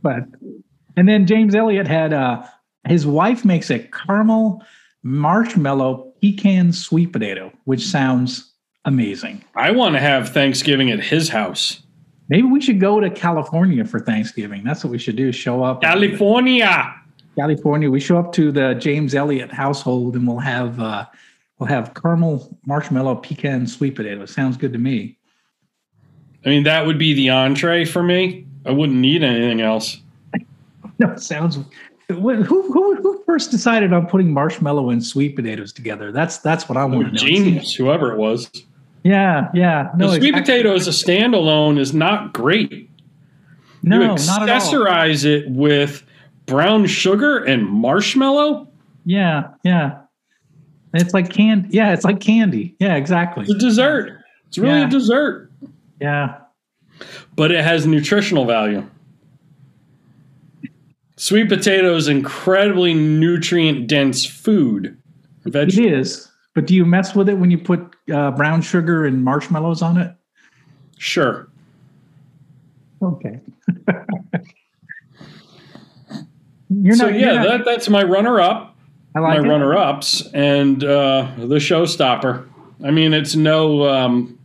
But 0.02 0.24
and 0.96 1.08
then 1.08 1.26
James 1.26 1.56
Elliott 1.56 1.88
had 1.88 2.14
uh, 2.14 2.44
his 2.88 3.06
wife 3.06 3.46
makes 3.46 3.70
a 3.70 3.80
caramel 3.80 4.64
marshmallow 5.04 6.13
pecan 6.24 6.72
sweet 6.72 7.12
potato, 7.12 7.52
which 7.66 7.86
sounds 7.86 8.54
amazing. 8.86 9.44
I 9.58 9.72
want 9.72 9.96
to 9.96 10.00
have 10.00 10.30
Thanksgiving 10.30 10.90
at 10.90 11.02
his 11.02 11.28
house. 11.28 11.84
Maybe 12.30 12.44
we 12.44 12.62
should 12.62 12.80
go 12.80 13.02
to 13.02 13.10
California 13.10 13.84
for 13.84 14.00
Thanksgiving. 14.00 14.64
That's 14.64 14.86
what 14.86 14.92
we 14.92 14.98
should 14.98 15.18
do. 15.18 15.34
Show 15.34 15.66
up 15.66 15.82
California. 15.82 16.96
California. 17.36 17.92
We 17.92 18.00
show 18.00 18.18
up 18.18 18.32
to 18.34 18.54
the 18.54 18.76
James 18.76 19.14
Elliott 19.14 19.52
household 19.52 20.16
and 20.16 20.26
we'll 20.26 20.40
have 20.40 20.80
uh, 20.80 21.06
we'll 21.60 21.68
have 21.68 21.94
caramel 21.94 22.58
marshmallow 22.66 23.16
pecan 23.16 23.68
sweet 23.68 23.96
potato. 23.96 24.26
Sounds 24.26 24.56
good 24.56 24.72
to 24.72 24.80
me. 24.80 25.18
I 26.46 26.50
mean, 26.50 26.64
that 26.64 26.86
would 26.86 26.98
be 26.98 27.14
the 27.14 27.32
entree 27.32 27.84
for 27.84 28.02
me. 28.02 28.48
I 28.66 28.72
wouldn't 28.72 28.98
need 28.98 29.24
anything 29.24 29.60
else. 29.60 30.00
No, 31.00 31.10
it 31.10 31.22
sounds. 31.22 31.58
Who, 32.10 32.44
who 32.44 32.96
who 33.02 33.24
first 33.26 33.50
decided 33.52 33.94
on 33.94 34.08
putting 34.08 34.32
marshmallow 34.32 34.90
and 34.90 35.04
sweet 35.04 35.36
potatoes 35.36 35.72
together? 35.72 36.12
That's 36.12 36.38
that's 36.40 36.68
what 36.68 36.78
I 36.78 36.86
want 36.86 37.06
to 37.08 37.12
know. 37.14 37.18
Genius, 37.18 37.74
whoever 37.74 38.12
it 38.12 38.18
was. 38.18 38.52
Yeah, 39.04 39.50
yeah. 39.54 39.90
No, 39.98 40.08
the 40.12 40.18
sweet 40.18 40.30
exactly. 40.30 40.42
potato 40.54 40.76
as 40.76 40.88
a 40.88 40.92
standalone 40.92 41.80
is 41.80 41.94
not 41.94 42.34
great. 42.34 42.90
No, 43.84 44.00
you 44.02 44.08
not 44.08 44.20
at 44.44 44.50
all. 44.50 44.60
accessorize 44.60 45.26
it 45.26 45.50
with 45.50 46.04
brown 46.46 46.86
sugar 46.86 47.44
and 47.44 47.66
marshmallow. 47.66 48.68
Yeah, 49.06 49.50
yeah. 49.64 50.00
It's 50.94 51.14
like 51.14 51.30
candy. 51.30 51.70
Yeah, 51.72 51.94
it's 51.94 52.06
like 52.06 52.20
candy. 52.20 52.76
Yeah, 52.80 52.96
exactly. 52.96 53.44
It's 53.44 53.54
a 53.54 53.58
dessert. 53.58 54.22
It's 54.48 54.58
really 54.58 54.80
Yeah. 54.82 54.88
a 54.88 54.90
dessert, 54.90 55.52
Yeah. 56.00 56.36
but 57.36 57.52
it 57.52 57.64
has 57.64 57.88
nutritional 57.88 58.46
value. 58.46 58.86
Sweet 61.24 61.48
potato 61.48 61.96
is 61.96 62.10
incredibly 62.10 62.94
nutrient 62.94 63.88
dense 63.88 64.26
food. 64.26 65.02
It 65.46 65.54
Vegetable. 65.54 65.94
is. 65.94 66.30
But 66.54 66.68
do 66.68 66.76
you 66.76 66.86
mess 66.86 67.16
with 67.16 67.30
it 67.30 67.36
when 67.36 67.50
you 67.50 67.58
put 67.58 67.96
uh, 68.14 68.32
brown 68.32 68.62
sugar 68.62 69.06
and 69.06 69.24
marshmallows 69.24 69.82
on 69.82 69.96
it? 69.98 70.14
Sure. 70.98 71.48
Okay. 73.02 73.40
you're 76.70 76.98
so 76.98 77.10
not. 77.10 77.18
yeah, 77.18 77.36
not- 77.36 77.48
that, 77.48 77.64
that's 77.64 77.88
my 77.88 78.04
runner 78.04 78.42
up. 78.42 78.76
I 79.16 79.22
my 79.22 79.38
it. 79.38 79.48
runner 79.48 79.78
ups 79.78 80.28
and 80.34 80.84
uh, 80.84 81.32
the 81.38 81.56
showstopper. 81.56 82.46
I 82.84 82.92
mean, 82.92 83.14
it's 83.14 83.38
no 83.38 83.88
um, 83.88 84.38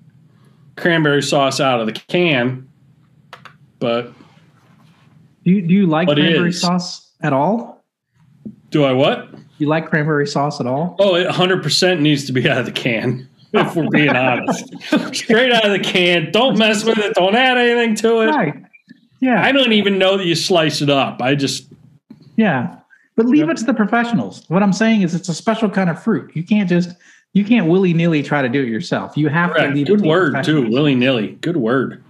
cranberry 0.77 1.25
sauce 1.25 1.59
out 1.59 1.81
of 1.81 1.87
the 1.87 1.93
can, 1.93 2.69
but 3.81 4.13
Do 5.49 5.55
you, 5.55 5.63
do 5.63 5.73
you 5.73 5.87
like 5.87 6.07
What 6.09 6.19
cranberry 6.19 6.51
is? 6.51 6.61
sauce 6.61 7.11
at 7.23 7.33
all? 7.33 7.83
do 8.69 8.85
I 8.85 8.93
what? 8.93 9.31
You 9.57 9.67
like 9.67 9.89
cranberry 9.89 10.27
sauce 10.27 10.61
at 10.61 10.67
all? 10.67 10.95
Oh, 10.99 11.15
it 11.15 11.27
100% 11.27 12.01
needs 12.01 12.27
to 12.27 12.33
be 12.33 12.47
out 12.47 12.59
of 12.59 12.67
the 12.67 12.71
can, 12.73 13.27
if 13.55 13.75
we're 13.75 13.89
being 13.89 14.11
honest. 14.15 14.75
Straight 15.15 15.51
out 15.51 15.65
of 15.65 15.73
the 15.73 15.79
can. 15.79 16.31
Don't 16.33 16.59
mess 16.59 16.85
with 16.85 16.99
it. 16.99 17.15
Don't 17.15 17.35
add 17.35 17.57
anything 17.57 17.95
to 17.95 18.21
it. 18.21 18.27
Right. 18.27 18.63
Yeah. 19.21 19.43
I 19.43 19.53
don't 19.53 19.73
even 19.73 19.97
know 19.99 20.19
that 20.19 20.27
you 20.27 20.35
slice 20.35 20.83
it 20.83 20.91
up. 20.91 21.23
I 21.23 21.35
just, 21.35 21.67
Yeah. 22.37 22.77
But 23.17 23.25
leave 23.25 23.49
it 23.49 23.57
to 23.57 23.65
the 23.65 23.73
professionals. 23.73 24.45
What 24.49 24.63
I'm 24.63 24.75
saying 24.75 25.01
is 25.01 25.15
it's 25.15 25.31
a 25.31 25.35
special 25.35 25.71
kind 25.71 25.89
of 25.89 26.01
fruit. 26.03 26.31
You 26.37 26.43
can't 26.45 26.69
just 26.69 26.91
you 27.33 27.43
can't 27.43 27.69
willy 27.69 27.95
nilly 27.95 28.23
try 28.23 28.43
to 28.43 28.51
do 28.51 28.61
it 28.63 28.69
yourself. 28.69 29.17
You 29.17 29.29
have 29.31 29.55
to 29.55 29.61
correct. 29.61 29.75
leave 29.77 29.87
it 29.87 29.89
good 29.89 29.97
to 29.97 30.03
the 30.03 30.09
word, 30.09 30.45
too. 30.45 30.69
Willy 30.71 30.95
nilly. 30.95 31.39
Good 31.41 31.57
word. 31.57 32.05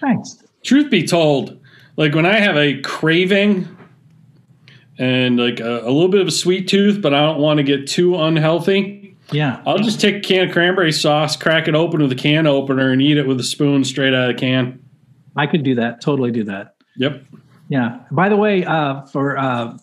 Thanks. 0.00 0.42
Truth 0.64 0.90
be 0.90 1.06
told, 1.06 1.60
like 1.96 2.14
when 2.14 2.26
I 2.26 2.38
have 2.38 2.56
a 2.56 2.80
craving 2.80 3.68
and 4.98 5.38
like 5.38 5.60
a, 5.60 5.80
a 5.80 5.90
little 5.90 6.08
bit 6.08 6.20
of 6.20 6.28
a 6.28 6.32
sweet 6.32 6.68
tooth, 6.68 7.00
but 7.02 7.12
I 7.14 7.20
don't 7.20 7.40
want 7.40 7.58
to 7.58 7.62
get 7.62 7.86
too 7.86 8.16
unhealthy, 8.16 9.16
Yeah. 9.30 9.62
I'll 9.66 9.78
just 9.78 10.00
take 10.00 10.16
a 10.16 10.20
can 10.20 10.48
of 10.48 10.52
cranberry 10.52 10.92
sauce, 10.92 11.36
crack 11.36 11.68
it 11.68 11.74
open 11.74 12.02
with 12.02 12.12
a 12.12 12.16
can 12.16 12.46
opener, 12.46 12.90
and 12.92 13.00
eat 13.00 13.16
it 13.16 13.26
with 13.26 13.40
a 13.40 13.44
spoon 13.44 13.84
straight 13.84 14.14
out 14.14 14.30
of 14.30 14.36
the 14.36 14.40
can. 14.40 14.78
I 15.36 15.46
could 15.46 15.62
do 15.62 15.74
that. 15.76 16.00
Totally 16.00 16.30
do 16.30 16.44
that. 16.44 16.76
Yep. 16.96 17.24
Yeah. 17.68 18.00
By 18.10 18.28
the 18.28 18.36
way, 18.36 18.64
uh, 18.66 19.02
for 19.06 19.38
uh, 19.38 19.78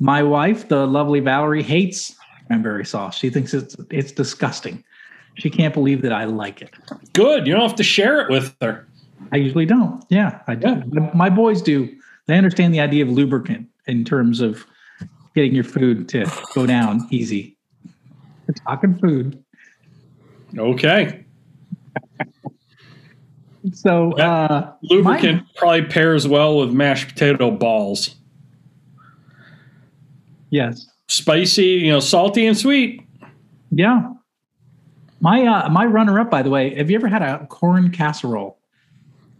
my 0.00 0.22
wife, 0.22 0.68
the 0.68 0.86
lovely 0.86 1.20
Valerie, 1.20 1.62
hates 1.62 2.16
cranberry 2.48 2.84
sauce. 2.84 3.16
She 3.16 3.30
thinks 3.30 3.54
it's 3.54 3.76
it's 3.90 4.10
disgusting. 4.10 4.82
She 5.36 5.48
can't 5.48 5.72
believe 5.72 6.02
that 6.02 6.12
I 6.12 6.24
like 6.24 6.60
it. 6.60 6.74
Good. 7.12 7.46
You 7.46 7.52
don't 7.52 7.62
have 7.62 7.76
to 7.76 7.84
share 7.84 8.20
it 8.20 8.30
with 8.30 8.54
her. 8.60 8.88
I 9.32 9.36
usually 9.36 9.66
don't. 9.66 10.04
Yeah, 10.08 10.40
I 10.46 10.54
do. 10.54 10.68
Yeah. 10.68 10.82
My- 10.88 11.10
My 11.14 11.30
boys 11.30 11.62
do. 11.62 11.88
They 12.26 12.36
understand 12.38 12.72
the 12.74 12.80
idea 12.80 13.04
of 13.04 13.10
lubricant 13.10 13.66
in 13.86 14.04
terms 14.04 14.40
of 14.40 14.64
getting 15.34 15.54
your 15.54 15.64
food 15.64 16.08
to 16.10 16.26
go 16.54 16.66
down 16.66 17.06
easy. 17.10 17.56
We're 18.46 18.54
talking 18.66 18.98
food. 18.98 19.42
Okay. 20.56 21.24
So, 23.72 24.12
uh, 24.12 24.72
Lubricant 24.82 25.42
probably 25.56 25.82
pairs 25.84 26.26
well 26.26 26.56
with 26.58 26.72
mashed 26.72 27.08
potato 27.08 27.50
balls. 27.50 28.16
yes, 30.50 30.86
Spicy, 31.08 31.64
you 31.64 31.90
know, 31.92 32.00
salty 32.00 32.46
and 32.46 32.56
sweet. 32.56 33.02
yeah. 33.70 34.12
My 35.20 35.44
uh, 35.44 35.68
my 35.68 35.84
runner 35.84 36.18
up, 36.18 36.30
by 36.30 36.40
the 36.42 36.48
way. 36.48 36.74
Have 36.76 36.88
you 36.90 36.96
ever 36.96 37.08
had 37.08 37.20
a 37.20 37.46
corn 37.48 37.90
casserole? 37.90 38.58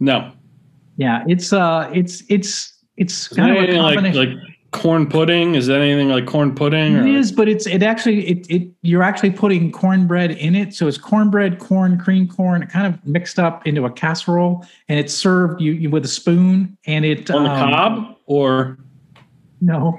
No. 0.01 0.31
Yeah, 0.97 1.23
it's 1.27 1.53
uh, 1.53 1.89
it's 1.93 2.23
it's 2.27 2.73
it's 2.97 3.29
kind 3.29 3.51
of 3.51 3.57
a 3.57 3.59
anything 3.67 4.13
like, 4.13 4.29
like 4.29 4.37
corn 4.71 5.07
pudding? 5.07 5.55
Is 5.55 5.67
that 5.67 5.79
anything 5.79 6.09
like 6.09 6.25
corn 6.25 6.53
pudding? 6.53 6.95
It 6.95 6.99
or- 7.01 7.07
is, 7.07 7.31
but 7.31 7.47
it's 7.47 7.65
it 7.67 7.83
actually 7.83 8.27
it 8.27 8.49
it 8.49 8.67
you're 8.81 9.03
actually 9.03 9.31
putting 9.31 9.71
cornbread 9.71 10.31
in 10.31 10.55
it. 10.55 10.73
So 10.73 10.87
it's 10.87 10.97
cornbread, 10.97 11.59
corn, 11.59 11.97
cream 11.97 12.27
corn, 12.27 12.67
kind 12.67 12.87
of 12.87 13.05
mixed 13.05 13.39
up 13.39 13.65
into 13.65 13.85
a 13.85 13.91
casserole, 13.91 14.65
and 14.89 14.99
it's 14.99 15.13
served 15.13 15.61
you, 15.61 15.71
you 15.71 15.89
with 15.89 16.03
a 16.03 16.09
spoon. 16.09 16.77
And 16.85 17.05
it 17.05 17.29
on 17.31 17.43
the 17.43 17.51
um, 17.51 17.71
cob 17.71 18.17
or 18.25 18.77
No, 19.61 19.97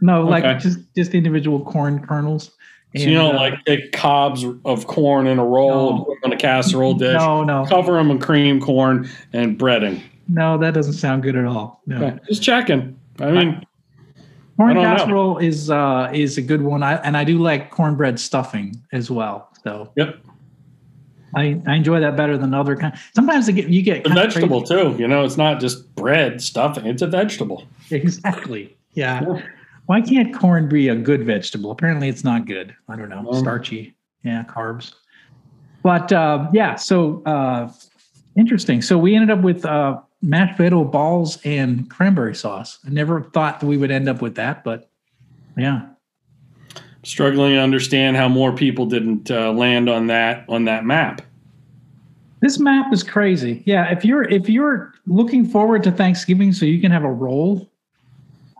no, 0.00 0.24
like 0.24 0.44
Okay. 0.44 0.58
just 0.58 0.78
just 0.94 1.14
individual 1.14 1.64
corn 1.64 2.04
kernels. 2.06 2.52
So 2.96 3.02
you 3.02 3.14
don't 3.14 3.30
And, 3.30 3.36
uh, 3.36 3.40
like 3.40 3.64
take 3.64 3.92
cobs 3.92 4.44
of 4.64 4.86
corn 4.86 5.26
in 5.26 5.38
a 5.38 5.44
roll 5.44 5.90
and 5.90 5.98
No. 5.98 6.04
put 6.04 6.20
them 6.22 6.32
in 6.32 6.38
a 6.38 6.40
casserole 6.40 6.94
dish, 6.94 7.18
No, 7.20 7.44
no, 7.44 7.66
cover 7.66 7.92
them 7.94 8.10
in 8.10 8.18
cream 8.18 8.60
corn 8.60 9.08
and 9.32 9.58
breading. 9.58 10.00
no. 10.28 10.56
That 10.58 10.74
doesn't 10.74 10.94
sound 10.94 11.22
good 11.22 11.36
at 11.36 11.44
all. 11.44 11.82
No, 11.86 11.96
Okay, 11.96 12.18
Just 12.28 12.42
checking. 12.42 12.96
I 13.20 13.30
mean, 13.30 13.62
corn 14.56 14.74
know. 14.74 14.82
casserole 14.82 15.38
is 15.38 15.70
uh 15.70 16.10
is 16.14 16.38
a 16.38 16.42
good 16.42 16.62
one. 16.62 16.82
I 16.82 16.94
and 16.96 17.16
I 17.16 17.24
do 17.24 17.38
like 17.38 17.70
cornbread 17.70 18.18
stuffing 18.18 18.74
as 18.92 19.10
well. 19.10 19.48
So 19.64 19.90
yep, 19.96 20.16
I, 21.34 21.60
I 21.66 21.74
enjoy 21.74 22.00
that 22.00 22.16
better 22.16 22.38
than 22.38 22.54
other 22.54 22.74
kind. 22.74 22.94
Sometimes 23.14 23.50
get 23.50 23.68
you 23.68 23.82
get 23.82 24.06
a 24.06 24.08
vegetable 24.08 24.62
too. 24.62 24.96
You 24.98 25.06
know, 25.08 25.24
it's 25.24 25.36
not 25.36 25.60
just 25.60 25.94
bread 25.94 26.40
stuffing; 26.40 26.86
it's 26.86 27.02
a 27.02 27.06
vegetable. 27.06 27.64
Exactly. 27.90 28.74
Yeah. 28.94 29.20
Yeah. 29.26 29.42
Why 29.88 30.02
can't 30.02 30.34
corn 30.34 30.68
be 30.68 30.88
a 30.88 30.94
good 30.94 31.24
vegetable? 31.24 31.70
Apparently, 31.70 32.10
it's 32.10 32.22
not 32.22 32.44
good. 32.44 32.76
I 32.90 32.96
don't 32.96 33.08
know. 33.08 33.26
Um, 33.26 33.38
Starchy. 33.38 33.96
Yeah, 34.22 34.44
carbs. 34.44 34.92
But 35.82 36.12
uh, 36.12 36.50
yeah, 36.52 36.74
so 36.74 37.22
uh, 37.24 37.72
interesting. 38.36 38.82
So 38.82 38.98
we 38.98 39.14
ended 39.14 39.30
up 39.30 39.42
with 39.42 39.64
uh, 39.64 39.98
mashed 40.20 40.58
potato 40.58 40.84
balls 40.84 41.38
and 41.42 41.88
cranberry 41.88 42.34
sauce. 42.34 42.78
I 42.86 42.90
never 42.90 43.22
thought 43.22 43.60
that 43.60 43.66
we 43.66 43.78
would 43.78 43.90
end 43.90 44.10
up 44.10 44.20
with 44.20 44.34
that, 44.34 44.62
but 44.62 44.90
yeah. 45.56 45.86
Struggling 47.02 47.54
to 47.54 47.60
understand 47.60 48.18
how 48.18 48.28
more 48.28 48.52
people 48.52 48.84
didn't 48.84 49.30
uh, 49.30 49.52
land 49.52 49.88
on 49.88 50.08
that 50.08 50.44
on 50.50 50.66
that 50.66 50.84
map. 50.84 51.22
This 52.42 52.58
map 52.58 52.92
is 52.92 53.02
crazy. 53.02 53.62
Yeah, 53.64 53.90
if 53.90 54.04
you're 54.04 54.24
if 54.24 54.50
you're 54.50 54.92
looking 55.06 55.46
forward 55.46 55.82
to 55.84 55.90
Thanksgiving 55.90 56.52
so 56.52 56.66
you 56.66 56.78
can 56.78 56.92
have 56.92 57.04
a 57.04 57.10
roll, 57.10 57.70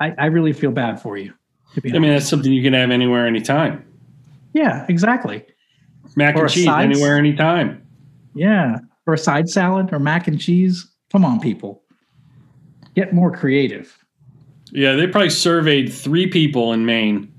I, 0.01 0.14
I 0.18 0.26
really 0.26 0.53
feel 0.53 0.70
bad 0.70 1.01
for 1.01 1.16
you. 1.16 1.32
I 1.76 1.99
mean, 1.99 2.11
that's 2.11 2.28
something 2.28 2.51
you 2.53 2.62
can 2.62 2.72
have 2.72 2.90
anywhere, 2.90 3.26
anytime. 3.26 3.84
yeah, 4.55 4.86
exactly. 4.88 5.44
Mac 6.16 6.34
Or 6.36 6.42
and 6.44 6.51
cheese, 6.51 6.64
sides. 6.64 6.84
anywhere, 6.96 7.16
anytime. 7.18 7.82
Yeah, 8.34 8.78
or 9.07 9.14
a 9.14 9.18
side 9.18 9.49
salad 9.49 9.92
or 9.92 9.99
mac 9.99 10.26
and 10.28 10.40
cheese. 10.40 10.86
Come 11.12 11.24
on, 11.24 11.40
people, 11.40 11.82
get 12.94 13.12
more 13.12 13.30
creative. 13.30 13.96
Yeah, 14.72 14.94
they 14.96 15.07
probably 15.07 15.30
surveyed 15.30 15.92
three 15.92 16.26
people 16.26 16.72
in 16.72 16.84
Maine, 16.86 17.32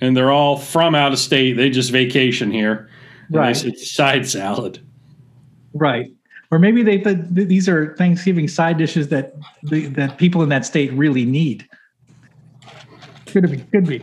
and 0.00 0.16
they're 0.16 0.30
all 0.30 0.56
from 0.56 0.94
out 0.94 1.12
of 1.12 1.18
state. 1.18 1.54
They 1.54 1.70
just 1.70 1.90
vacation 1.90 2.50
here. 2.50 2.88
And 3.28 3.36
Right. 3.36 3.54
They 3.54 3.70
said 3.70 3.78
side 3.78 4.26
salad. 4.28 4.80
Right. 5.74 6.10
Or 6.50 6.58
maybe 6.58 6.82
they 6.82 6.98
th- 6.98 7.34
th- 7.34 7.48
these 7.48 7.68
are 7.68 7.94
Thanksgiving 7.96 8.48
side 8.48 8.78
dishes 8.78 9.08
that 9.08 9.34
that 9.64 10.16
people 10.16 10.42
in 10.42 10.48
that 10.50 10.64
state 10.64 10.92
really 10.92 11.24
need. 11.24 11.68
Could 13.26 13.50
be, 13.50 13.58
could 13.58 13.86
be 13.86 14.02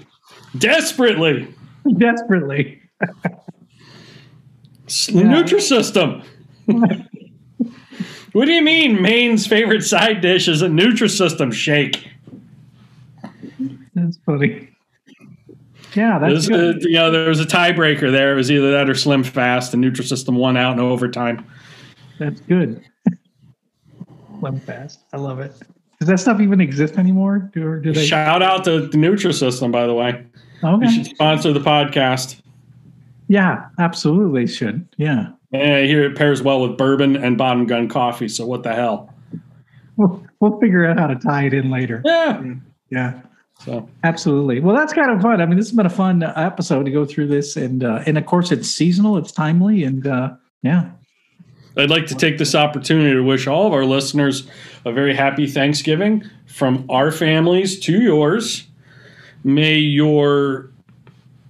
Desperately. 0.57 1.53
desperately. 1.97 2.81
Nutrisystem. 4.87 6.23
what 8.33 8.45
do 8.45 8.51
you 8.51 8.61
mean 8.61 9.01
Maine's 9.01 9.47
favorite 9.47 9.83
side 9.83 10.21
dish 10.21 10.47
is 10.47 10.61
a 10.61 10.67
Nutrisystem 10.67 11.51
shake? 11.51 12.07
That's 13.95 14.17
funny. 14.25 14.69
Yeah, 15.95 16.17
that's 16.17 16.47
There's 16.47 16.77
a, 16.77 16.89
you 16.89 16.95
know, 16.95 17.11
there 17.11 17.29
was 17.29 17.39
a 17.39 17.45
tiebreaker 17.45 18.11
there. 18.11 18.33
It 18.33 18.35
was 18.35 18.49
either 18.49 18.71
that 18.71 18.89
or 18.89 18.95
Slim 18.95 19.23
Fast, 19.23 19.73
and 19.73 19.83
Nutrisystem 19.83 20.35
won 20.35 20.57
out 20.57 20.73
in 20.73 20.79
overtime. 20.79 21.45
That's 22.23 22.41
good. 22.41 22.83
Slim 24.39 24.59
fast. 24.59 24.99
I 25.13 25.17
love 25.17 25.39
it. 25.39 25.53
Does 25.99 26.07
that 26.09 26.19
stuff 26.19 26.39
even 26.41 26.59
exist 26.59 26.97
anymore? 26.97 27.49
Do, 27.53 27.65
or 27.65 27.79
do 27.79 27.93
they? 27.93 28.05
Shout 28.05 28.41
out 28.41 28.63
to 28.65 28.87
the 28.87 28.97
Nutrisystem, 28.97 29.71
by 29.71 29.87
the 29.87 29.93
way. 29.93 30.25
You 30.61 30.69
Okay. 30.69 30.87
should 30.91 31.05
sponsor 31.07 31.53
the 31.53 31.59
podcast. 31.59 32.41
Yeah, 33.27 33.65
absolutely. 33.79 34.47
Should. 34.47 34.87
Yeah. 34.97 35.27
Yeah, 35.51 35.77
I 35.77 35.85
hear 35.85 36.03
it 36.03 36.17
pairs 36.17 36.41
well 36.41 36.61
with 36.67 36.77
bourbon 36.77 37.15
and 37.15 37.37
bottom 37.37 37.65
gun 37.67 37.87
coffee. 37.87 38.27
So 38.27 38.45
what 38.45 38.63
the 38.63 38.73
hell? 38.73 39.13
We'll, 39.97 40.25
we'll 40.39 40.59
figure 40.59 40.85
out 40.85 40.99
how 40.99 41.07
to 41.07 41.15
tie 41.15 41.45
it 41.45 41.53
in 41.53 41.69
later. 41.69 42.01
Yeah. 42.03 42.43
Yeah. 42.89 43.21
So 43.63 43.87
Absolutely. 44.03 44.59
Well, 44.59 44.75
that's 44.75 44.91
kind 44.93 45.11
of 45.11 45.21
fun. 45.21 45.39
I 45.41 45.45
mean, 45.45 45.57
this 45.57 45.67
has 45.69 45.75
been 45.75 45.85
a 45.85 45.89
fun 45.91 46.23
episode 46.23 46.83
to 46.83 46.91
go 46.91 47.05
through 47.05 47.27
this, 47.27 47.55
and 47.55 47.83
uh, 47.83 48.03
and 48.05 48.17
of 48.17 48.25
course, 48.25 48.51
it's 48.51 48.67
seasonal, 48.67 49.17
it's 49.17 49.31
timely, 49.31 49.83
and 49.83 50.05
uh, 50.07 50.31
yeah, 50.63 50.89
I'd 51.75 51.89
like 51.89 52.05
to 52.07 52.15
take 52.15 52.37
this 52.37 52.53
opportunity 52.53 53.13
to 53.13 53.23
wish 53.23 53.47
all 53.47 53.65
of 53.65 53.73
our 53.73 53.85
listeners 53.85 54.47
a 54.85 54.91
very 54.91 55.15
happy 55.15 55.47
Thanksgiving 55.47 56.29
from 56.45 56.85
our 56.89 57.11
families 57.11 57.79
to 57.81 57.99
yours. 57.99 58.67
May 59.43 59.77
your 59.77 60.69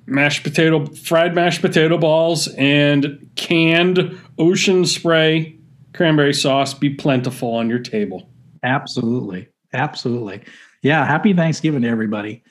mashed 0.06 0.44
potato, 0.44 0.86
fried 0.86 1.36
mashed 1.36 1.62
potato 1.62 1.98
balls, 1.98 2.48
and 2.58 3.30
canned 3.36 4.18
Ocean 4.38 4.86
Spray 4.86 5.58
cranberry 5.94 6.34
sauce 6.34 6.74
be 6.74 6.90
plentiful 6.90 7.54
on 7.54 7.70
your 7.70 7.80
table. 7.80 8.28
absolutely, 8.64 9.48
absolutely. 9.74 10.42
Yeah. 10.82 11.06
Happy 11.06 11.34
Thanksgiving 11.34 11.84
to 11.84 11.88
everybody. 11.88 12.44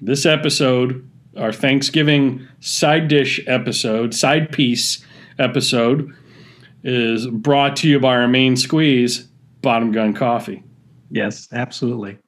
This 0.00 0.24
episode, 0.26 1.08
our 1.36 1.52
Thanksgiving 1.52 2.46
side 2.62 3.08
dish 3.08 3.40
episode, 3.46 4.14
side 4.14 4.52
piece 4.52 5.04
episode, 5.38 6.14
is 6.84 7.26
brought 7.26 7.76
to 7.76 7.88
you 7.88 8.00
by 8.00 8.16
our 8.16 8.28
main 8.28 8.56
squeeze, 8.56 9.28
Bottom 9.60 9.92
Gun 9.92 10.14
Coffee. 10.14 10.62
Yes, 11.10 11.48
absolutely. 11.52 12.18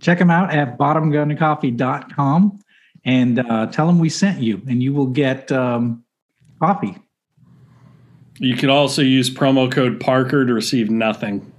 Check 0.00 0.18
them 0.18 0.30
out 0.30 0.52
at 0.52 0.76
bottomguncoffee.com 0.76 2.60
and 3.06 3.38
uh, 3.38 3.66
tell 3.66 3.86
them 3.86 3.98
we 3.98 4.08
sent 4.08 4.40
you, 4.40 4.60
and 4.68 4.82
you 4.82 4.92
will 4.92 5.06
get 5.06 5.50
um, 5.52 6.04
coffee. 6.58 6.96
You 8.38 8.56
can 8.56 8.70
also 8.70 9.02
use 9.02 9.30
promo 9.30 9.70
code 9.70 10.00
Parker 10.00 10.44
to 10.44 10.52
receive 10.52 10.90
nothing. 10.90 11.50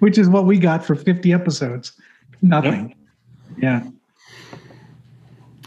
which 0.00 0.18
is 0.18 0.28
what 0.28 0.46
we 0.46 0.58
got 0.58 0.84
for 0.84 0.96
50 0.96 1.32
episodes. 1.32 1.92
Nothing. 2.42 2.96
Yeah. 3.58 3.84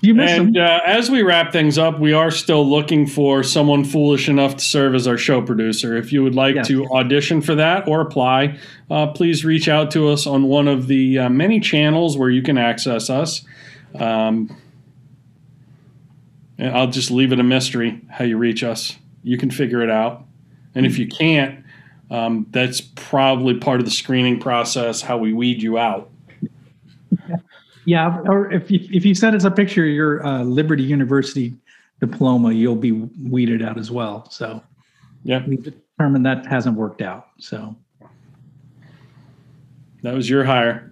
You 0.06 0.14
missed 0.14 0.34
And 0.36 0.56
them. 0.56 0.64
uh, 0.64 0.80
as 0.86 1.10
we 1.10 1.24
wrap 1.24 1.52
things 1.52 1.80
up, 1.80 2.00
we 2.00 2.14
are 2.14 2.30
still 2.30 2.68
looking 2.70 3.08
for 3.08 3.42
someone 3.42 3.84
foolish 3.84 4.30
enough 4.30 4.58
to 4.58 4.64
serve 4.64 4.94
as 4.94 5.08
our 5.08 5.18
show 5.18 5.42
producer. 5.42 5.98
If 5.98 6.14
you 6.14 6.24
would 6.24 6.36
like 6.36 6.62
to 6.66 6.86
audition 6.92 7.42
for 7.42 7.56
that 7.56 7.88
or 7.88 8.02
apply, 8.02 8.60
uh, 8.92 9.08
please 9.08 9.44
reach 9.44 9.68
out 9.68 9.90
to 9.92 10.10
us 10.10 10.28
on 10.28 10.44
one 10.44 10.68
of 10.68 10.86
the 10.86 11.18
uh, 11.18 11.30
many 11.30 11.60
channels 11.60 12.18
where 12.18 12.30
you 12.30 12.44
can 12.44 12.58
access 12.58 13.10
us. 13.10 13.44
Um, 13.96 14.56
and 16.60 16.78
I'll 16.78 16.92
just 16.92 17.10
leave 17.10 17.32
it 17.32 17.40
a 17.40 17.44
mystery 17.44 18.00
how 18.10 18.26
you 18.26 18.38
reach 18.38 18.64
us. 18.64 18.96
You 19.24 19.40
can 19.40 19.50
figure 19.50 19.82
it 19.82 19.90
out. 19.90 20.24
And 20.76 20.86
if 20.86 21.00
you 21.00 21.08
can't, 21.08 21.66
um, 22.12 22.46
that's 22.52 22.80
probably 22.80 23.56
part 23.56 23.80
of 23.80 23.86
the 23.86 23.92
screening 23.92 24.40
process, 24.40 25.02
how 25.02 25.18
we 25.18 25.34
weed 25.34 25.64
you 25.64 25.80
out. 25.80 26.12
Yeah. 27.86 28.20
Or 28.26 28.52
if 28.52 28.70
you, 28.70 28.80
if 28.92 29.06
you 29.06 29.16
send 29.16 29.36
us 29.36 29.44
a 29.44 29.52
picture 29.52 29.84
of 29.84 29.90
your 29.90 30.26
uh, 30.26 30.44
Liberty 30.44 30.84
University 30.84 31.54
diploma, 32.00 32.52
you'll 32.52 32.76
be 32.76 32.92
weeded 32.92 33.62
out 33.62 33.78
as 33.78 33.92
well. 33.92 34.30
So 34.30 34.62
Yeah, 35.24 35.46
we 35.46 35.58
determined 35.58 36.26
that 36.26 36.46
hasn't 36.46 36.76
worked 36.76 37.02
out. 37.02 37.28
So, 37.40 37.76
that 40.04 40.14
was 40.14 40.30
your 40.30 40.44
hire. 40.44 40.92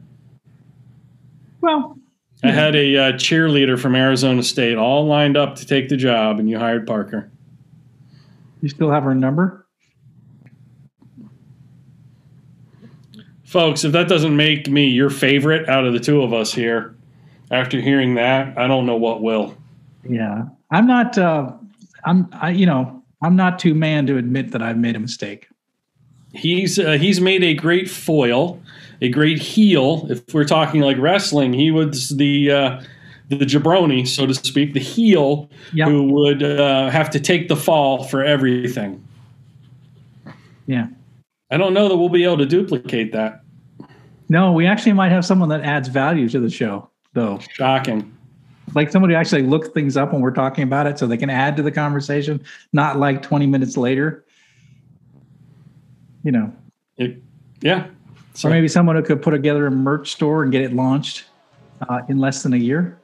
well, 1.62 1.98
I 2.44 2.52
had 2.52 2.76
a 2.76 2.98
uh, 2.98 3.12
cheerleader 3.14 3.80
from 3.80 3.96
Arizona 3.96 4.44
State 4.44 4.78
all 4.78 5.06
lined 5.06 5.38
up 5.38 5.56
to 5.56 5.66
take 5.66 5.88
the 5.88 5.96
job, 5.96 6.39
and 6.39 6.50
you 6.50 6.60
hired 6.60 6.86
Parker. 6.86 7.32
you 8.62 8.68
still 8.68 8.91
have 8.91 9.04
her 9.04 9.16
number? 9.16 9.62
Folks, 13.54 13.84
if 13.84 13.91
that 13.91 14.08
doesn't 14.08 14.36
make 14.36 14.68
me 14.68 14.88
your 14.88 15.12
favorite 15.12 15.70
out 15.70 15.86
of 15.86 15.93
the 15.93 15.99
two 15.99 16.24
of 16.24 16.34
us 16.34 16.51
here, 16.51 16.95
after 17.51 17.80
hearing 17.80 18.16
that, 18.16 18.58
I 18.58 18.66
don't 18.66 18.88
know 18.88 18.95
what 18.95 19.22
will. 19.22 19.56
Yeah. 20.10 20.45
I'm 20.72 20.88
not, 20.88 21.20
uh, 21.20 21.51
I'm, 22.04 22.28
I, 22.34 22.49
you 22.49 22.66
know, 22.66 23.04
I'm 23.22 23.36
not 23.36 23.60
too 23.60 23.76
man 23.76 24.08
to 24.08 24.18
admit 24.18 24.54
that 24.54 24.64
I've 24.64 24.80
made 24.80 24.95
a 24.95 24.99
mistake. 24.99 25.49
He's 26.34 26.80
uh, 26.80 26.93
he's 26.93 27.22
made 27.22 27.43
a 27.43 27.54
great 27.54 27.88
foil, 27.88 28.60
a 29.01 29.10
great 29.10 29.38
heel. 29.38 30.08
If 30.10 30.34
we're 30.34 30.45
talking 30.45 30.82
like 30.82 30.97
wrestling, 30.97 31.54
he 31.54 31.70
was 31.70 32.10
the 32.10 32.49
uh, 32.49 32.82
the 33.30 33.45
jabroni, 33.45 34.08
so 34.08 34.26
to 34.26 34.34
speak, 34.34 34.74
the 34.74 34.80
heel 34.80 35.47
Yep. 35.74 35.89
who 35.89 36.12
would 36.12 36.41
uh, 36.41 36.89
have 36.89 37.12
to 37.12 37.20
take 37.20 37.49
the 37.49 37.56
fall 37.56 38.04
for 38.04 38.24
everything. 38.24 39.08
Yeah. 40.66 40.88
I 41.51 41.58
don't 41.58 41.76
know 41.76 41.88
that 41.88 41.97
we'll 41.97 42.10
be 42.10 42.24
able 42.24 42.39
to 42.39 42.47
duplicate 42.47 43.12
that. 43.12 43.43
No, 44.30 44.52
we 44.52 44.66
actually 44.66 44.94
might 44.94 45.12
have 45.12 45.26
someone 45.26 45.50
that 45.50 45.62
adds 45.62 45.88
value 45.88 46.30
to 46.30 46.40
the 46.40 46.50
show, 46.50 46.90
though. 47.14 47.40
Shocking. 47.54 48.16
like 48.74 48.92
somebody 48.92 49.14
actually 49.16 49.44
looks 49.44 49.70
things 49.70 49.98
up 49.98 50.14
when 50.14 50.22
we're 50.22 50.32
talking 50.32 50.64
about 50.64 50.88
it 50.88 50.98
so 50.98 51.06
they 51.06 51.18
can 51.18 51.30
add 51.30 51.56
to 51.58 51.62
the 51.64 51.72
conversation 51.72 52.42
not 52.72 52.98
like 52.98 53.22
20 53.22 53.46
minutes 53.46 53.76
later 53.76 54.24
you 56.24 56.32
know 56.32 56.52
It, 56.98 57.22
yeah. 57.62 57.88
So 58.34 58.48
or 58.48 58.52
maybe 58.52 58.68
someone 58.68 58.96
who 58.96 59.04
could 59.04 59.22
put 59.22 59.32
together 59.32 59.68
a 59.68 59.72
merch 59.72 60.12
store 60.12 60.44
and 60.44 60.52
get 60.52 60.62
it 60.62 60.74
launched 60.74 61.26
uh, 61.88 62.02
in 62.08 62.18
less 62.18 62.42
than 62.44 62.54
a 62.54 62.58
year 62.58 62.98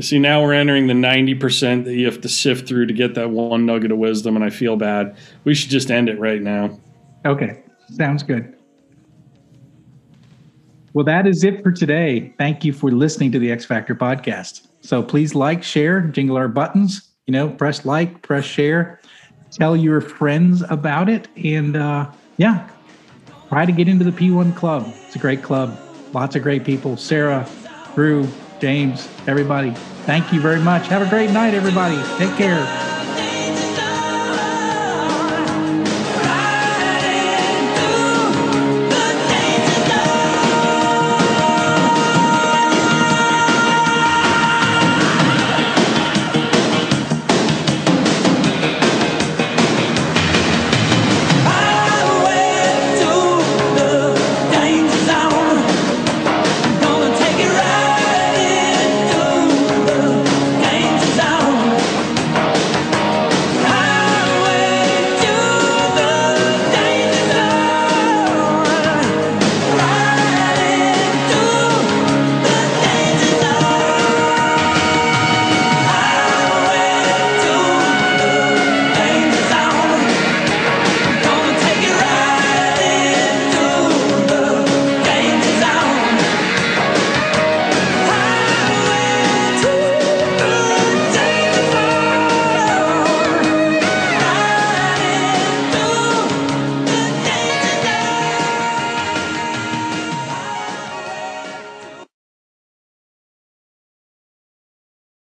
See, 0.00 0.18
now 0.18 0.42
we're 0.42 0.52
entering 0.52 0.86
the 0.86 0.92
90% 0.92 1.84
that 1.84 1.94
you 1.94 2.04
have 2.04 2.20
to 2.20 2.28
sift 2.28 2.68
through 2.68 2.86
to 2.86 2.92
get 2.92 3.14
that 3.14 3.30
one 3.30 3.64
nugget 3.64 3.90
of 3.90 3.96
wisdom, 3.96 4.36
and 4.36 4.44
I 4.44 4.50
feel 4.50 4.76
bad. 4.76 5.16
We 5.44 5.54
should 5.54 5.70
just 5.70 5.90
end 5.90 6.10
it 6.10 6.18
right 6.18 6.42
now. 6.42 6.78
okay 7.24 7.62
sounds 7.96 8.22
good 8.22 8.57
well 10.94 11.04
that 11.04 11.26
is 11.26 11.44
it 11.44 11.62
for 11.62 11.72
today 11.72 12.32
thank 12.38 12.64
you 12.64 12.72
for 12.72 12.90
listening 12.90 13.30
to 13.32 13.38
the 13.38 13.50
x 13.50 13.64
factor 13.64 13.94
podcast 13.94 14.66
so 14.80 15.02
please 15.02 15.34
like 15.34 15.62
share 15.62 16.00
jingle 16.00 16.36
our 16.36 16.48
buttons 16.48 17.08
you 17.26 17.32
know 17.32 17.48
press 17.48 17.84
like 17.84 18.22
press 18.22 18.44
share 18.44 19.00
tell 19.50 19.76
your 19.76 20.00
friends 20.00 20.62
about 20.68 21.08
it 21.08 21.28
and 21.36 21.76
uh, 21.76 22.10
yeah 22.36 22.68
try 23.48 23.64
to 23.64 23.72
get 23.72 23.88
into 23.88 24.04
the 24.04 24.12
P1 24.12 24.54
club. 24.54 24.92
It's 25.06 25.16
a 25.16 25.18
great 25.18 25.42
club. 25.42 25.78
Lots 26.12 26.36
of 26.36 26.42
great 26.42 26.64
people. 26.64 26.96
Sarah, 26.96 27.48
Drew, 27.94 28.28
James, 28.60 29.08
everybody. 29.26 29.72
Thank 30.04 30.32
you 30.32 30.40
very 30.40 30.60
much. 30.60 30.86
Have 30.88 31.02
a 31.02 31.08
great 31.08 31.30
night, 31.30 31.54
everybody. 31.54 31.96
Take 32.18 32.34
care. 32.36 32.97